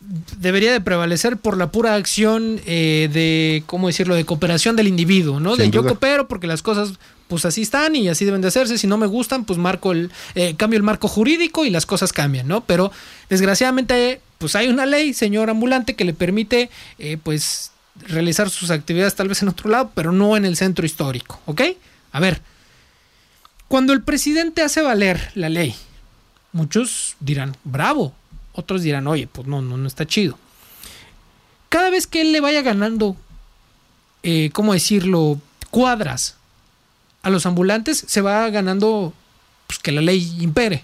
debería 0.00 0.72
de 0.72 0.80
prevalecer 0.80 1.36
por 1.36 1.56
la 1.56 1.70
pura 1.70 1.94
acción 1.94 2.60
eh, 2.66 3.10
de, 3.12 3.62
¿cómo 3.66 3.88
decirlo?, 3.88 4.14
de 4.14 4.24
cooperación 4.24 4.76
del 4.76 4.88
individuo, 4.88 5.40
¿no? 5.40 5.56
Sin 5.56 5.66
de 5.66 5.70
yo 5.70 5.84
coopero 5.84 6.28
porque 6.28 6.46
las 6.46 6.62
cosas, 6.62 6.94
pues 7.26 7.44
así 7.44 7.62
están 7.62 7.96
y 7.96 8.08
así 8.08 8.24
deben 8.24 8.40
de 8.40 8.48
hacerse. 8.48 8.78
Si 8.78 8.86
no 8.86 8.96
me 8.96 9.06
gustan, 9.06 9.44
pues 9.44 9.58
marco 9.58 9.92
el, 9.92 10.10
eh, 10.34 10.54
cambio 10.56 10.76
el 10.76 10.82
marco 10.82 11.08
jurídico 11.08 11.64
y 11.64 11.70
las 11.70 11.84
cosas 11.84 12.12
cambian, 12.12 12.46
¿no? 12.46 12.62
Pero 12.64 12.92
desgraciadamente, 13.28 14.20
pues 14.38 14.54
hay 14.54 14.68
una 14.68 14.86
ley, 14.86 15.12
señor 15.14 15.50
ambulante, 15.50 15.94
que 15.94 16.04
le 16.04 16.14
permite, 16.14 16.70
eh, 16.98 17.18
pues, 17.22 17.72
realizar 18.06 18.48
sus 18.48 18.70
actividades 18.70 19.16
tal 19.16 19.28
vez 19.28 19.42
en 19.42 19.48
otro 19.48 19.68
lado, 19.68 19.90
pero 19.94 20.12
no 20.12 20.36
en 20.36 20.44
el 20.44 20.56
centro 20.56 20.86
histórico, 20.86 21.40
¿ok? 21.46 21.62
A 22.12 22.20
ver, 22.20 22.40
cuando 23.66 23.92
el 23.92 24.02
presidente 24.02 24.62
hace 24.62 24.80
valer 24.80 25.32
la 25.34 25.48
ley, 25.48 25.74
muchos 26.52 27.16
dirán, 27.20 27.56
bravo. 27.64 28.14
Otros 28.58 28.82
dirán, 28.82 29.06
oye, 29.06 29.28
pues 29.28 29.46
no, 29.46 29.62
no, 29.62 29.76
no 29.76 29.86
está 29.86 30.04
chido. 30.04 30.36
Cada 31.68 31.90
vez 31.90 32.08
que 32.08 32.22
él 32.22 32.32
le 32.32 32.40
vaya 32.40 32.60
ganando, 32.60 33.16
eh, 34.24 34.50
¿cómo 34.52 34.72
decirlo? 34.72 35.38
Cuadras 35.70 36.34
a 37.22 37.30
los 37.30 37.46
ambulantes, 37.46 38.02
se 38.04 38.20
va 38.20 38.50
ganando 38.50 39.14
pues, 39.68 39.78
que 39.78 39.92
la 39.92 40.00
ley 40.00 40.38
impere. 40.40 40.82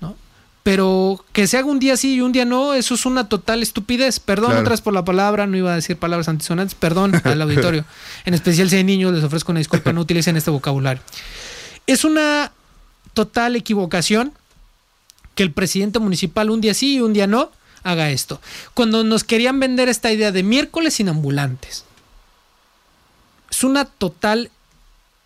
¿no? 0.00 0.16
Pero 0.64 1.24
que 1.32 1.46
se 1.46 1.58
haga 1.58 1.68
un 1.68 1.78
día 1.78 1.96
sí 1.96 2.14
y 2.16 2.20
un 2.22 2.32
día 2.32 2.44
no, 2.44 2.74
eso 2.74 2.94
es 2.94 3.06
una 3.06 3.28
total 3.28 3.62
estupidez. 3.62 4.18
Perdón 4.18 4.48
Claro. 4.50 4.62
otra 4.62 4.72
vez 4.72 4.80
por 4.80 4.92
la 4.92 5.04
palabra, 5.04 5.46
no 5.46 5.56
iba 5.56 5.70
a 5.70 5.76
decir 5.76 5.96
palabras 5.96 6.26
antisonantes, 6.26 6.74
perdón 6.74 7.14
al 7.24 7.40
auditorio. 7.40 7.84
En 8.24 8.34
especial 8.34 8.68
si 8.68 8.74
hay 8.74 8.84
niños, 8.84 9.12
les 9.12 9.22
ofrezco 9.22 9.52
una 9.52 9.60
disculpa, 9.60 9.92
no 9.92 10.00
utilicen 10.00 10.36
este 10.36 10.50
vocabulario. 10.50 11.04
Es 11.86 12.04
una 12.04 12.50
total 13.14 13.54
equivocación 13.54 14.32
que 15.40 15.44
el 15.44 15.52
presidente 15.52 15.98
municipal 16.00 16.50
un 16.50 16.60
día 16.60 16.74
sí 16.74 16.96
y 16.96 17.00
un 17.00 17.14
día 17.14 17.26
no 17.26 17.50
haga 17.82 18.10
esto. 18.10 18.42
Cuando 18.74 19.04
nos 19.04 19.24
querían 19.24 19.58
vender 19.58 19.88
esta 19.88 20.12
idea 20.12 20.32
de 20.32 20.42
miércoles 20.42 20.92
sin 20.92 21.08
ambulantes. 21.08 21.86
Es 23.50 23.64
una 23.64 23.86
total 23.86 24.50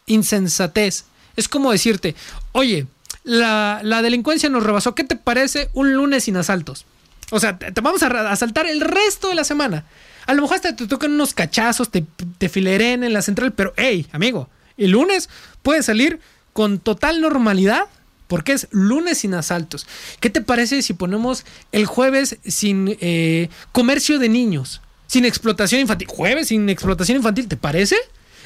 insensatez. 0.06 1.06
Es 1.34 1.48
como 1.48 1.72
decirte, 1.72 2.14
oye, 2.52 2.86
la, 3.24 3.80
la 3.82 4.02
delincuencia 4.02 4.48
nos 4.48 4.62
rebasó, 4.62 4.94
¿qué 4.94 5.02
te 5.02 5.16
parece 5.16 5.68
un 5.72 5.94
lunes 5.94 6.22
sin 6.22 6.36
asaltos? 6.36 6.84
O 7.32 7.40
sea, 7.40 7.58
te, 7.58 7.72
vamos 7.80 8.04
a 8.04 8.30
asaltar 8.30 8.68
el 8.68 8.82
resto 8.82 9.30
de 9.30 9.34
la 9.34 9.42
semana. 9.42 9.84
A 10.26 10.34
lo 10.34 10.42
mejor 10.42 10.58
hasta 10.58 10.76
te 10.76 10.86
tocan 10.86 11.10
unos 11.10 11.34
cachazos, 11.34 11.90
te, 11.90 12.04
te 12.38 12.48
fileren 12.48 13.02
en 13.02 13.12
la 13.12 13.20
central, 13.20 13.52
pero 13.52 13.74
hey, 13.76 14.06
amigo, 14.12 14.48
el 14.76 14.92
lunes 14.92 15.28
puedes 15.64 15.86
salir 15.86 16.20
con 16.52 16.78
total 16.78 17.20
normalidad 17.20 17.88
porque 18.26 18.52
es 18.52 18.68
lunes 18.70 19.18
sin 19.18 19.34
asaltos. 19.34 19.86
¿Qué 20.20 20.30
te 20.30 20.40
parece 20.40 20.82
si 20.82 20.94
ponemos 20.94 21.44
el 21.72 21.86
jueves 21.86 22.38
sin 22.44 22.96
eh, 23.00 23.48
comercio 23.72 24.18
de 24.18 24.28
niños? 24.28 24.80
Sin 25.06 25.24
explotación 25.24 25.80
infantil. 25.80 26.08
Jueves 26.08 26.48
sin 26.48 26.68
explotación 26.68 27.16
infantil, 27.18 27.48
¿te 27.48 27.56
parece? 27.56 27.96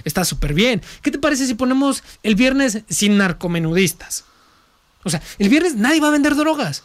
Está 0.05 0.25
súper 0.25 0.55
bien. 0.55 0.83
¿Qué 1.03 1.11
te 1.11 1.19
parece 1.19 1.47
si 1.47 1.55
ponemos 1.55 2.03
el 2.23 2.35
viernes 2.35 2.83
sin 2.89 3.17
narcomenudistas? 3.19 4.25
O 5.05 5.11
sea, 5.11 5.23
el 5.39 5.49
viernes 5.49 5.77
nadie 5.77 6.01
va 6.01 6.09
a 6.09 6.13
vender 6.13 6.35
drogas. 6.35 6.83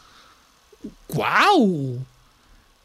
¡Guau! 1.10 2.06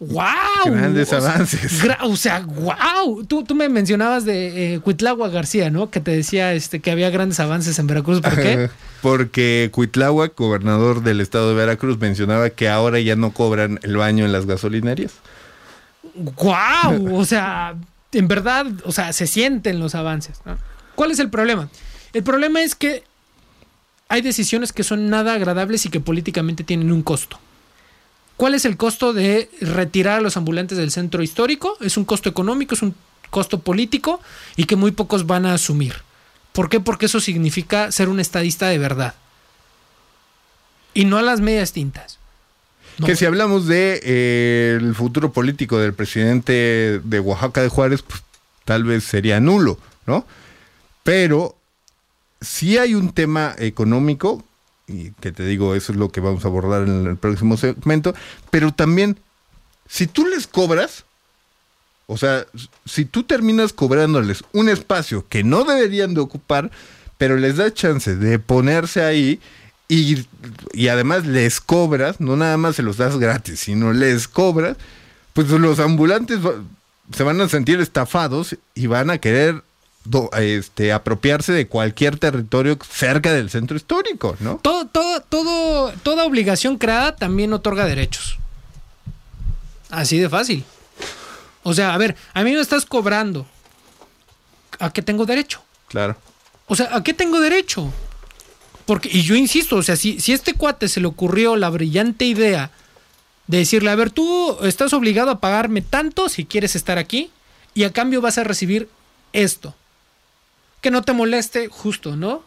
¡Guau! 0.00 0.32
Grandes 0.66 1.12
O 1.12 1.20
sea, 1.20 1.30
avances. 1.32 1.82
gra- 1.82 1.98
o 2.02 2.14
sea, 2.16 2.40
¡guau! 2.40 3.24
Tú, 3.24 3.42
tú 3.42 3.54
me 3.56 3.68
mencionabas 3.68 4.24
de 4.24 4.74
eh, 4.74 4.80
Cuitlagua 4.80 5.28
García, 5.28 5.70
¿no? 5.70 5.90
Que 5.90 5.98
te 6.00 6.12
decía 6.12 6.52
este, 6.54 6.78
que 6.80 6.92
había 6.92 7.10
grandes 7.10 7.40
avances 7.40 7.78
en 7.80 7.88
Veracruz. 7.88 8.20
¿Por 8.20 8.36
qué? 8.36 8.70
Porque 9.02 9.70
Cuitláhuac, 9.72 10.36
gobernador 10.36 11.02
del 11.02 11.20
estado 11.20 11.48
de 11.48 11.54
Veracruz, 11.56 11.98
mencionaba 11.98 12.50
que 12.50 12.68
ahora 12.68 13.00
ya 13.00 13.16
no 13.16 13.32
cobran 13.32 13.80
el 13.82 13.96
baño 13.96 14.24
en 14.24 14.30
las 14.32 14.46
gasolinerías. 14.46 15.14
¡Guau! 16.14 17.16
O 17.18 17.24
sea, 17.24 17.74
en 18.12 18.28
verdad, 18.28 18.66
o 18.84 18.92
sea, 18.92 19.12
se 19.12 19.26
sienten 19.26 19.80
los 19.80 19.94
avances. 19.96 20.40
¿no? 20.44 20.56
¿Cuál 20.94 21.10
es 21.10 21.18
el 21.18 21.28
problema? 21.30 21.68
El 22.12 22.22
problema 22.22 22.62
es 22.62 22.74
que 22.74 23.02
hay 24.08 24.22
decisiones 24.22 24.72
que 24.72 24.84
son 24.84 25.10
nada 25.10 25.34
agradables 25.34 25.84
y 25.86 25.90
que 25.90 26.00
políticamente 26.00 26.62
tienen 26.64 26.92
un 26.92 27.02
costo. 27.02 27.38
¿Cuál 28.38 28.54
es 28.54 28.64
el 28.64 28.76
costo 28.76 29.12
de 29.12 29.50
retirar 29.60 30.20
a 30.20 30.22
los 30.22 30.36
ambulantes 30.36 30.78
del 30.78 30.92
centro 30.92 31.24
histórico? 31.24 31.76
Es 31.80 31.96
un 31.96 32.04
costo 32.04 32.28
económico, 32.28 32.76
es 32.76 32.82
un 32.82 32.94
costo 33.30 33.58
político 33.58 34.20
y 34.54 34.64
que 34.64 34.76
muy 34.76 34.92
pocos 34.92 35.26
van 35.26 35.44
a 35.44 35.54
asumir. 35.54 35.96
¿Por 36.52 36.68
qué? 36.68 36.78
Porque 36.78 37.06
eso 37.06 37.18
significa 37.18 37.90
ser 37.90 38.08
un 38.08 38.20
estadista 38.20 38.68
de 38.68 38.78
verdad. 38.78 39.14
Y 40.94 41.04
no 41.04 41.18
a 41.18 41.22
las 41.22 41.40
medias 41.40 41.72
tintas. 41.72 42.20
Que 43.04 43.16
si 43.16 43.24
hablamos 43.24 43.66
de 43.66 44.00
eh, 44.04 44.78
el 44.80 44.94
futuro 44.94 45.32
político 45.32 45.80
del 45.80 45.92
presidente 45.92 47.00
de 47.02 47.20
Oaxaca 47.20 47.60
de 47.60 47.68
Juárez, 47.68 48.02
pues 48.02 48.22
tal 48.64 48.84
vez 48.84 49.02
sería 49.02 49.40
nulo, 49.40 49.80
¿no? 50.06 50.24
Pero 51.02 51.56
sí 52.40 52.78
hay 52.78 52.94
un 52.94 53.12
tema 53.12 53.56
económico, 53.58 54.44
y 54.88 55.12
que 55.20 55.32
te 55.32 55.44
digo, 55.44 55.74
eso 55.74 55.92
es 55.92 55.98
lo 55.98 56.10
que 56.10 56.20
vamos 56.20 56.44
a 56.44 56.48
abordar 56.48 56.82
en 56.82 57.06
el 57.06 57.16
próximo 57.16 57.56
segmento, 57.56 58.14
pero 58.50 58.72
también, 58.72 59.18
si 59.88 60.06
tú 60.06 60.26
les 60.26 60.46
cobras, 60.46 61.04
o 62.06 62.16
sea, 62.16 62.46
si 62.86 63.04
tú 63.04 63.22
terminas 63.22 63.72
cobrándoles 63.72 64.42
un 64.52 64.68
espacio 64.70 65.26
que 65.28 65.44
no 65.44 65.64
deberían 65.64 66.14
de 66.14 66.20
ocupar, 66.20 66.70
pero 67.18 67.36
les 67.36 67.56
da 67.56 67.72
chance 67.72 68.16
de 68.16 68.38
ponerse 68.38 69.02
ahí 69.02 69.40
y, 69.88 70.26
y 70.72 70.88
además 70.88 71.26
les 71.26 71.60
cobras, 71.60 72.20
no 72.20 72.36
nada 72.36 72.56
más 72.56 72.76
se 72.76 72.82
los 72.82 72.96
das 72.96 73.18
gratis, 73.18 73.60
sino 73.60 73.92
les 73.92 74.26
cobras, 74.26 74.76
pues 75.34 75.50
los 75.50 75.78
ambulantes 75.80 76.40
se 77.14 77.22
van 77.22 77.40
a 77.40 77.48
sentir 77.48 77.80
estafados 77.80 78.56
y 78.74 78.86
van 78.86 79.10
a 79.10 79.18
querer 79.18 79.62
do- 80.04 80.30
este, 80.32 80.92
apropiarse 80.92 81.52
de 81.52 81.68
cualquier 81.68 82.18
territorio 82.18 82.78
cerca 82.90 83.32
del 83.32 83.50
centro 83.50 83.76
histórico, 83.76 84.36
¿no? 84.40 84.56
Todo, 84.62 84.86
todo, 84.86 85.20
todo, 85.20 85.92
toda 86.02 86.24
obligación 86.24 86.78
creada 86.78 87.16
también 87.16 87.52
otorga 87.52 87.84
derechos. 87.86 88.38
Así 89.90 90.18
de 90.18 90.28
fácil. 90.28 90.64
O 91.62 91.74
sea, 91.74 91.94
a 91.94 91.98
ver, 91.98 92.16
a 92.34 92.42
mí 92.44 92.52
me 92.52 92.60
estás 92.60 92.84
cobrando. 92.86 93.46
¿A 94.78 94.92
qué 94.92 95.02
tengo 95.02 95.26
derecho? 95.26 95.62
Claro. 95.88 96.16
O 96.66 96.76
sea, 96.76 96.94
¿a 96.94 97.02
qué 97.02 97.14
tengo 97.14 97.40
derecho? 97.40 97.92
Porque, 98.86 99.08
y 99.12 99.22
yo 99.22 99.34
insisto, 99.34 99.76
o 99.76 99.82
sea, 99.82 99.96
si, 99.96 100.20
si 100.20 100.32
a 100.32 100.34
este 100.34 100.54
cuate 100.54 100.88
se 100.88 101.00
le 101.00 101.06
ocurrió 101.06 101.56
la 101.56 101.68
brillante 101.70 102.24
idea 102.24 102.70
de 103.46 103.58
decirle, 103.58 103.90
a 103.90 103.94
ver, 103.96 104.10
tú 104.10 104.58
estás 104.62 104.92
obligado 104.92 105.30
a 105.30 105.40
pagarme 105.40 105.82
tanto 105.82 106.28
si 106.28 106.44
quieres 106.44 106.76
estar 106.76 106.98
aquí, 106.98 107.30
y 107.74 107.84
a 107.84 107.92
cambio 107.92 108.20
vas 108.20 108.38
a 108.38 108.44
recibir 108.44 108.88
esto. 109.32 109.74
Que 110.80 110.90
no 110.90 111.02
te 111.02 111.12
moleste, 111.12 111.68
justo, 111.68 112.16
¿no? 112.16 112.42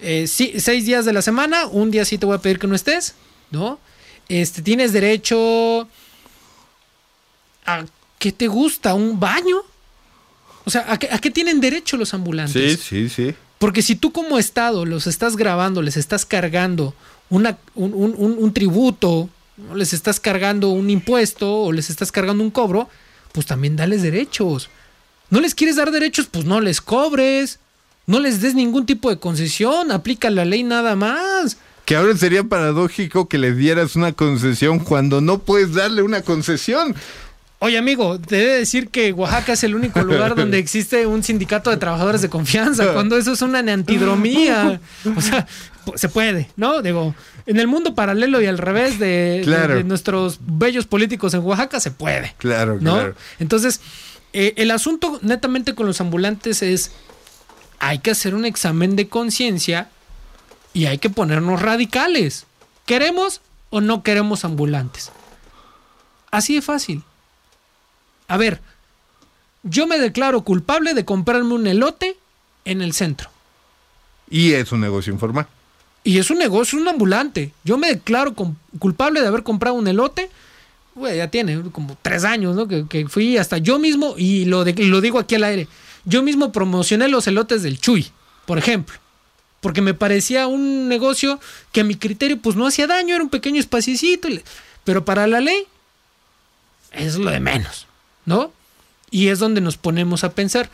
Eh, 0.00 0.26
sí, 0.26 0.54
seis 0.58 0.84
días 0.86 1.04
de 1.04 1.12
la 1.12 1.22
semana, 1.22 1.66
un 1.66 1.90
día 1.90 2.04
sí 2.04 2.18
te 2.18 2.26
voy 2.26 2.34
a 2.36 2.38
pedir 2.38 2.58
que 2.58 2.66
no 2.66 2.74
estés, 2.74 3.14
¿no? 3.50 3.78
Este, 4.28 4.62
tienes 4.62 4.92
derecho 4.92 5.88
a 7.66 7.84
¿qué 8.18 8.32
te 8.32 8.48
gusta? 8.48 8.94
¿Un 8.94 9.18
baño? 9.20 9.58
O 10.64 10.70
sea, 10.70 10.84
¿a 10.92 10.98
qué, 10.98 11.08
a 11.10 11.18
qué 11.18 11.30
tienen 11.30 11.60
derecho 11.60 11.96
los 11.96 12.14
ambulantes? 12.14 12.80
Sí, 12.80 13.08
sí, 13.08 13.08
sí. 13.08 13.34
Porque 13.58 13.82
si 13.82 13.94
tú 13.96 14.12
como 14.12 14.38
Estado 14.38 14.84
los 14.84 15.06
estás 15.06 15.36
grabando, 15.36 15.82
les 15.82 15.96
estás 15.96 16.24
cargando 16.26 16.94
una, 17.30 17.58
un, 17.74 17.92
un- 17.94 18.14
un- 18.16 18.36
un 18.38 18.52
tributo, 18.54 19.28
¿no? 19.56 19.74
les 19.76 19.92
estás 19.92 20.18
cargando 20.20 20.70
un 20.70 20.90
impuesto 20.90 21.62
o 21.62 21.72
les 21.72 21.90
estás 21.90 22.10
cargando 22.12 22.42
un 22.42 22.50
cobro, 22.50 22.88
pues 23.32 23.46
también 23.46 23.76
dales 23.76 24.02
derechos. 24.02 24.68
No 25.32 25.40
les 25.40 25.54
quieres 25.56 25.76
dar 25.76 25.90
derechos, 25.90 26.26
pues 26.30 26.44
no 26.44 26.60
les 26.60 26.80
cobres. 26.80 27.58
No 28.06 28.20
les 28.20 28.40
des 28.40 28.54
ningún 28.54 28.84
tipo 28.84 29.10
de 29.10 29.18
concesión, 29.18 29.90
aplica 29.92 30.28
la 30.28 30.44
ley 30.44 30.62
nada 30.62 30.94
más. 30.96 31.56
Que 31.84 31.96
ahora 31.96 32.16
sería 32.16 32.44
paradójico 32.44 33.28
que 33.28 33.38
le 33.38 33.54
dieras 33.54 33.96
una 33.96 34.12
concesión 34.12 34.78
cuando 34.80 35.20
no 35.20 35.38
puedes 35.38 35.72
darle 35.74 36.02
una 36.02 36.22
concesión. 36.22 36.94
Oye, 37.60 37.78
amigo, 37.78 38.18
te 38.20 38.42
he 38.42 38.46
de 38.46 38.58
decir 38.58 38.88
que 38.88 39.12
Oaxaca 39.12 39.52
es 39.52 39.62
el 39.62 39.76
único 39.76 40.02
lugar 40.02 40.34
donde 40.34 40.58
existe 40.58 41.06
un 41.06 41.22
sindicato 41.22 41.70
de 41.70 41.76
trabajadores 41.76 42.20
de 42.20 42.28
confianza, 42.28 42.92
cuando 42.92 43.16
eso 43.16 43.32
es 43.32 43.40
una 43.42 43.60
antidromía. 43.60 44.80
O 45.16 45.20
sea, 45.20 45.46
se 45.94 46.08
puede, 46.08 46.48
¿no? 46.56 46.82
Digo, 46.82 47.14
en 47.46 47.60
el 47.60 47.68
mundo 47.68 47.94
paralelo 47.94 48.40
y 48.42 48.46
al 48.46 48.58
revés 48.58 48.98
de, 48.98 49.06
de- 49.06 49.40
Claro. 49.44 49.76
de 49.76 49.84
nuestros 49.84 50.40
bellos 50.44 50.86
políticos 50.86 51.34
en 51.34 51.40
Oaxaca, 51.40 51.78
se 51.78 51.92
puede. 51.92 52.34
Claro, 52.38 52.78
¿no? 52.80 52.94
claro. 52.94 53.14
Entonces, 53.38 53.80
eh, 54.32 54.54
el 54.56 54.70
asunto 54.70 55.18
netamente 55.22 55.74
con 55.74 55.86
los 55.86 56.00
ambulantes 56.00 56.62
es, 56.62 56.92
hay 57.78 57.98
que 57.98 58.12
hacer 58.12 58.34
un 58.34 58.44
examen 58.44 58.96
de 58.96 59.08
conciencia 59.08 59.90
y 60.72 60.86
hay 60.86 60.98
que 60.98 61.10
ponernos 61.10 61.60
radicales. 61.60 62.46
¿Queremos 62.86 63.40
o 63.70 63.80
no 63.80 64.02
queremos 64.02 64.44
ambulantes? 64.44 65.10
Así 66.30 66.54
de 66.54 66.62
fácil. 66.62 67.02
A 68.28 68.36
ver, 68.36 68.60
yo 69.62 69.86
me 69.86 69.98
declaro 69.98 70.42
culpable 70.42 70.94
de 70.94 71.04
comprarme 71.04 71.54
un 71.54 71.66
elote 71.66 72.16
en 72.64 72.82
el 72.82 72.92
centro. 72.94 73.30
Y 74.30 74.52
es 74.54 74.72
un 74.72 74.80
negocio 74.80 75.12
informal. 75.12 75.46
Y 76.04 76.18
es 76.18 76.30
un 76.30 76.38
negocio, 76.38 76.78
es 76.78 76.82
un 76.82 76.88
ambulante. 76.88 77.52
Yo 77.64 77.78
me 77.78 77.88
declaro 77.88 78.34
culpable 78.78 79.20
de 79.20 79.26
haber 79.26 79.42
comprado 79.42 79.76
un 79.76 79.86
elote. 79.86 80.30
Güey, 80.94 81.16
ya 81.16 81.28
tiene 81.30 81.60
como 81.72 81.96
tres 82.02 82.24
años, 82.24 82.54
¿no? 82.54 82.68
Que, 82.68 82.86
que 82.86 83.08
fui 83.08 83.38
hasta 83.38 83.58
yo 83.58 83.78
mismo, 83.78 84.14
y 84.18 84.44
lo, 84.44 84.64
de- 84.64 84.74
lo 84.84 85.00
digo 85.00 85.18
aquí 85.18 85.36
al 85.36 85.44
aire, 85.44 85.66
yo 86.04 86.22
mismo 86.22 86.52
promocioné 86.52 87.08
los 87.08 87.26
elotes 87.26 87.62
del 87.62 87.78
Chuy, 87.80 88.10
por 88.46 88.58
ejemplo. 88.58 88.96
Porque 89.60 89.80
me 89.80 89.94
parecía 89.94 90.48
un 90.48 90.88
negocio 90.88 91.38
que 91.70 91.82
a 91.82 91.84
mi 91.84 91.94
criterio 91.94 92.36
pues 92.36 92.56
no 92.56 92.66
hacía 92.66 92.86
daño, 92.88 93.14
era 93.14 93.22
un 93.24 93.30
pequeño 93.30 93.60
espacicito. 93.60 94.28
Pero 94.84 95.04
para 95.04 95.26
la 95.28 95.40
ley 95.40 95.64
es 96.92 97.16
lo 97.16 97.30
de 97.30 97.40
menos, 97.40 97.86
¿no? 98.26 98.52
Y 99.10 99.28
es 99.28 99.38
donde 99.38 99.60
nos 99.60 99.76
ponemos 99.76 100.24
a 100.24 100.32
pensar. 100.32 100.68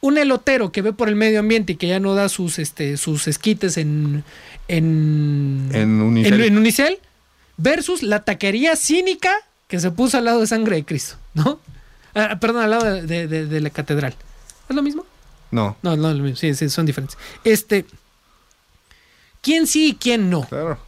Un 0.00 0.18
elotero 0.18 0.72
que 0.72 0.82
ve 0.82 0.92
por 0.92 1.08
el 1.08 1.14
medio 1.14 1.38
ambiente 1.38 1.74
y 1.74 1.76
que 1.76 1.86
ya 1.86 2.00
no 2.00 2.14
da 2.16 2.28
sus, 2.28 2.58
este, 2.58 2.96
sus 2.96 3.28
esquites 3.28 3.76
en, 3.76 4.24
en, 4.66 5.68
En 5.72 6.00
Unicel. 6.02 6.34
en- 6.34 6.40
en 6.42 6.58
Unicel, 6.58 6.98
versus 7.62 8.02
la 8.02 8.24
taquería 8.24 8.74
cínica 8.76 9.30
que 9.68 9.78
se 9.80 9.90
puso 9.90 10.18
al 10.18 10.24
lado 10.24 10.40
de 10.40 10.46
sangre 10.46 10.76
de 10.76 10.84
Cristo, 10.84 11.16
¿no? 11.34 11.60
Ah, 12.14 12.36
perdón, 12.40 12.62
al 12.64 12.70
lado 12.70 12.84
de, 12.84 13.02
de- 13.06 13.26
de- 13.26 13.46
de 13.46 13.60
la 13.60 13.70
catedral. 13.70 14.14
¿Es 14.68 14.76
lo 14.76 14.82
mismo? 14.82 15.06
No. 15.50 15.76
No, 15.82 15.96
no 15.96 16.10
es 16.10 16.16
lo 16.16 16.22
mismo. 16.24 16.36
Sí, 16.36 16.54
sí, 16.54 16.68
son 16.68 16.84
diferentes. 16.86 17.16
Este. 17.44 17.86
¿Quién 19.40 19.66
sí 19.66 19.88
y 19.88 19.94
quién 19.94 20.30
no? 20.30 20.42
Claro. 20.48 20.78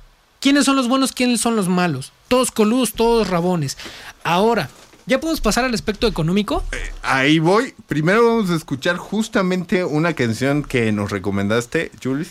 ¿Quiénes 0.40 0.64
son 0.64 0.76
los 0.76 0.88
buenos? 0.88 1.12
¿Quiénes 1.12 1.40
son 1.40 1.56
los 1.56 1.68
malos? 1.68 2.12
Todos 2.28 2.50
coludos, 2.50 2.92
todos 2.92 3.28
rabones. 3.28 3.78
Ahora, 4.22 4.68
¿ya 5.06 5.18
podemos 5.20 5.40
pasar 5.40 5.64
al 5.64 5.74
aspecto 5.74 6.06
económico? 6.06 6.62
Ahí 7.02 7.38
voy. 7.38 7.74
Primero 7.88 8.26
vamos 8.26 8.50
a 8.50 8.54
escuchar 8.56 8.96
justamente 8.96 9.84
una 9.84 10.12
canción 10.14 10.62
que 10.62 10.92
nos 10.92 11.10
recomendaste, 11.10 11.90
Julis. 12.02 12.30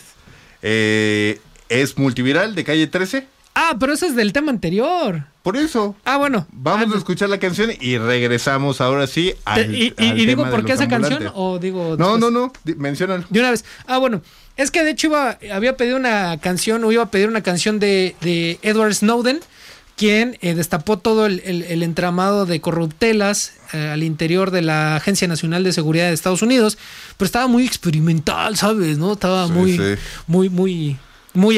Eh, 0.62 1.40
es 1.68 1.98
multiviral 1.98 2.54
de 2.54 2.64
calle 2.64 2.86
13. 2.86 3.26
Ah, 3.54 3.76
pero 3.78 3.92
ese 3.92 4.06
es 4.08 4.16
del 4.16 4.32
tema 4.32 4.50
anterior. 4.50 5.24
Por 5.44 5.56
eso. 5.56 5.94
Ah, 6.04 6.16
bueno. 6.16 6.46
Vamos 6.50 6.88
Ah, 6.90 6.94
a 6.94 6.98
escuchar 6.98 7.28
la 7.28 7.38
canción 7.38 7.70
y 7.80 7.98
regresamos 7.98 8.80
ahora 8.80 9.06
sí 9.06 9.32
al. 9.44 9.74
y, 9.74 9.94
y- 9.98 10.08
al 10.10 10.18
y 10.20 10.26
digo 10.26 10.42
tema 10.42 10.50
por 10.56 10.64
qué 10.64 10.72
esa 10.72 10.88
canción 10.88 11.30
o 11.34 11.58
digo. 11.58 11.96
No, 11.96 12.14
después? 12.16 12.20
no, 12.20 12.30
no. 12.30 12.52
Menciónalo. 12.76 13.24
De 13.30 13.40
una 13.40 13.50
vez. 13.50 13.64
Ah, 13.86 13.98
bueno. 13.98 14.22
Es 14.56 14.70
que 14.70 14.82
de 14.84 14.90
hecho 14.90 15.08
iba, 15.08 15.38
había 15.52 15.76
pedido 15.76 15.96
una 15.96 16.38
canción 16.40 16.82
o 16.84 16.92
iba 16.92 17.02
a 17.02 17.10
pedir 17.10 17.28
una 17.28 17.42
canción 17.42 17.78
de, 17.80 18.14
de 18.20 18.58
Edward 18.62 18.94
Snowden, 18.94 19.40
quien 19.96 20.38
eh, 20.40 20.54
destapó 20.54 20.98
todo 20.98 21.26
el, 21.26 21.40
el- 21.44 21.62
el 21.64 21.82
entramado 21.82 22.46
de 22.46 22.60
corruptelas 22.60 23.52
eh, 23.72 23.90
al 23.92 24.02
interior 24.02 24.50
de 24.50 24.62
la 24.62 24.96
Agencia 24.96 25.28
Nacional 25.28 25.62
de 25.64 25.72
Seguridad 25.72 26.06
de 26.08 26.14
Estados 26.14 26.42
Unidos. 26.42 26.78
Pero 27.16 27.26
estaba 27.26 27.46
muy 27.48 27.64
experimental, 27.64 28.56
¿sabes? 28.56 28.98
¿No? 28.98 29.12
Estaba 29.12 29.46
Sí, 29.46 29.52
muy, 29.52 29.72
sí. 29.76 29.82
muy, 30.26 30.48
muy, 30.48 30.48
muy 30.50 30.96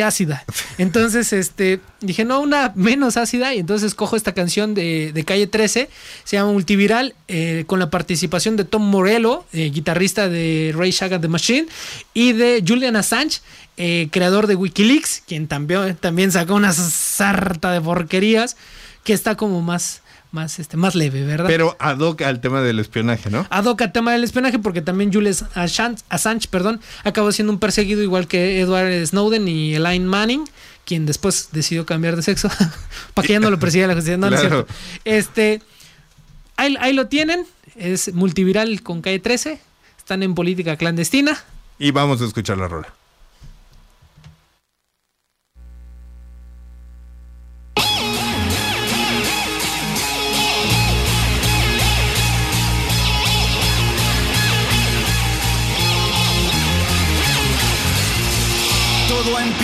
ácida. 0.03 0.45
Entonces, 0.79 1.33
este, 1.33 1.81
dije, 2.01 2.24
no, 2.24 2.41
una 2.41 2.72
menos 2.74 3.16
ácida. 3.16 3.55
Y 3.55 3.59
entonces 3.59 3.95
cojo 3.95 4.16
esta 4.16 4.33
canción 4.33 4.74
de, 4.74 5.12
de 5.12 5.24
Calle 5.24 5.47
13, 5.47 5.89
se 6.24 6.37
llama 6.37 6.53
Multiviral, 6.53 7.14
eh, 7.29 7.64
con 7.66 7.79
la 7.79 7.91
participación 7.91 8.57
de 8.57 8.64
Tom 8.64 8.83
Morello, 8.83 9.45
eh, 9.53 9.70
guitarrista 9.70 10.29
de 10.29 10.72
Ray 10.77 10.91
Shagat 10.91 11.22
the 11.22 11.29
Machine, 11.29 11.66
y 12.14 12.33
de 12.33 12.62
Julian 12.66 12.97
Assange, 12.97 13.41
eh, 13.77 14.09
creador 14.11 14.47
de 14.47 14.55
Wikileaks, 14.55 15.22
quien 15.27 15.49
también, 15.49 15.97
también 15.97 16.33
sacó 16.33 16.55
una 16.55 16.72
sarta 16.72 17.72
de 17.72 17.81
porquerías, 17.81 18.57
que 19.05 19.12
está 19.12 19.37
como 19.37 19.62
más, 19.62 20.03
más, 20.37 20.59
este, 20.59 20.76
más 20.76 20.95
leve, 20.95 21.24
¿verdad? 21.24 21.47
Pero 21.49 21.76
ad 21.80 21.99
hoc 21.99 22.20
al 22.22 22.41
tema 22.41 22.61
del 22.61 22.78
espionaje, 22.78 23.30
¿no? 23.30 23.47
ad 23.51 23.64
hoc 23.64 23.80
al 23.82 23.91
tema 23.93 24.12
del 24.12 24.22
espionaje 24.22 24.59
porque 24.59 24.82
también 24.82 25.12
Julian 25.12 25.34
Assange, 25.55 26.03
Assange, 26.11 26.47
perdón, 26.49 26.80
acabó 27.05 27.32
siendo 27.32 27.53
un 27.53 27.59
perseguido 27.59 28.03
igual 28.03 28.28
que 28.28 28.61
Edward 28.61 29.07
Snowden 29.07 29.49
y 29.49 29.74
Elaine 29.74 30.07
Manning, 30.07 30.45
quien 30.84 31.07
después 31.07 31.49
decidió 31.53 31.87
cambiar 31.87 32.14
de 32.16 32.22
sexo 32.22 32.49
para 33.14 33.26
que 33.26 33.32
ya 33.32 33.41
no 33.41 33.51
lo 33.51 33.59
persiga 33.59 33.87
la 33.87 33.95
justicia. 33.95 34.18
No, 34.18 34.28
no 34.30 34.37
es 34.37 34.41
Claro. 34.43 34.66
cierto. 34.66 34.74
Este, 35.05 35.62
ahí, 36.57 36.76
ahí 36.80 36.93
lo 36.93 37.07
tienen, 37.09 37.47
es 37.74 38.12
multiviral 38.14 38.82
con 38.82 39.01
calle 39.03 39.18
13, 39.18 39.59
están 39.99 40.22
en 40.22 40.34
política 40.34 40.76
clandestina. 40.76 41.37
Y 41.78 41.91
vamos 41.91 42.20
a 42.22 42.26
escuchar 42.26 42.59
la 42.59 42.68
rola. 42.68 42.89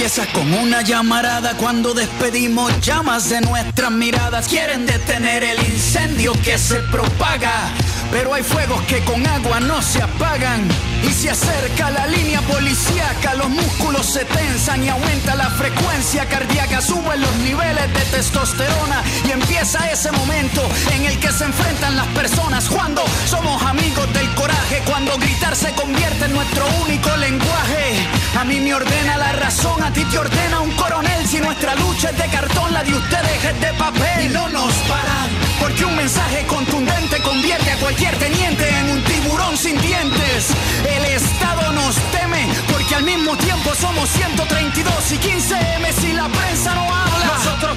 Empieza 0.03 0.32
con 0.32 0.53
una 0.55 0.82
llamarada 0.82 1.57
cuando 1.57 1.94
despedimos 1.94 2.72
llamas 2.80 3.28
de 3.28 3.40
nuestras 3.40 3.92
miradas. 3.92 4.48
Quieren 4.48 4.84
detener 4.84 5.44
el 5.44 5.61
incendio 5.61 6.32
que 6.42 6.59
se 6.59 6.80
propaga, 6.90 7.70
pero 8.11 8.34
hay 8.34 8.42
fuegos 8.42 8.82
que 8.86 8.98
con 9.05 9.24
agua 9.24 9.61
no 9.61 9.80
se 9.80 10.03
apagan. 10.03 10.66
Y 11.05 11.12
se 11.12 11.30
acerca 11.30 11.90
la 11.90 12.09
línea 12.09 12.40
policíaca, 12.40 13.34
los 13.34 13.48
músculos 13.48 14.07
se 14.07 14.24
tensan 14.24 14.82
y 14.82 14.88
aumenta 14.88 15.36
la 15.36 15.50
frecuencia 15.50 16.26
cardíaca, 16.26 16.80
suben 16.80 17.20
los 17.20 17.36
niveles 17.36 17.94
de 17.94 18.00
testosterona 18.16 19.05
y 19.28 19.30
empieza 19.30 19.88
ese 19.88 20.11
momento 20.11 20.68
en 20.94 21.05
el 21.05 21.16
que 21.20 21.30
se 21.30 21.44
enfrentan 21.44 21.94
las 21.94 22.09
personas 22.09 22.68
cuando 22.68 23.05
somos 23.26 23.62
amigos 23.62 24.12
del 24.14 24.28
coraje, 24.34 24.82
cuando 24.84 25.16
gritar 25.18 25.55
se 25.55 25.70
convierte 25.74 26.24
en 26.24 26.32
nuestro 26.32 26.66
único 26.84 27.16
lenguaje. 27.18 28.21
A 28.39 28.45
mí 28.45 28.61
me 28.61 28.74
ordena 28.74 29.16
la 29.18 29.33
razón, 29.33 29.83
a 29.83 29.93
ti 29.93 30.05
te 30.07 30.18
ordena 30.18 30.61
un 30.61 30.70
coronel. 30.72 31.26
Si 31.26 31.39
nuestra 31.39 31.74
lucha 31.76 32.11
es 32.11 32.18
de 32.18 32.28
cartón, 32.28 32.72
la 32.72 32.83
de 32.83 32.95
ustedes 32.95 33.45
es 33.45 33.61
de 33.61 33.72
papel. 33.74 34.26
Y 34.26 34.28
no 34.30 34.49
nos 34.49 34.72
paran, 34.89 35.28
porque 35.61 35.85
un 35.85 35.95
mensaje 35.97 36.45
contundente 36.47 37.20
convierte 37.22 37.70
a 37.70 37.76
cualquier 37.76 38.16
teniente 38.16 38.68
en 38.68 38.91
un 38.91 39.05
tiburón 39.05 39.57
sin 39.57 39.80
dientes. 39.80 40.49
El 40.85 41.05
Estado 41.05 41.72
nos 41.72 41.95
teme, 42.11 42.49
porque 42.70 42.95
al 42.95 43.05
mismo 43.05 43.37
tiempo 43.37 43.74
somos 43.74 44.09
132 44.09 45.12
y 45.12 45.18
15 45.18 45.55
M 45.76 45.93
si 45.93 46.12
la 46.12 46.28
prensa 46.28 46.74
no 46.74 46.83
habla. 46.83 47.26
Nosotros 47.37 47.76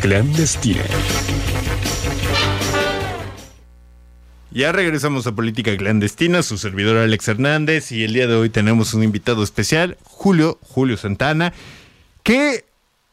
Clandestina. 0.00 0.82
Ya 4.50 4.72
regresamos 4.72 5.26
a 5.26 5.32
Política 5.34 5.76
Clandestina, 5.76 6.42
su 6.42 6.56
servidor 6.56 6.96
Alex 6.96 7.28
Hernández 7.28 7.92
y 7.92 8.04
el 8.04 8.14
día 8.14 8.26
de 8.26 8.34
hoy 8.34 8.48
tenemos 8.48 8.94
un 8.94 9.02
invitado 9.02 9.42
especial, 9.42 9.98
Julio, 10.04 10.58
Julio 10.62 10.96
Santana, 10.96 11.52
que 12.22 12.64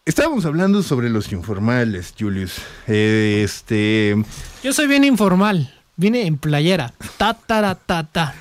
estábamos 0.06 0.46
hablando 0.46 0.84
sobre 0.84 1.10
los 1.10 1.32
informales, 1.34 2.14
Julius. 2.18 2.54
Eh, 2.88 3.42
este 3.44 4.16
Yo 4.64 4.72
soy 4.72 4.88
bien 4.88 5.04
informal. 5.04 5.74
Vine 5.98 6.26
en 6.26 6.38
playera. 6.38 6.94
Ta, 7.18 7.34
ta, 7.34 7.76
ta, 7.76 8.04
ta. 8.10 8.34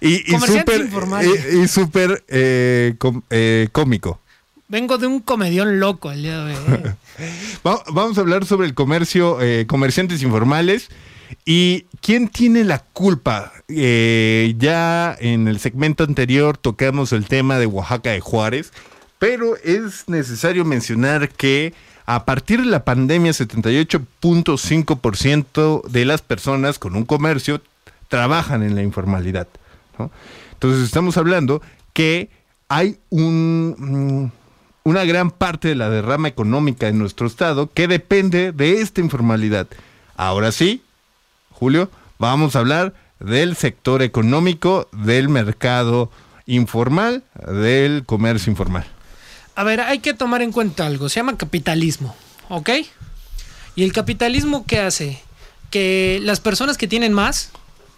y, 0.00 0.34
y 0.34 0.38
súper 0.40 0.80
informales. 0.80 1.46
y- 1.54 1.58
y 1.60 1.68
súper 1.68 2.24
eh, 2.28 2.94
com- 2.98 3.22
eh, 3.28 3.68
cómico. 3.70 4.18
Vengo 4.70 4.98
de 4.98 5.06
un 5.08 5.18
comedión 5.20 5.80
loco 5.80 6.12
el 6.12 6.22
día 6.22 6.44
de 6.44 6.54
hoy. 6.54 6.60
¿eh? 7.18 7.28
Va- 7.66 7.82
vamos 7.92 8.16
a 8.18 8.20
hablar 8.20 8.46
sobre 8.46 8.68
el 8.68 8.74
comercio, 8.74 9.40
eh, 9.42 9.66
comerciantes 9.66 10.22
informales 10.22 10.88
y 11.44 11.86
quién 12.00 12.28
tiene 12.28 12.62
la 12.62 12.78
culpa. 12.78 13.50
Eh, 13.68 14.54
ya 14.58 15.16
en 15.18 15.48
el 15.48 15.58
segmento 15.58 16.04
anterior 16.04 16.56
tocamos 16.56 17.12
el 17.12 17.26
tema 17.26 17.58
de 17.58 17.66
Oaxaca 17.66 18.12
de 18.12 18.20
Juárez, 18.20 18.72
pero 19.18 19.56
es 19.64 20.08
necesario 20.08 20.64
mencionar 20.64 21.30
que 21.30 21.74
a 22.06 22.24
partir 22.24 22.60
de 22.60 22.66
la 22.66 22.84
pandemia 22.84 23.32
78.5% 23.32 25.82
de 25.88 26.04
las 26.04 26.22
personas 26.22 26.78
con 26.78 26.94
un 26.94 27.04
comercio 27.04 27.60
trabajan 28.08 28.62
en 28.62 28.76
la 28.76 28.82
informalidad. 28.82 29.48
Entonces 30.52 30.84
estamos 30.84 31.16
hablando 31.16 31.60
que 31.92 32.30
hay 32.68 32.98
un, 33.10 33.74
mm, 33.76 34.30
una 34.84 35.04
gran 35.04 35.30
parte 35.30 35.68
de 35.68 35.74
la 35.74 35.90
derrama 35.90 36.28
económica 36.28 36.88
en 36.88 36.98
nuestro 36.98 37.26
estado 37.26 37.70
que 37.72 37.88
depende 37.88 38.52
de 38.52 38.80
esta 38.80 39.00
informalidad. 39.00 39.66
Ahora 40.16 40.52
sí, 40.52 40.82
Julio, 41.50 41.90
vamos 42.18 42.56
a 42.56 42.60
hablar 42.60 42.94
del 43.18 43.56
sector 43.56 44.02
económico, 44.02 44.88
del 44.92 45.28
mercado 45.28 46.10
informal, 46.46 47.22
del 47.46 48.04
comercio 48.06 48.50
informal. 48.50 48.86
A 49.54 49.64
ver, 49.64 49.80
hay 49.80 49.98
que 49.98 50.14
tomar 50.14 50.42
en 50.42 50.52
cuenta 50.52 50.86
algo. 50.86 51.08
Se 51.08 51.16
llama 51.16 51.36
capitalismo, 51.36 52.16
¿ok? 52.48 52.70
Y 53.76 53.84
el 53.84 53.92
capitalismo, 53.92 54.64
¿qué 54.66 54.80
hace? 54.80 55.22
Que 55.70 56.18
las 56.22 56.40
personas 56.40 56.78
que 56.78 56.88
tienen 56.88 57.12
más 57.12 57.50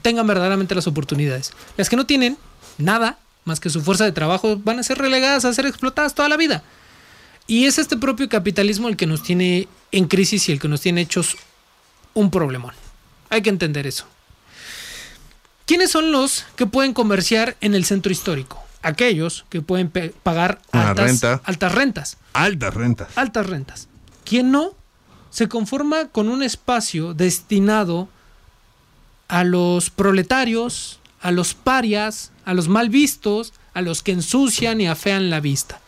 tengan 0.03 0.27
verdaderamente 0.27 0.75
las 0.75 0.87
oportunidades. 0.87 1.53
Las 1.77 1.89
que 1.89 1.97
no 1.97 2.07
tienen 2.07 2.37
nada 2.79 3.19
más 3.45 3.61
que 3.61 3.71
su 3.71 3.83
fuerza 3.83 4.05
de 4.05 4.13
trabajo 4.13 4.57
van 4.57 4.79
a 4.79 4.83
ser 4.83 4.99
relegadas 4.99 5.45
a 5.45 5.53
ser 5.53 5.67
explotadas 5.67 6.15
toda 6.15 6.29
la 6.29 6.37
vida. 6.37 6.63
Y 7.47 7.67
es 7.67 7.79
este 7.79 7.97
propio 7.97 8.29
capitalismo 8.29 8.89
el 8.89 8.97
que 8.97 9.07
nos 9.07 9.23
tiene 9.23 9.69
en 9.91 10.07
crisis 10.07 10.49
y 10.49 10.53
el 10.53 10.61
que 10.61 10.69
nos 10.69 10.81
tiene 10.81 11.01
hechos 11.01 11.37
un 12.15 12.31
problemón. 12.31 12.75
Hay 13.31 13.43
que 13.43 13.51
entender 13.51 13.87
eso. 13.87 14.07
¿Quiénes 15.67 15.91
son 15.91 16.13
los 16.13 16.45
que 16.57 16.67
pueden 16.67 16.93
comerciar 16.93 17.57
en 17.61 17.75
el 17.75 17.85
centro 17.85 18.13
histórico? 18.13 18.63
Aquellos 18.83 19.45
que 19.49 19.63
pueden 19.63 19.91
pagar 20.23 20.61
altas, 20.73 21.07
renta. 21.07 21.41
altas 21.45 21.73
rentas. 21.73 22.17
Altas 22.33 22.75
rentas. 22.75 23.09
Altas 23.17 23.47
rentas. 23.47 23.89
¿Quién 24.25 24.51
no? 24.51 24.75
Se 25.31 25.49
conforma 25.49 26.09
con 26.09 26.29
un 26.29 26.43
espacio 26.43 27.15
destinado 27.15 28.09
a 29.29 29.45
los 29.45 29.89
proletarios, 29.89 31.01
a 31.23 31.31
los 31.31 31.55
parias, 31.55 32.33
a 32.45 32.53
los 32.53 32.69
mal 32.69 32.91
vistos, 32.91 33.53
a 33.75 33.81
los 33.81 34.03
que 34.03 34.13
ensucian 34.13 34.81
y 34.81 34.89
afean 34.89 35.31
la 35.31 35.41
vista. 35.41 35.81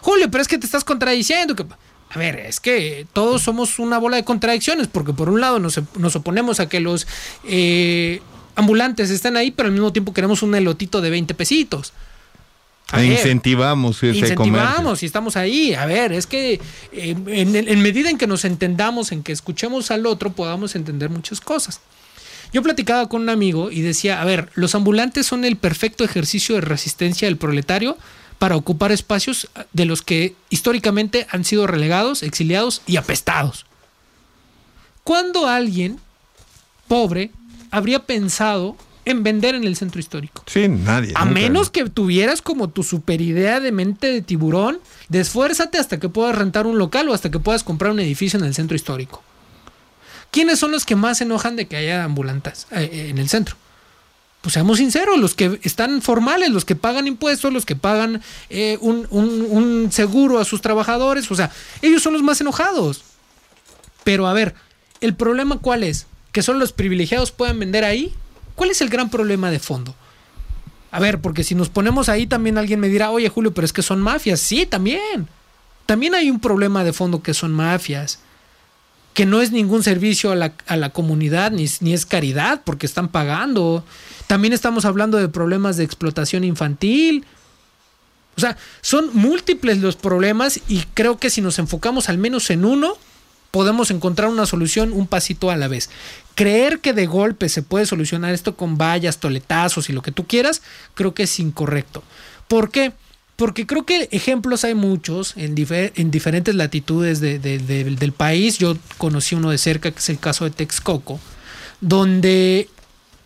Julio, 0.00 0.30
pero 0.30 0.42
es 0.42 0.48
que 0.48 0.58
te 0.58 0.66
estás 0.66 0.84
contradiciendo. 0.84 1.54
Que... 1.54 1.64
A 2.10 2.18
ver, 2.18 2.40
es 2.40 2.58
que 2.60 3.06
todos 3.12 3.42
somos 3.42 3.78
una 3.78 3.98
bola 3.98 4.16
de 4.16 4.24
contradicciones, 4.24 4.88
porque 4.88 5.12
por 5.12 5.28
un 5.28 5.40
lado 5.40 5.58
nos, 5.58 5.80
nos 5.96 6.16
oponemos 6.16 6.58
a 6.58 6.68
que 6.68 6.80
los 6.80 7.06
eh, 7.44 8.20
ambulantes 8.56 9.10
estén 9.10 9.36
ahí, 9.36 9.52
pero 9.52 9.68
al 9.68 9.72
mismo 9.72 9.92
tiempo 9.92 10.12
queremos 10.12 10.42
un 10.42 10.54
elotito 10.54 11.00
de 11.00 11.10
20 11.10 11.34
pesitos. 11.34 11.92
A 12.92 13.00
E 13.00 13.08
ver, 13.08 13.12
incentivamos 13.12 13.98
ese 13.98 14.08
comercio. 14.08 14.34
incentivamos 14.34 15.02
y 15.04 15.06
estamos 15.06 15.36
ahí. 15.36 15.74
A 15.74 15.86
ver, 15.86 16.12
es 16.12 16.26
que 16.26 16.54
eh, 16.92 17.16
en, 17.28 17.54
en 17.54 17.82
medida 17.82 18.10
en 18.10 18.18
que 18.18 18.26
nos 18.26 18.44
entendamos, 18.44 19.12
en 19.12 19.22
que 19.22 19.30
escuchemos 19.30 19.92
al 19.92 20.06
otro, 20.06 20.32
podamos 20.32 20.74
entender 20.74 21.08
muchas 21.08 21.40
cosas. 21.40 21.80
Yo 22.52 22.62
platicaba 22.62 23.08
con 23.08 23.22
un 23.22 23.28
amigo 23.28 23.70
y 23.70 23.80
decía, 23.80 24.20
a 24.20 24.24
ver, 24.24 24.50
los 24.54 24.74
ambulantes 24.74 25.26
son 25.26 25.44
el 25.44 25.56
perfecto 25.56 26.04
ejercicio 26.04 26.56
de 26.56 26.62
resistencia 26.62 27.28
del 27.28 27.36
proletario 27.36 27.96
para 28.38 28.56
ocupar 28.56 28.90
espacios 28.90 29.48
de 29.72 29.84
los 29.84 30.02
que 30.02 30.34
históricamente 30.48 31.26
han 31.30 31.44
sido 31.44 31.66
relegados, 31.66 32.22
exiliados 32.22 32.82
y 32.86 32.96
apestados. 32.96 33.66
¿Cuándo 35.04 35.46
alguien 35.46 35.98
pobre 36.88 37.30
habría 37.70 38.00
pensado 38.06 38.76
en 39.04 39.22
vender 39.22 39.54
en 39.54 39.64
el 39.64 39.76
centro 39.76 40.00
histórico? 40.00 40.42
Sí, 40.46 40.68
nadie. 40.68 41.12
A 41.14 41.24
nunca. 41.24 41.40
menos 41.40 41.70
que 41.70 41.88
tuvieras 41.88 42.42
como 42.42 42.70
tu 42.70 42.82
superidea 42.82 43.60
de 43.60 43.72
mente 43.72 44.06
de 44.08 44.22
tiburón, 44.22 44.80
de 45.08 45.20
esfuérzate 45.20 45.78
hasta 45.78 46.00
que 46.00 46.08
puedas 46.08 46.36
rentar 46.36 46.66
un 46.66 46.78
local 46.78 47.08
o 47.08 47.14
hasta 47.14 47.30
que 47.30 47.38
puedas 47.38 47.62
comprar 47.62 47.92
un 47.92 48.00
edificio 48.00 48.38
en 48.38 48.46
el 48.46 48.54
centro 48.54 48.74
histórico. 48.74 49.22
¿Quiénes 50.30 50.58
son 50.58 50.70
los 50.70 50.84
que 50.84 50.96
más 50.96 51.18
se 51.18 51.24
enojan 51.24 51.56
de 51.56 51.66
que 51.66 51.76
haya 51.76 52.04
ambulantes 52.04 52.66
eh, 52.70 52.88
eh, 52.92 53.08
en 53.10 53.18
el 53.18 53.28
centro? 53.28 53.56
Pues 54.42 54.54
seamos 54.54 54.78
sinceros, 54.78 55.18
los 55.18 55.34
que 55.34 55.60
están 55.64 56.00
formales, 56.00 56.50
los 56.50 56.64
que 56.64 56.74
pagan 56.76 57.06
impuestos, 57.06 57.52
los 57.52 57.66
que 57.66 57.76
pagan 57.76 58.22
eh, 58.48 58.78
un, 58.80 59.06
un- 59.10 59.92
seguro 59.92 60.38
a 60.38 60.44
sus 60.46 60.62
trabajadores, 60.62 61.30
o 61.30 61.34
sea, 61.34 61.50
ellos 61.82 62.02
son 62.02 62.14
los 62.14 62.22
más 62.22 62.40
enojados. 62.40 63.02
Pero 64.02 64.26
a 64.26 64.32
ver, 64.32 64.54
¿el 65.02 65.14
problema 65.14 65.58
cuál 65.58 65.82
es? 65.84 66.06
¿Que 66.32 66.42
solo 66.42 66.58
los 66.58 66.72
privilegiados 66.72 67.32
pueden 67.32 67.58
vender 67.58 67.84
ahí? 67.84 68.14
¿Cuál 68.54 68.70
es 68.70 68.80
el 68.80 68.88
gran 68.88 69.10
problema 69.10 69.50
de 69.50 69.58
fondo? 69.58 69.94
A 70.90 71.00
ver, 71.00 71.20
porque 71.20 71.44
si 71.44 71.54
nos 71.54 71.68
ponemos 71.68 72.08
ahí 72.08 72.26
también 72.26 72.56
alguien 72.56 72.80
me 72.80 72.88
dirá, 72.88 73.10
oye 73.10 73.28
Julio, 73.28 73.52
pero 73.52 73.64
es 73.66 73.72
que 73.74 73.82
son 73.82 74.00
mafias. 74.00 74.40
Sí, 74.40 74.64
también. 74.64 75.28
También 75.86 76.14
hay 76.14 76.30
un 76.30 76.40
problema 76.40 76.82
de 76.82 76.92
fondo 76.94 77.22
que 77.22 77.34
son 77.34 77.52
mafias. 77.52 78.20
Que 79.14 79.26
no 79.26 79.40
es 79.40 79.52
ningún 79.52 79.82
servicio 79.82 80.30
a 80.30 80.36
la, 80.36 80.52
a 80.66 80.76
la 80.76 80.90
comunidad, 80.90 81.50
ni, 81.50 81.66
ni 81.80 81.92
es 81.92 82.06
caridad, 82.06 82.62
porque 82.64 82.86
están 82.86 83.08
pagando. 83.08 83.84
También 84.26 84.52
estamos 84.52 84.84
hablando 84.84 85.18
de 85.18 85.28
problemas 85.28 85.76
de 85.76 85.84
explotación 85.84 86.44
infantil. 86.44 87.26
O 88.36 88.40
sea, 88.40 88.56
son 88.80 89.10
múltiples 89.12 89.78
los 89.78 89.96
problemas 89.96 90.60
y 90.68 90.84
creo 90.94 91.18
que 91.18 91.30
si 91.30 91.40
nos 91.40 91.58
enfocamos 91.58 92.08
al 92.08 92.18
menos 92.18 92.48
en 92.50 92.64
uno, 92.64 92.96
podemos 93.50 93.90
encontrar 93.90 94.30
una 94.30 94.46
solución 94.46 94.92
un 94.92 95.06
pasito 95.06 95.50
a 95.50 95.56
la 95.56 95.68
vez. 95.68 95.90
Creer 96.34 96.78
que 96.80 96.92
de 96.92 97.06
golpe 97.06 97.48
se 97.48 97.62
puede 97.62 97.86
solucionar 97.86 98.32
esto 98.32 98.56
con 98.56 98.78
vallas, 98.78 99.18
toletazos 99.18 99.90
y 99.90 99.92
lo 99.92 100.02
que 100.02 100.12
tú 100.12 100.26
quieras, 100.26 100.62
creo 100.94 101.14
que 101.14 101.24
es 101.24 101.40
incorrecto. 101.40 102.02
¿Por 102.48 102.70
qué? 102.70 102.92
Porque 102.92 103.09
creo 103.66 103.84
que 103.84 104.08
ejemplos 104.12 104.64
hay 104.64 104.74
muchos 104.74 105.36
en, 105.36 105.54
difer- 105.56 105.92
en 105.96 106.10
diferentes 106.10 106.54
latitudes 106.54 107.20
de- 107.20 107.38
de- 107.38 107.58
de- 107.58 107.84
del 107.84 108.12
país. 108.12 108.58
Yo 108.58 108.76
conocí 108.98 109.34
uno 109.34 109.50
de 109.50 109.58
cerca, 109.58 109.90
que 109.90 109.98
es 109.98 110.08
el 110.10 110.18
caso 110.18 110.44
de 110.44 110.50
Texcoco, 110.50 111.18
donde 111.80 112.68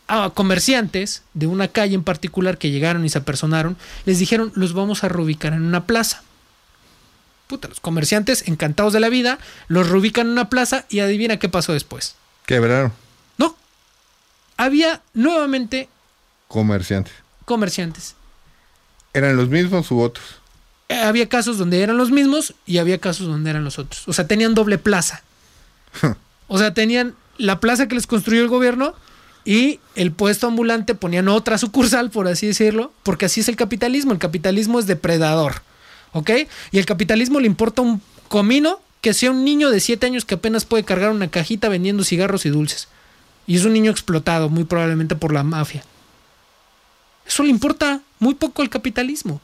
a 0.06 0.30
comerciantes 0.34 1.22
de 1.32 1.46
una 1.46 1.68
calle 1.68 1.94
en 1.94 2.04
particular 2.04 2.58
que 2.58 2.70
llegaron 2.70 3.04
y 3.04 3.08
se 3.08 3.18
apersonaron, 3.18 3.76
les 4.04 4.18
dijeron, 4.18 4.52
los 4.54 4.72
vamos 4.74 5.02
a 5.02 5.08
reubicar 5.08 5.52
en 5.54 5.62
una 5.62 5.86
plaza. 5.86 6.22
Puta, 7.46 7.68
los 7.68 7.80
comerciantes 7.80 8.46
encantados 8.48 8.92
de 8.92 9.00
la 9.00 9.08
vida, 9.08 9.38
los 9.68 9.88
reubican 9.88 10.26
en 10.26 10.32
una 10.32 10.48
plaza 10.50 10.84
y 10.88 11.00
adivina 11.00 11.38
qué 11.38 11.48
pasó 11.48 11.72
después. 11.72 12.14
Quebraron. 12.46 12.92
No. 13.38 13.56
Había 14.56 15.02
nuevamente 15.14 15.88
Comerciantes. 16.48 17.12
comerciantes. 17.44 18.14
¿Eran 19.14 19.36
los 19.36 19.48
mismos 19.48 19.90
u 19.90 20.00
otros? 20.00 20.26
Eh, 20.88 20.96
Había 21.00 21.28
casos 21.28 21.56
donde 21.56 21.80
eran 21.80 21.96
los 21.96 22.10
mismos 22.10 22.54
y 22.66 22.78
había 22.78 22.98
casos 22.98 23.26
donde 23.26 23.48
eran 23.48 23.64
los 23.64 23.78
otros. 23.78 24.06
O 24.06 24.12
sea, 24.12 24.26
tenían 24.26 24.54
doble 24.54 24.76
plaza. 24.78 25.22
O 26.46 26.58
sea, 26.58 26.74
tenían 26.74 27.14
la 27.38 27.58
plaza 27.58 27.88
que 27.88 27.94
les 27.94 28.06
construyó 28.06 28.42
el 28.42 28.48
gobierno 28.48 28.94
y 29.46 29.80
el 29.94 30.12
puesto 30.12 30.46
ambulante 30.46 30.94
ponían 30.94 31.28
otra 31.28 31.56
sucursal, 31.56 32.10
por 32.10 32.28
así 32.28 32.46
decirlo, 32.46 32.92
porque 33.02 33.24
así 33.24 33.40
es 33.40 33.48
el 33.48 33.56
capitalismo. 33.56 34.12
El 34.12 34.18
capitalismo 34.18 34.78
es 34.78 34.86
depredador. 34.86 35.62
¿Ok? 36.12 36.30
Y 36.70 36.78
el 36.78 36.84
capitalismo 36.84 37.40
le 37.40 37.46
importa 37.46 37.80
un 37.80 38.02
comino 38.28 38.78
que 39.00 39.14
sea 39.14 39.30
un 39.30 39.42
niño 39.42 39.70
de 39.70 39.80
7 39.80 40.06
años 40.06 40.26
que 40.26 40.34
apenas 40.34 40.66
puede 40.66 40.84
cargar 40.84 41.10
una 41.10 41.28
cajita 41.28 41.70
vendiendo 41.70 42.04
cigarros 42.04 42.44
y 42.44 42.50
dulces. 42.50 42.88
Y 43.46 43.56
es 43.56 43.64
un 43.64 43.72
niño 43.72 43.90
explotado, 43.90 44.50
muy 44.50 44.64
probablemente 44.64 45.16
por 45.16 45.32
la 45.32 45.44
mafia. 45.44 45.82
Eso 47.26 47.42
le 47.42 47.48
importa 47.48 48.00
muy 48.24 48.34
poco 48.34 48.62
al 48.62 48.70
capitalismo. 48.70 49.40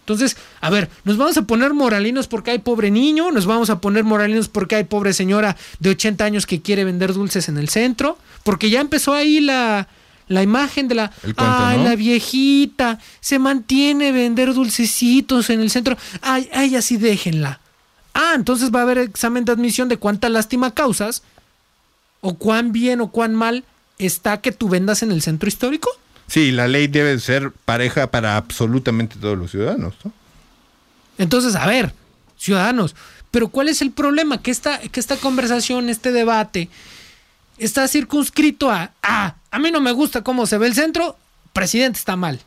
Entonces, 0.00 0.36
a 0.60 0.68
ver, 0.68 0.90
nos 1.04 1.16
vamos 1.16 1.36
a 1.38 1.42
poner 1.42 1.72
moralinos 1.72 2.28
porque 2.28 2.50
hay 2.50 2.58
pobre 2.58 2.90
niño, 2.90 3.30
nos 3.30 3.46
vamos 3.46 3.70
a 3.70 3.80
poner 3.80 4.04
moralinos 4.04 4.48
porque 4.48 4.74
hay 4.76 4.84
pobre 4.84 5.14
señora 5.14 5.56
de 5.78 5.90
80 5.90 6.24
años 6.24 6.44
que 6.44 6.60
quiere 6.60 6.84
vender 6.84 7.14
dulces 7.14 7.48
en 7.48 7.56
el 7.56 7.68
centro, 7.70 8.18
porque 8.42 8.68
ya 8.68 8.80
empezó 8.80 9.14
ahí 9.14 9.40
la, 9.40 9.88
la 10.28 10.42
imagen 10.42 10.88
de 10.88 10.96
la, 10.96 11.12
El 11.22 11.34
cuento, 11.34 11.44
ay, 11.56 11.78
¿no? 11.78 11.84
la 11.84 11.96
viejita, 11.96 12.98
se 13.20 13.38
mantiene 13.38 14.12
vender 14.12 14.52
dulcecitos 14.52 15.48
en 15.48 15.60
el 15.60 15.70
centro, 15.70 15.96
ay, 16.20 16.50
ay, 16.52 16.76
así 16.76 16.98
déjenla. 16.98 17.60
Ah, 18.12 18.32
entonces 18.34 18.70
va 18.74 18.80
a 18.80 18.82
haber 18.82 18.98
examen 18.98 19.46
de 19.46 19.52
admisión 19.52 19.88
de 19.88 19.96
cuánta 19.96 20.28
lástima 20.28 20.74
causas, 20.74 21.22
o 22.20 22.34
cuán 22.34 22.72
bien 22.72 23.00
o 23.00 23.10
cuán 23.10 23.34
mal 23.34 23.64
está 23.98 24.40
que 24.40 24.52
tú 24.52 24.68
vendas 24.68 25.02
en 25.02 25.12
el 25.12 25.22
centro 25.22 25.48
histórico. 25.48 25.90
Sí, 26.26 26.52
la 26.52 26.68
ley 26.68 26.86
debe 26.86 27.18
ser 27.18 27.50
pareja 27.64 28.10
para 28.10 28.36
absolutamente 28.36 29.16
todos 29.20 29.36
los 29.36 29.50
ciudadanos, 29.50 29.94
¿no? 30.04 30.12
Entonces, 31.18 31.54
a 31.54 31.66
ver, 31.66 31.92
ciudadanos, 32.38 32.96
pero 33.30 33.48
¿cuál 33.48 33.68
es 33.68 33.82
el 33.82 33.90
problema? 33.90 34.42
Que 34.42 34.50
esta, 34.50 34.78
que 34.78 35.00
esta 35.00 35.16
conversación, 35.16 35.88
este 35.88 36.10
debate, 36.12 36.68
está 37.58 37.86
circunscrito 37.86 38.70
a, 38.70 38.92
ah, 39.02 39.34
a 39.50 39.58
mí 39.58 39.70
no 39.70 39.80
me 39.80 39.92
gusta 39.92 40.22
cómo 40.22 40.46
se 40.46 40.58
ve 40.58 40.66
el 40.66 40.74
centro, 40.74 41.16
presidente 41.52 41.98
está 41.98 42.16
mal. 42.16 42.40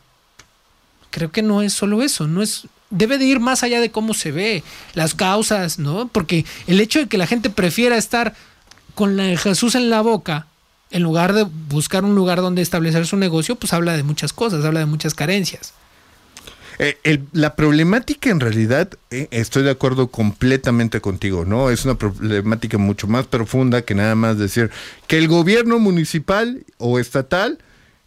Creo 1.12 1.32
que 1.32 1.42
no 1.42 1.62
es 1.62 1.74
solo 1.74 2.04
eso, 2.04 2.28
no 2.28 2.42
es 2.42 2.68
debe 2.90 3.18
de 3.18 3.26
ir 3.26 3.40
más 3.40 3.64
allá 3.64 3.82
de 3.82 3.92
cómo 3.92 4.14
se 4.14 4.32
ve, 4.32 4.64
las 4.94 5.14
causas, 5.14 5.80
¿no? 5.80 6.08
Porque 6.08 6.46
el 6.68 6.80
hecho 6.80 7.00
de 7.00 7.08
que 7.08 7.18
la 7.18 7.28
gente 7.28 7.50
prefiera 7.50 7.98
estar 7.98 8.36
con 8.94 9.18
la 9.18 9.24
de 9.24 9.38
Jesús 9.38 9.76
en 9.76 9.90
la 9.90 10.02
boca 10.02 10.48
en 10.96 11.04
lugar 11.04 11.34
de 11.34 11.44
buscar 11.44 12.06
un 12.06 12.16
lugar 12.16 12.40
donde 12.42 12.62
establecer 12.62 13.06
su 13.06 13.18
negocio, 13.18 13.58
pues 13.58 13.74
habla 13.74 13.98
de 13.98 14.04
muchas 14.04 14.32
cosas, 14.32 14.64
habla 14.64 14.80
de 14.80 14.86
muchas 14.86 15.14
carencias. 15.14 15.74
Eh, 16.80 16.98
el- 17.04 17.26
la 17.34 17.56
problemática 17.56 18.30
en 18.30 18.40
realidad, 18.40 18.90
eh, 19.12 19.28
estoy 19.32 19.64
de 19.64 19.72
acuerdo 19.72 20.08
completamente 20.08 21.02
contigo, 21.02 21.44
¿no? 21.46 21.70
Es 21.70 21.84
una 21.84 21.96
problemática 21.96 22.78
mucho 22.78 23.08
más 23.08 23.28
profunda 23.28 23.82
que 23.82 23.94
nada 23.94 24.16
más 24.16 24.38
decir 24.38 24.72
que 25.08 25.18
el 25.18 25.28
gobierno 25.28 25.80
municipal 25.80 26.64
o 26.78 26.98
estatal 27.00 27.60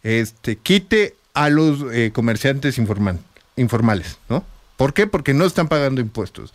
este, 0.03 0.55
quite 0.55 1.15
a 1.33 1.49
los 1.49 1.79
eh, 1.93 2.11
comerciantes 2.13 2.79
informal- 2.79 3.19
informales, 3.55 4.17
¿no? 4.29 4.43
¿Por 4.77 4.93
qué? 4.93 5.05
Porque 5.07 5.33
no 5.35 5.45
están 5.45 5.67
pagando 5.67 6.01
impuestos. 6.01 6.53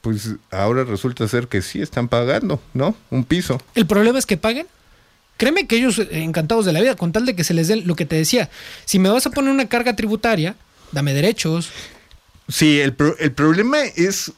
Pues 0.00 0.30
ahora 0.50 0.84
resulta 0.84 1.26
ser 1.28 1.48
que 1.48 1.60
sí 1.62 1.82
están 1.82 2.08
pagando, 2.08 2.62
¿no? 2.74 2.94
Un 3.10 3.24
piso. 3.24 3.60
El 3.74 3.86
problema 3.86 4.18
es 4.18 4.24
que 4.26 4.36
paguen. 4.36 4.66
Créeme 5.36 5.66
que 5.66 5.76
ellos 5.76 5.98
eh, 5.98 6.08
encantados 6.12 6.64
de 6.64 6.72
la 6.72 6.80
vida, 6.80 6.96
con 6.96 7.12
tal 7.12 7.26
de 7.26 7.34
que 7.36 7.44
se 7.44 7.54
les 7.54 7.68
dé 7.68 7.76
lo 7.76 7.94
que 7.96 8.06
te 8.06 8.16
decía. 8.16 8.48
Si 8.84 8.98
me 8.98 9.08
vas 9.08 9.26
a 9.26 9.30
poner 9.30 9.50
una 9.52 9.68
carga 9.68 9.94
tributaria, 9.96 10.54
dame 10.92 11.12
derechos. 11.14 11.70
Sí, 12.48 12.78
el, 12.80 12.94
el 13.18 13.32
problema 13.32 13.78
es, 13.96 14.32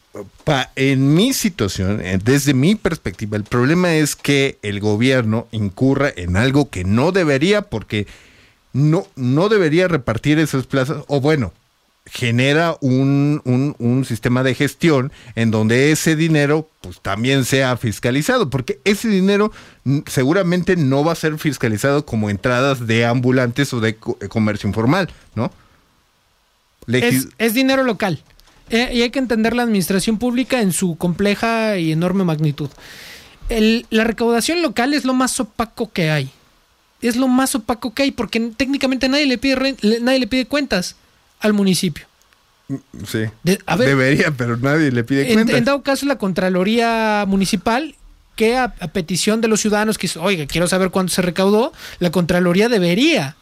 pa- 0.45 0.71
en 0.77 1.13
mi 1.15 1.35
situación, 1.35 2.01
eh, 2.01 2.19
desde 2.25 2.55
mi 2.55 2.75
perspectiva, 2.75 3.37
el 3.37 3.45
problema 3.45 3.95
es 3.97 4.17
que 4.17 4.59
el 4.63 4.81
gobierno 4.81 5.47
incurra 5.53 6.11
en 6.17 6.37
algo 6.39 6.71
que 6.71 6.85
no 6.85 7.13
debería 7.13 7.63
porque 7.63 8.07
no, 8.73 9.07
no 9.15 9.49
debería 9.51 9.89
repartir 9.89 10.39
esas 10.39 10.67
plazas, 10.67 11.05
o 11.07 11.21
bueno, 11.21 11.53
genera 12.11 12.77
un, 12.81 13.43
un- 13.79 14.05
sistema 14.05 14.43
de 14.43 14.55
gestión 14.55 15.13
en 15.35 15.51
donde 15.51 15.91
ese 15.93 16.17
dinero 16.17 16.69
pues 16.81 17.01
también 17.01 17.45
sea 17.45 17.77
fiscalizado, 17.77 18.49
porque 18.51 18.81
ese 18.85 19.09
dinero 19.09 19.53
seguramente 20.07 20.77
no 20.77 21.05
va 21.05 21.13
a 21.13 21.17
ser 21.17 21.39
fiscalizado 21.39 22.07
como 22.07 22.31
entradas 22.31 22.87
de 22.87 23.05
ambulantes 23.05 23.73
o 23.75 23.81
de 23.81 23.91
eh, 23.91 24.29
comercio 24.29 24.69
informal, 24.69 25.11
¿no? 25.35 25.51
Es, 27.09 27.29
es 27.39 27.55
dinero 27.55 27.85
local. 27.85 28.23
Eh, 28.71 28.91
y 28.95 29.03
hay 29.03 29.11
que 29.11 29.19
entender 29.19 29.55
la 29.55 29.63
administración 29.63 30.19
pública 30.19 30.61
en 30.61 30.73
su 30.73 30.97
compleja 30.97 31.79
y 31.79 31.93
enorme 31.93 32.25
magnitud. 32.25 32.71
El- 33.49 33.87
la 33.91 34.05
recaudación 34.05 34.63
local 34.63 34.95
es 34.95 35.05
lo 35.05 35.15
más 35.15 35.39
opaco 35.41 35.91
que 35.93 36.11
hay. 36.11 36.31
Es 37.01 37.17
lo 37.17 37.29
más 37.29 37.55
opaco 37.55 37.95
que 37.95 38.05
hay 38.05 38.11
porque 38.11 38.41
técnicamente 38.57 39.09
nadie 39.09 39.27
le 39.27 39.39
pide, 39.39 39.77
nadie 40.01 40.19
le 40.21 40.27
pide 40.27 40.47
cuentas 40.47 40.97
al 41.41 41.53
municipio. 41.53 42.07
Sí. 43.07 43.25
De- 43.43 43.59
a 43.67 43.77
ver, 43.77 43.89
Debería, 43.89 44.31
pero 44.37 44.57
nadie 44.57 44.91
le 44.93 45.03
pide 45.05 45.29
En, 45.29 45.35
cuenta. 45.35 45.57
en 45.57 45.65
dado 45.65 45.83
caso, 45.83 46.05
la 46.07 46.19
Contraloría 46.19 47.25
Municipal, 47.27 47.95
que 48.37 48.57
a, 48.57 48.75
a 48.81 48.89
petición 48.89 49.41
de 49.41 49.49
los 49.49 49.61
ciudadanos 49.61 49.97
que 49.99 50.09
oiga, 50.21 50.47
quiero 50.47 50.69
saber 50.69 50.91
cuánto 50.91 51.13
se 51.13 51.23
recaudó, 51.23 51.73
la 51.99 52.11
Contraloría 52.11 52.69
debería 52.69 53.37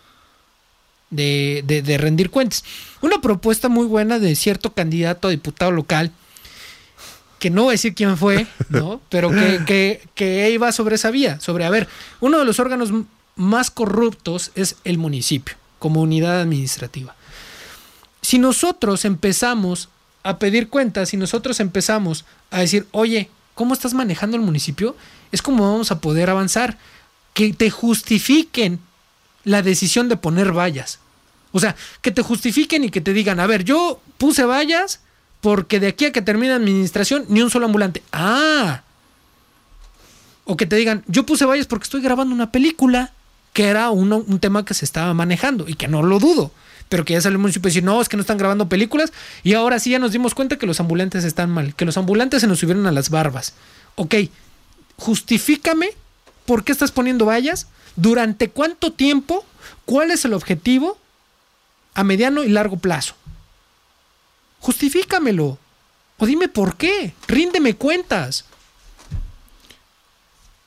de, 1.11 1.62
de- 1.66 1.82
de 1.82 1.99
rendir 1.99 2.30
cuentas. 2.30 2.64
Una 3.01 3.20
propuesta 3.20 3.68
muy 3.68 3.86
buena 3.86 4.18
de 4.18 4.34
cierto 4.36 4.72
candidato 4.72 5.28
a 5.28 5.30
diputado 5.32 5.70
local, 5.72 6.12
que 7.38 7.51
no 7.51 7.64
voy 7.64 7.70
a 7.70 7.72
decir 7.72 7.94
quién 7.94 8.16
fue, 8.16 8.47
¿no? 8.70 9.01
Pero 9.11 9.30
que, 9.30 9.61
que, 9.66 10.03
que 10.14 10.51
iba 10.51 10.70
sobre 10.72 10.94
esa 10.94 11.11
vía, 11.11 11.38
sobre, 11.40 11.64
a 11.64 11.70
ver, 11.70 11.88
uno 12.20 12.38
de 12.38 12.44
los 12.44 12.59
órganos 12.61 12.90
más 13.36 13.70
corruptos 13.70 14.53
es 14.55 14.76
el 14.84 14.99
municipio, 14.99 15.57
como 15.78 16.01
unidad 16.01 16.40
administrativa. 16.40 17.14
Si 18.27 18.41
nosotros 18.41 19.05
empezamos 19.05 19.89
a 20.24 20.41
pedir 20.41 20.68
cuentas, 20.68 21.11
si 21.11 21.16
nosotros 21.16 21.61
empezamos 21.61 22.24
a 22.51 22.59
decir, 22.59 22.89
oye, 22.91 23.31
¿cómo 23.55 23.72
estás 23.72 23.95
manejando 23.95 24.37
el 24.37 24.43
municipio? 24.43 24.97
Es 25.31 25.43
como 25.43 25.70
vamos 25.70 25.93
a 25.93 26.01
poder 26.01 26.29
avanzar. 26.29 26.77
Que 27.35 27.53
te 27.53 27.70
justifiquen 27.70 28.81
la 29.45 29.62
decisión 29.62 30.09
de 30.09 30.16
poner 30.16 30.51
vallas. 30.51 30.99
O 31.53 31.61
sea, 31.61 31.77
que 32.03 32.11
te 32.11 32.22
justifiquen 32.22 32.83
y 32.83 32.91
que 32.91 33.01
te 33.01 33.12
digan, 33.12 33.39
a 33.39 33.47
ver, 33.47 33.62
yo 33.62 34.01
puse 34.18 34.45
vallas 34.45 35.03
porque 35.41 35.79
de 35.79 35.87
aquí 35.87 36.07
a 36.07 36.12
que 36.12 36.20
termine 36.20 36.49
la 36.49 36.57
administración, 36.57 37.27
ni 37.29 37.43
un 37.43 37.51
solo 37.51 37.66
ambulante. 37.66 38.03
Ah. 38.11 38.83
O 40.47 40.57
que 40.57 40.66
te 40.66 40.74
digan, 40.74 41.05
yo 41.07 41.24
puse 41.24 41.45
vallas 41.45 41.68
porque 41.68 41.85
estoy 41.85 42.01
grabando 42.01 42.35
una 42.35 42.51
película, 42.51 43.12
que 43.53 43.66
era 43.66 43.91
un 43.91 44.41
tema 44.41 44.64
que 44.64 44.74
se 44.74 44.85
estaba 44.85 45.14
manejando 45.14 45.68
y 45.68 45.74
que 45.74 45.87
no 45.87 46.03
lo 46.03 46.18
dudo. 46.18 46.51
Pero 46.89 47.05
que 47.05 47.14
ya 47.14 47.20
salió 47.20 47.37
el 47.37 47.41
municipio 47.41 47.68
y 47.68 47.70
decir, 47.70 47.84
no, 47.84 48.01
es 48.01 48.09
que 48.09 48.16
no 48.16 48.20
están 48.20 48.39
grabando 48.39 48.68
películas. 48.68 49.12
Y 49.43 49.55
ahora 49.55 49.78
sí 49.80 49.91
ya 49.91 49.99
nos 49.99 50.12
dimos 50.12 50.34
cuenta 50.34 50.57
que 50.57 50.66
los 50.66 50.80
ambulantes 50.80 51.24
están 51.24 51.51
mal, 51.51 51.74
que 51.74 51.84
los 51.84 51.97
ambulantes 51.97 52.41
se 52.41 52.47
nos 52.47 52.61
subieron 52.61 52.87
a 52.87 52.93
las 52.93 53.11
barbas. 53.11 53.55
Ok, 53.97 54.14
justifícame 54.97 55.91
por 56.45 56.62
qué 56.62 56.72
estás 56.72 56.93
poniendo 56.93 57.26
vallas, 57.26 57.66
durante 57.97 58.51
cuánto 58.51 58.93
tiempo, 58.93 59.45
cuál 59.84 60.11
es 60.11 60.24
el 60.24 60.34
objetivo 60.34 60.99
a 61.95 62.05
mediano 62.05 62.45
y 62.45 62.51
largo 62.51 62.76
plazo. 62.76 63.14
Justifícamelo. 64.61 65.59
O 66.18 66.26
dime 66.26 66.49
por 66.49 66.76
qué. 66.76 67.14
Ríndeme 67.26 67.74
cuentas. 67.74 68.45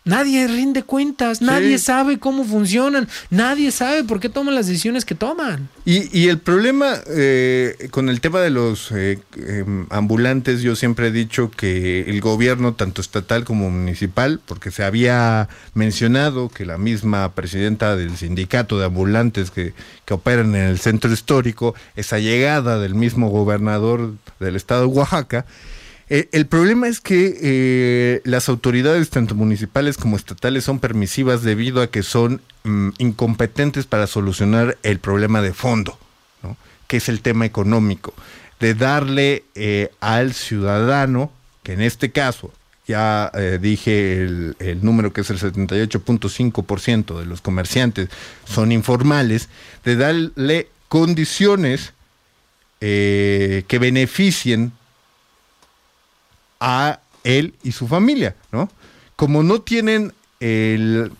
Nadie 0.09 0.47
rinde 0.47 0.81
cuentas, 0.81 1.39
nadie 1.39 1.77
sabe 1.77 2.17
cómo 2.17 2.43
funcionan, 2.43 3.07
nadie 3.29 3.71
sabe 3.71 4.03
por 4.03 4.19
qué 4.19 4.27
toman 4.27 4.55
las 4.55 4.65
decisiones 4.65 5.05
que 5.05 5.13
toman. 5.13 5.69
Y, 5.85 6.17
y 6.17 6.29
el 6.29 6.39
problema 6.39 6.95
eh, 7.07 7.89
con 7.91 8.09
el 8.09 8.19
tema 8.19 8.39
de 8.39 8.49
los 8.49 8.91
eh, 8.91 9.19
em, 9.37 9.85
ambulantes, 9.91 10.61
yo 10.63 10.75
siempre 10.75 11.07
he 11.07 11.11
dicho 11.11 11.51
que 11.51 12.09
el 12.09 12.21
gobierno, 12.21 12.73
tanto 12.73 13.01
estatal 13.01 13.43
como 13.43 13.69
municipal, 13.69 14.41
porque 14.47 14.71
se 14.71 14.83
había 14.83 15.47
mencionado 15.75 16.49
que 16.49 16.65
la 16.65 16.79
misma 16.79 17.35
presidenta 17.35 17.95
del 17.95 18.17
sindicato 18.17 18.79
de 18.79 18.85
ambulantes 18.85 19.51
que, 19.51 19.73
que 20.05 20.13
operan 20.15 20.55
en 20.55 20.63
el 20.63 20.79
centro 20.79 21.11
histórico 21.11 21.75
es 21.95 22.13
allegada 22.13 22.79
del 22.79 22.95
mismo 22.95 23.29
gobernador 23.29 24.15
del 24.39 24.55
estado 24.55 24.81
de 24.81 24.87
Oaxaca, 24.87 25.45
eh, 26.09 26.27
el 26.31 26.47
problema 26.47 26.87
es 26.87 27.01
que 27.01 27.37
eh, 27.41 28.21
las 28.23 28.49
autoridades, 28.49 29.11
tanto 29.11 29.35
municipales 29.35 29.95
como 29.95 30.15
estatales, 30.15 30.63
son 30.63 30.79
permisivas 30.79 31.43
debido 31.43 31.83
a 31.83 31.87
que 31.91 32.01
son 32.01 32.41
mm, 32.63 32.89
incompetentes 32.97 33.85
para 33.85 34.07
solucionar 34.07 34.77
el 34.81 34.97
problema 34.97 35.41
de 35.43 35.53
fondo, 35.53 35.99
¿no? 36.41 36.57
que 36.87 36.97
es 36.97 37.09
el 37.09 37.21
tema 37.21 37.45
económico, 37.45 38.15
de 38.59 38.73
darle 38.73 39.43
eh, 39.53 39.91
al 39.99 40.33
ciudadano, 40.33 41.31
que 41.61 41.73
en 41.73 41.81
este 41.81 42.11
caso 42.11 42.51
ya 42.87 43.31
dije 43.61 44.23
el, 44.23 44.79
número 44.81 45.13
que 45.13 45.21
es 45.21 45.29
el 45.29 45.37
78.5% 45.37 47.19
de 47.19 47.25
los 47.27 47.39
comerciantes 47.39 48.09
son 48.45 48.71
informales, 48.71 49.47
de 49.85 49.95
darle 49.95 50.69
condiciones 50.87 51.93
que 52.79 53.77
beneficien 53.79 54.71
a 56.59 56.99
él 57.23 57.55
y 57.63 57.71
su 57.71 57.87
familia, 57.87 58.35
¿no? 58.51 58.69
Como 59.15 59.43
no 59.43 59.61
tienen 59.61 60.13
el 60.39 61.11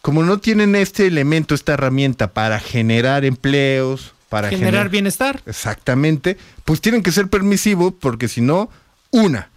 como 0.00 0.24
no 0.24 0.38
tienen 0.38 0.74
este 0.74 1.06
elemento, 1.06 1.54
esta 1.54 1.74
herramienta 1.74 2.32
para 2.32 2.58
generar 2.58 3.24
empleos, 3.24 4.14
para 4.28 4.48
Generar 4.48 4.86
gener- 4.86 4.90
bienestar. 4.90 5.42
Exactamente, 5.46 6.36
pues 6.64 6.80
tienen 6.80 7.02
que 7.04 7.12
ser 7.12 7.28
permisivos 7.28 7.94
porque 8.00 8.26
si 8.26 8.40
no, 8.40 8.68
una, 9.12 9.50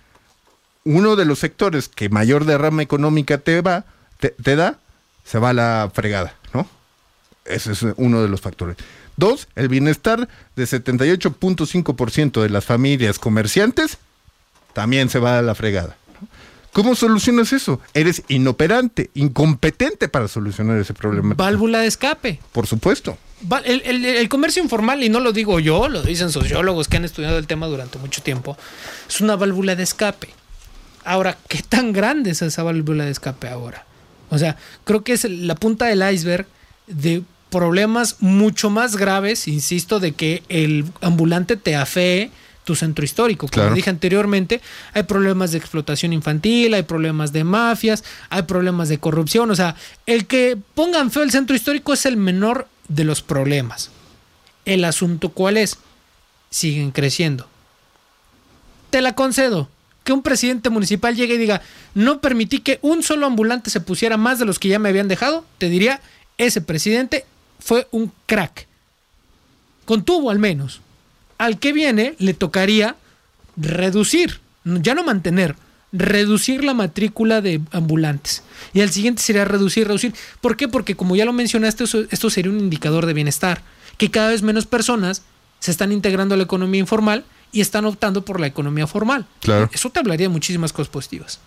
uno 0.83 1.15
de 1.15 1.25
los 1.25 1.39
sectores 1.39 1.87
que 1.87 2.09
mayor 2.09 2.45
derrama 2.45 2.83
económica 2.83 3.39
te 3.39 3.61
va, 3.61 3.85
te, 4.19 4.29
te 4.29 4.55
da, 4.55 4.77
se 5.23 5.39
va 5.39 5.49
a 5.49 5.53
la 5.53 5.91
fregada, 5.91 6.35
¿no? 6.53 6.67
Ese 7.45 7.71
es 7.71 7.83
uno 7.97 8.21
de 8.21 8.27
los 8.29 8.41
factores. 8.41 8.77
Dos, 9.17 9.47
el 9.55 9.67
bienestar 9.69 10.27
de 10.55 10.63
78.5% 10.65 12.41
de 12.41 12.49
las 12.49 12.65
familias 12.65 13.17
comerciantes 13.17 13.97
también 14.75 15.09
se 15.09 15.17
va 15.17 15.39
a 15.39 15.41
la 15.41 15.55
fregada. 15.55 15.97
¿Cómo 16.73 16.93
solucionas 16.93 17.53
eso? 17.53 17.79
Eres 17.93 18.21
inoperante, 18.27 19.09
incompetente 19.13 20.09
para 20.09 20.27
solucionar 20.27 20.77
ese 20.77 20.93
problema. 20.93 21.33
Válvula 21.33 21.79
de 21.79 21.87
escape. 21.87 22.39
Por 22.51 22.67
supuesto. 22.67 23.17
El- 23.63 24.03
el 24.05 24.27
comercio 24.29 24.61
informal, 24.61 25.01
y 25.01 25.07
no 25.09 25.21
lo 25.21 25.31
digo 25.31 25.59
yo, 25.61 25.87
lo 25.87 26.03
dicen 26.03 26.31
sociólogos 26.31 26.87
que 26.89 26.97
han 26.97 27.05
estudiado 27.05 27.37
el 27.37 27.47
tema 27.47 27.67
durante 27.67 27.97
mucho 27.97 28.21
tiempo, 28.21 28.57
es 29.07 29.21
una 29.21 29.37
válvula 29.37 29.75
de 29.77 29.83
escape. 29.83 30.29
Ahora, 31.05 31.37
¿qué 31.47 31.61
tan 31.63 31.93
grande 31.93 32.31
es 32.31 32.41
esa 32.41 32.63
válvula 32.63 33.05
de 33.05 33.11
escape 33.11 33.47
ahora? 33.47 33.85
O 34.29 34.37
sea, 34.37 34.57
creo 34.83 35.03
que 35.03 35.13
es 35.13 35.23
la 35.29 35.55
punta 35.55 35.85
del 35.85 36.03
iceberg 36.13 36.45
de 36.87 37.21
problemas 37.49 38.17
mucho 38.19 38.69
más 38.69 38.97
graves, 38.97 39.47
insisto, 39.47 40.01
de 40.01 40.11
que 40.11 40.43
el 40.49 40.83
ambulante 41.01 41.55
te 41.55 41.75
afee 41.77 42.31
tu 42.65 42.75
centro 42.75 43.05
histórico. 43.05 43.47
Como 43.47 43.53
Claro. 43.53 43.75
dije 43.75 43.89
anteriormente, 43.89 44.59
hay 44.93 45.03
problemas 45.03 45.51
de 45.51 45.57
explotación 45.59 46.11
infantil, 46.11 46.73
hay 46.73 46.83
problemas 46.83 47.31
de 47.31 47.45
mafias, 47.45 48.03
hay 48.29 48.41
problemas 48.41 48.89
de 48.89 48.97
corrupción. 48.99 49.49
O 49.51 49.55
sea, 49.55 49.75
el 50.05 50.25
que 50.25 50.57
pongan 50.73 51.11
feo 51.11 51.23
el 51.23 51.31
centro 51.31 51.55
histórico 51.55 51.93
es 51.93 52.05
el 52.05 52.17
menor 52.17 52.67
de 52.89 53.05
los 53.05 53.21
problemas. 53.21 53.91
El 54.65 54.83
asunto 54.83 55.29
cuál 55.29 55.57
es? 55.57 55.77
Siguen 56.49 56.91
creciendo. 56.91 57.47
Te 58.89 59.01
la 59.01 59.13
concedo. 59.15 59.69
Que 60.03 60.13
un 60.13 60.21
presidente 60.21 60.69
municipal 60.69 61.15
llegue 61.15 61.33
y 61.33 61.37
diga, 61.39 61.61
no 61.95 62.21
permití 62.21 62.59
que 62.59 62.77
un 62.83 63.01
solo 63.01 63.25
ambulante 63.25 63.71
se 63.71 63.79
pusiera 63.79 64.17
más 64.17 64.37
de 64.37 64.45
los 64.45 64.59
que 64.59 64.67
ya 64.67 64.77
me 64.77 64.89
habían 64.89 65.07
dejado, 65.07 65.45
te 65.57 65.67
diría, 65.67 65.99
ese 66.37 66.61
presidente 66.61 67.25
fue 67.59 67.87
un 67.89 68.11
crack. 68.27 68.67
Contuvo 69.85 70.29
al 70.29 70.37
menos. 70.39 70.81
Al 71.37 71.59
que 71.59 71.73
viene 71.73 72.15
le 72.19 72.33
tocaría 72.33 72.95
reducir, 73.57 74.39
ya 74.63 74.95
no 74.95 75.03
mantener, 75.03 75.55
reducir 75.91 76.63
la 76.63 76.73
matrícula 76.73 77.41
de 77.41 77.61
ambulantes. 77.71 78.43
Y 78.73 78.81
al 78.81 78.89
siguiente 78.89 79.21
sería 79.21 79.45
reducir, 79.45 79.87
reducir. 79.87 80.13
¿Por 80.41 80.57
qué? 80.57 80.67
Porque 80.67 80.95
como 80.95 81.15
ya 81.15 81.25
lo 81.25 81.33
mencionaste, 81.33 81.85
esto 82.09 82.29
sería 82.29 82.51
un 82.51 82.59
indicador 82.59 83.05
de 83.05 83.13
bienestar. 83.13 83.61
Que 83.97 84.11
cada 84.11 84.29
vez 84.29 84.41
menos 84.41 84.65
personas 84.65 85.23
se 85.59 85.71
están 85.71 85.91
integrando 85.91 86.35
a 86.35 86.37
la 86.37 86.43
economía 86.43 86.79
informal 86.79 87.23
y 87.51 87.61
están 87.61 87.85
optando 87.85 88.25
por 88.25 88.39
la 88.39 88.47
economía 88.47 88.87
formal. 88.87 89.25
Claro. 89.39 89.69
Eso 89.73 89.89
te 89.89 89.99
hablaría 89.99 90.25
de 90.25 90.33
muchísimas 90.33 90.73
cosas 90.73 90.89
positivas. 90.91 91.39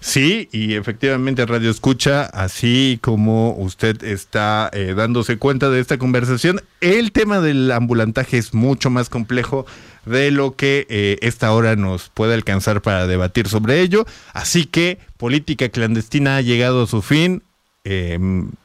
Sí, 0.00 0.48
y 0.50 0.74
efectivamente 0.74 1.44
Radio 1.44 1.70
Escucha, 1.70 2.22
así 2.22 2.98
como 3.02 3.52
usted 3.52 4.02
está 4.02 4.70
eh, 4.72 4.94
dándose 4.96 5.36
cuenta 5.36 5.68
de 5.68 5.78
esta 5.78 5.98
conversación, 5.98 6.62
el 6.80 7.12
tema 7.12 7.40
del 7.40 7.70
ambulantaje 7.70 8.38
es 8.38 8.54
mucho 8.54 8.88
más 8.88 9.10
complejo 9.10 9.66
de 10.06 10.30
lo 10.30 10.56
que 10.56 10.86
eh, 10.88 11.18
esta 11.20 11.52
hora 11.52 11.76
nos 11.76 12.08
puede 12.08 12.32
alcanzar 12.32 12.80
para 12.80 13.06
debatir 13.06 13.46
sobre 13.46 13.82
ello. 13.82 14.06
Así 14.32 14.64
que 14.64 14.98
Política 15.18 15.68
Clandestina 15.68 16.36
ha 16.36 16.40
llegado 16.40 16.84
a 16.84 16.86
su 16.86 17.02
fin. 17.02 17.42
Eh, 17.84 18.18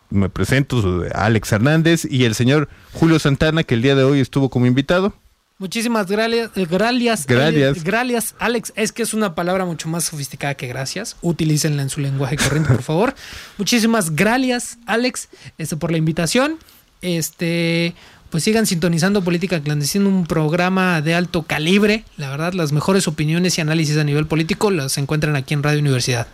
me 0.09 0.29
presento, 0.29 1.03
Alex 1.13 1.51
Hernández 1.51 2.07
y 2.09 2.23
el 2.23 2.35
señor 2.35 2.69
Julio 2.93 3.19
Santana, 3.19 3.63
que 3.63 3.75
el 3.75 3.81
día 3.81 3.95
de 3.95 4.05
hoy 4.05 4.21
estuvo 4.21 4.49
como 4.49 4.67
invitado. 4.67 5.13
Muchísimas 5.57 6.07
gracias, 6.07 6.51
gracias, 6.55 7.25
Gracias. 7.27 7.63
Alex, 7.69 7.83
gracias, 7.83 8.35
Alex. 8.39 8.73
Es 8.75 8.91
que 8.91 9.03
es 9.03 9.13
una 9.13 9.35
palabra 9.35 9.63
mucho 9.65 9.87
más 9.87 10.03
sofisticada 10.03 10.55
que 10.55 10.67
gracias. 10.67 11.15
Utilícenla 11.21 11.81
en 11.81 11.89
su 11.89 12.01
lenguaje 12.01 12.35
corriente, 12.35 12.69
por 12.73 12.83
favor. 12.83 13.15
Muchísimas 13.57 14.15
gracias, 14.15 14.77
Alex, 14.85 15.29
este, 15.57 15.77
por 15.77 15.91
la 15.91 15.97
invitación. 15.97 16.57
Este, 17.01 17.95
pues 18.31 18.43
sigan 18.43 18.65
sintonizando 18.65 19.23
Política 19.23 19.61
Clandestina, 19.61 20.07
un 20.09 20.25
programa 20.25 21.01
de 21.01 21.13
alto 21.13 21.43
calibre. 21.43 22.03
La 22.17 22.29
verdad, 22.29 22.51
las 22.53 22.73
mejores 22.73 23.07
opiniones 23.07 23.57
y 23.57 23.61
análisis 23.61 23.95
a 23.97 24.03
nivel 24.03 24.27
político 24.27 24.71
las 24.71 24.97
encuentran 24.97 25.37
aquí 25.37 25.53
en 25.53 25.63
Radio 25.63 25.79
Universidad. 25.79 26.27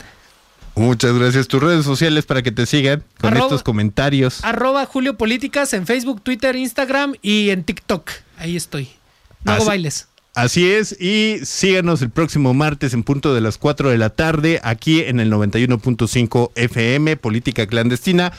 Muchas 0.74 1.14
gracias. 1.14 1.48
Tus 1.48 1.62
redes 1.62 1.86
sociales 1.86 2.26
para 2.26 2.42
que 2.42 2.52
te 2.52 2.66
sigan 2.66 3.04
con 3.20 3.34
Arroba- 3.34 3.44
estos 3.46 3.62
comentarios. 3.64 4.44
Arroba 4.44 4.86
Julio 4.88 5.16
Políticas 5.18 5.74
en 5.74 5.86
Facebook, 5.86 6.22
Twitter, 6.22 6.56
Instagram 6.56 7.14
y 7.22 7.50
en 7.52 7.64
TikTok. 7.66 8.10
Ahí 8.38 8.56
estoy. 8.56 8.90
No 9.44 9.52
hago 9.54 9.62
Así- 9.62 9.68
bailes. 9.70 10.08
Así 10.34 10.72
es, 10.72 10.96
y 11.02 11.40
síganos 11.44 12.02
el 12.02 12.10
próximo 12.10 12.54
martes 12.54 12.94
en 12.94 13.04
punto 13.04 13.34
de 13.34 13.42
las 13.42 13.58
4 13.58 13.90
de 13.90 13.98
la 13.98 14.10
tarde 14.12 14.62
aquí 14.64 15.02
en 15.02 15.20
el 15.20 15.30
91.5 15.30 16.52
FM, 16.56 17.18
Política 17.18 17.68
Clandestina. 17.68 18.32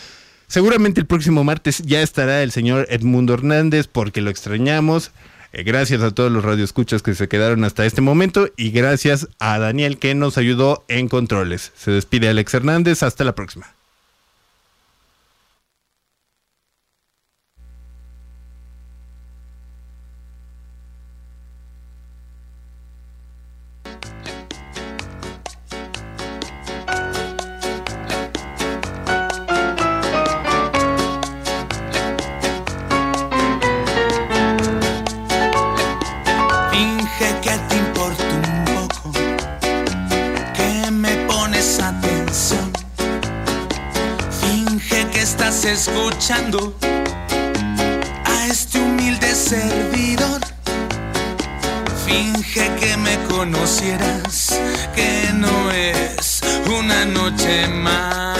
Seguramente 0.46 1.00
el 1.00 1.07
próximo 1.07 1.44
martes 1.44 1.82
ya 1.84 2.00
estará 2.00 2.42
el 2.42 2.50
señor 2.50 2.86
Edmundo 2.88 3.34
Hernández 3.34 3.88
porque 3.88 4.22
lo 4.22 4.30
extrañamos. 4.30 5.11
Eh, 5.53 5.64
gracias 5.64 6.00
a 6.00 6.11
todos 6.12 6.32
los 6.32 6.42
radioescuchas 6.44 7.03
que 7.03 7.14
se 7.14 7.28
quedaron 7.28 7.62
hasta 7.64 7.84
este 7.84 8.00
momento 8.00 8.48
y 8.57 8.70
gracias 8.70 9.28
a 9.38 9.59
Daniel 9.59 9.98
que 9.98 10.14
nos 10.14 10.38
ayudó 10.38 10.86
en 10.88 11.09
controles. 11.09 11.72
Se 11.76 11.90
despide 11.90 12.30
Alex 12.30 12.55
Hernández. 12.55 13.03
Hasta 13.03 13.22
la 13.24 13.34
próxima. 13.34 13.66
Escuchando 45.64 46.74
a 48.24 48.46
este 48.46 48.80
humilde 48.80 49.32
servidor. 49.34 50.40
Finge 52.04 52.68
que 52.80 52.96
me 52.96 53.16
conocieras, 53.28 54.58
que 54.94 55.30
no 55.34 55.70
es 55.70 56.40
una 56.66 57.04
noche 57.04 57.68
más. 57.68 58.36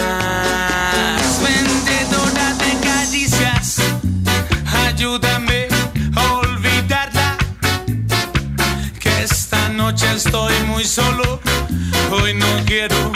Vendedora 1.41 2.53
de 2.55 2.87
caricias, 2.87 3.77
ayúdame 4.87 5.67
a 6.15 6.33
olvidarla 6.33 7.37
que 8.99 9.23
esta 9.23 9.69
noche 9.69 10.11
estoy 10.13 10.53
muy 10.67 10.83
solo. 10.83 11.39
Hoy 12.11 12.33
no 12.33 12.47
quiero 12.65 13.12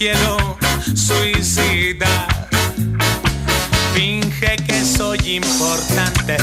quiero 0.00 0.56
suicidar. 0.94 2.48
Finge 3.92 4.56
que 4.66 4.82
soy 4.82 5.18
importante, 5.36 6.38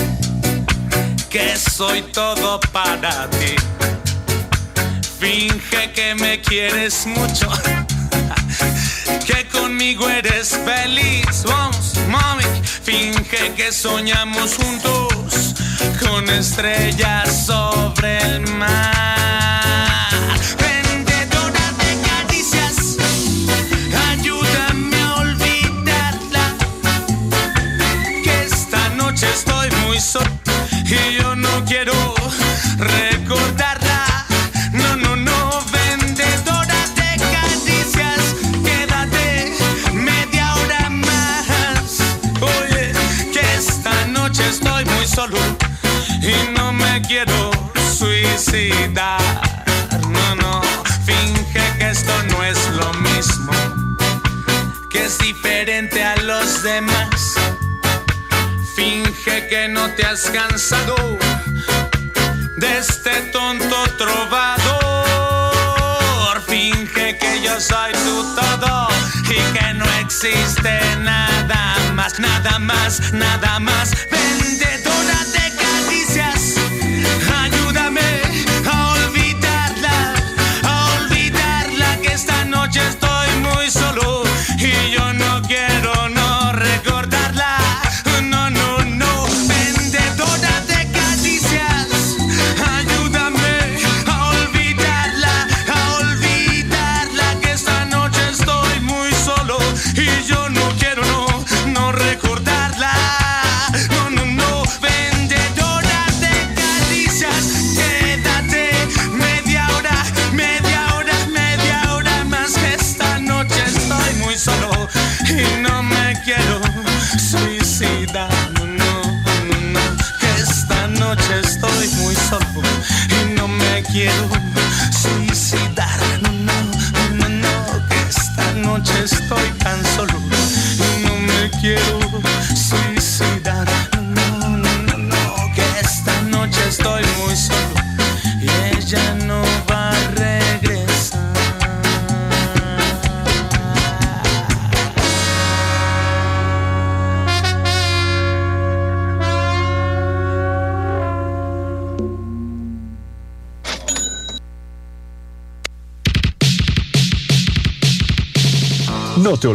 que 1.28 1.58
soy 1.58 2.03
todo 2.14 2.60
para 2.72 3.28
ti. 3.32 3.55
Finge 5.20 5.91
que 5.91 6.14
me 6.14 6.39
quieres 6.39 7.08
mucho, 7.08 7.49
que 9.26 9.47
conmigo 9.47 10.08
eres 10.08 10.49
feliz. 10.49 11.43
Vamos, 11.43 11.93
mami, 12.10 12.43
finge 12.84 13.53
que 13.55 13.72
soñamos 13.72 14.55
juntos 14.55 15.55
con 15.99 16.30
estrellas 16.30 17.47
sobre 17.47 18.20
el 18.20 18.47
mar. 18.51 20.07
Y 30.86 31.22
yo 31.22 31.36
no 31.36 31.65
quiero 31.65 31.93
recordarla. 32.78 34.26
No, 34.72 34.95
no, 34.95 35.15
no, 35.15 35.63
vendedora 35.72 36.76
de 36.95 37.18
caricias, 37.36 38.36
quédate 38.63 39.53
media 39.93 40.55
hora 40.55 40.89
más. 40.89 41.99
Oye, 42.41 42.91
que 43.34 43.55
esta 43.55 44.05
noche 44.07 44.47
estoy 44.47 44.86
muy 44.86 45.07
solo 45.07 45.38
y 46.22 46.57
no 46.57 46.72
me 46.72 47.01
quiero 47.01 47.51
suicidar. 47.97 49.20
No, 50.09 50.36
no, 50.36 50.61
finge 51.05 51.63
que 51.78 51.89
esto 51.89 52.13
no 52.30 52.43
es 52.43 52.57
lo 52.70 52.93
mismo, 52.95 53.51
que 54.89 55.05
es 55.05 55.18
diferente 55.20 56.03
a 56.03 56.15
los 56.18 56.63
demás. 56.63 57.16
Que 59.50 59.70
no 59.70 59.89
te 59.91 60.06
has 60.06 60.30
cansado 60.30 61.18
de 62.58 62.78
este 62.80 63.12
tonto 63.32 63.76
trovador. 63.98 64.68
Finge 66.48 67.18
que 67.18 67.41
yo 67.41 67.58
soy 67.62 67.93
tu 67.93 68.36
todo 68.36 68.89
y 69.30 69.36
que 69.58 69.74
no 69.76 69.86
existe 70.02 70.80
nada 70.98 71.78
más, 71.93 72.20
nada 72.20 72.60
más, 72.60 73.14
nada 73.14 73.60
más. 73.60 73.91
Vendedora 74.12 74.86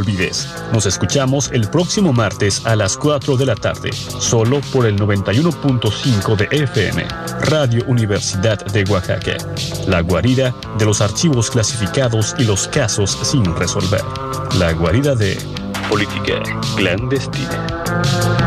olvides, 0.02 0.48
nos 0.72 0.86
escuchamos 0.86 1.50
el 1.52 1.68
próximo 1.68 2.12
martes 2.12 2.66
a 2.66 2.74
las 2.74 2.96
4 2.96 3.36
de 3.36 3.46
la 3.46 3.54
tarde, 3.54 3.92
solo 3.92 4.60
por 4.72 4.86
el 4.86 4.98
91.5 4.98 6.36
de 6.36 6.48
FM, 6.50 7.06
Radio 7.42 7.84
Universidad 7.86 8.58
de 8.66 8.82
Oaxaca, 8.90 9.36
la 9.86 10.00
guarida 10.00 10.54
de 10.76 10.84
los 10.86 11.00
archivos 11.00 11.50
clasificados 11.50 12.34
y 12.38 12.44
los 12.44 12.66
casos 12.66 13.16
sin 13.22 13.44
resolver, 13.54 14.02
la 14.58 14.72
guarida 14.72 15.14
de 15.14 15.38
política 15.88 16.42
clandestina. 16.76 18.41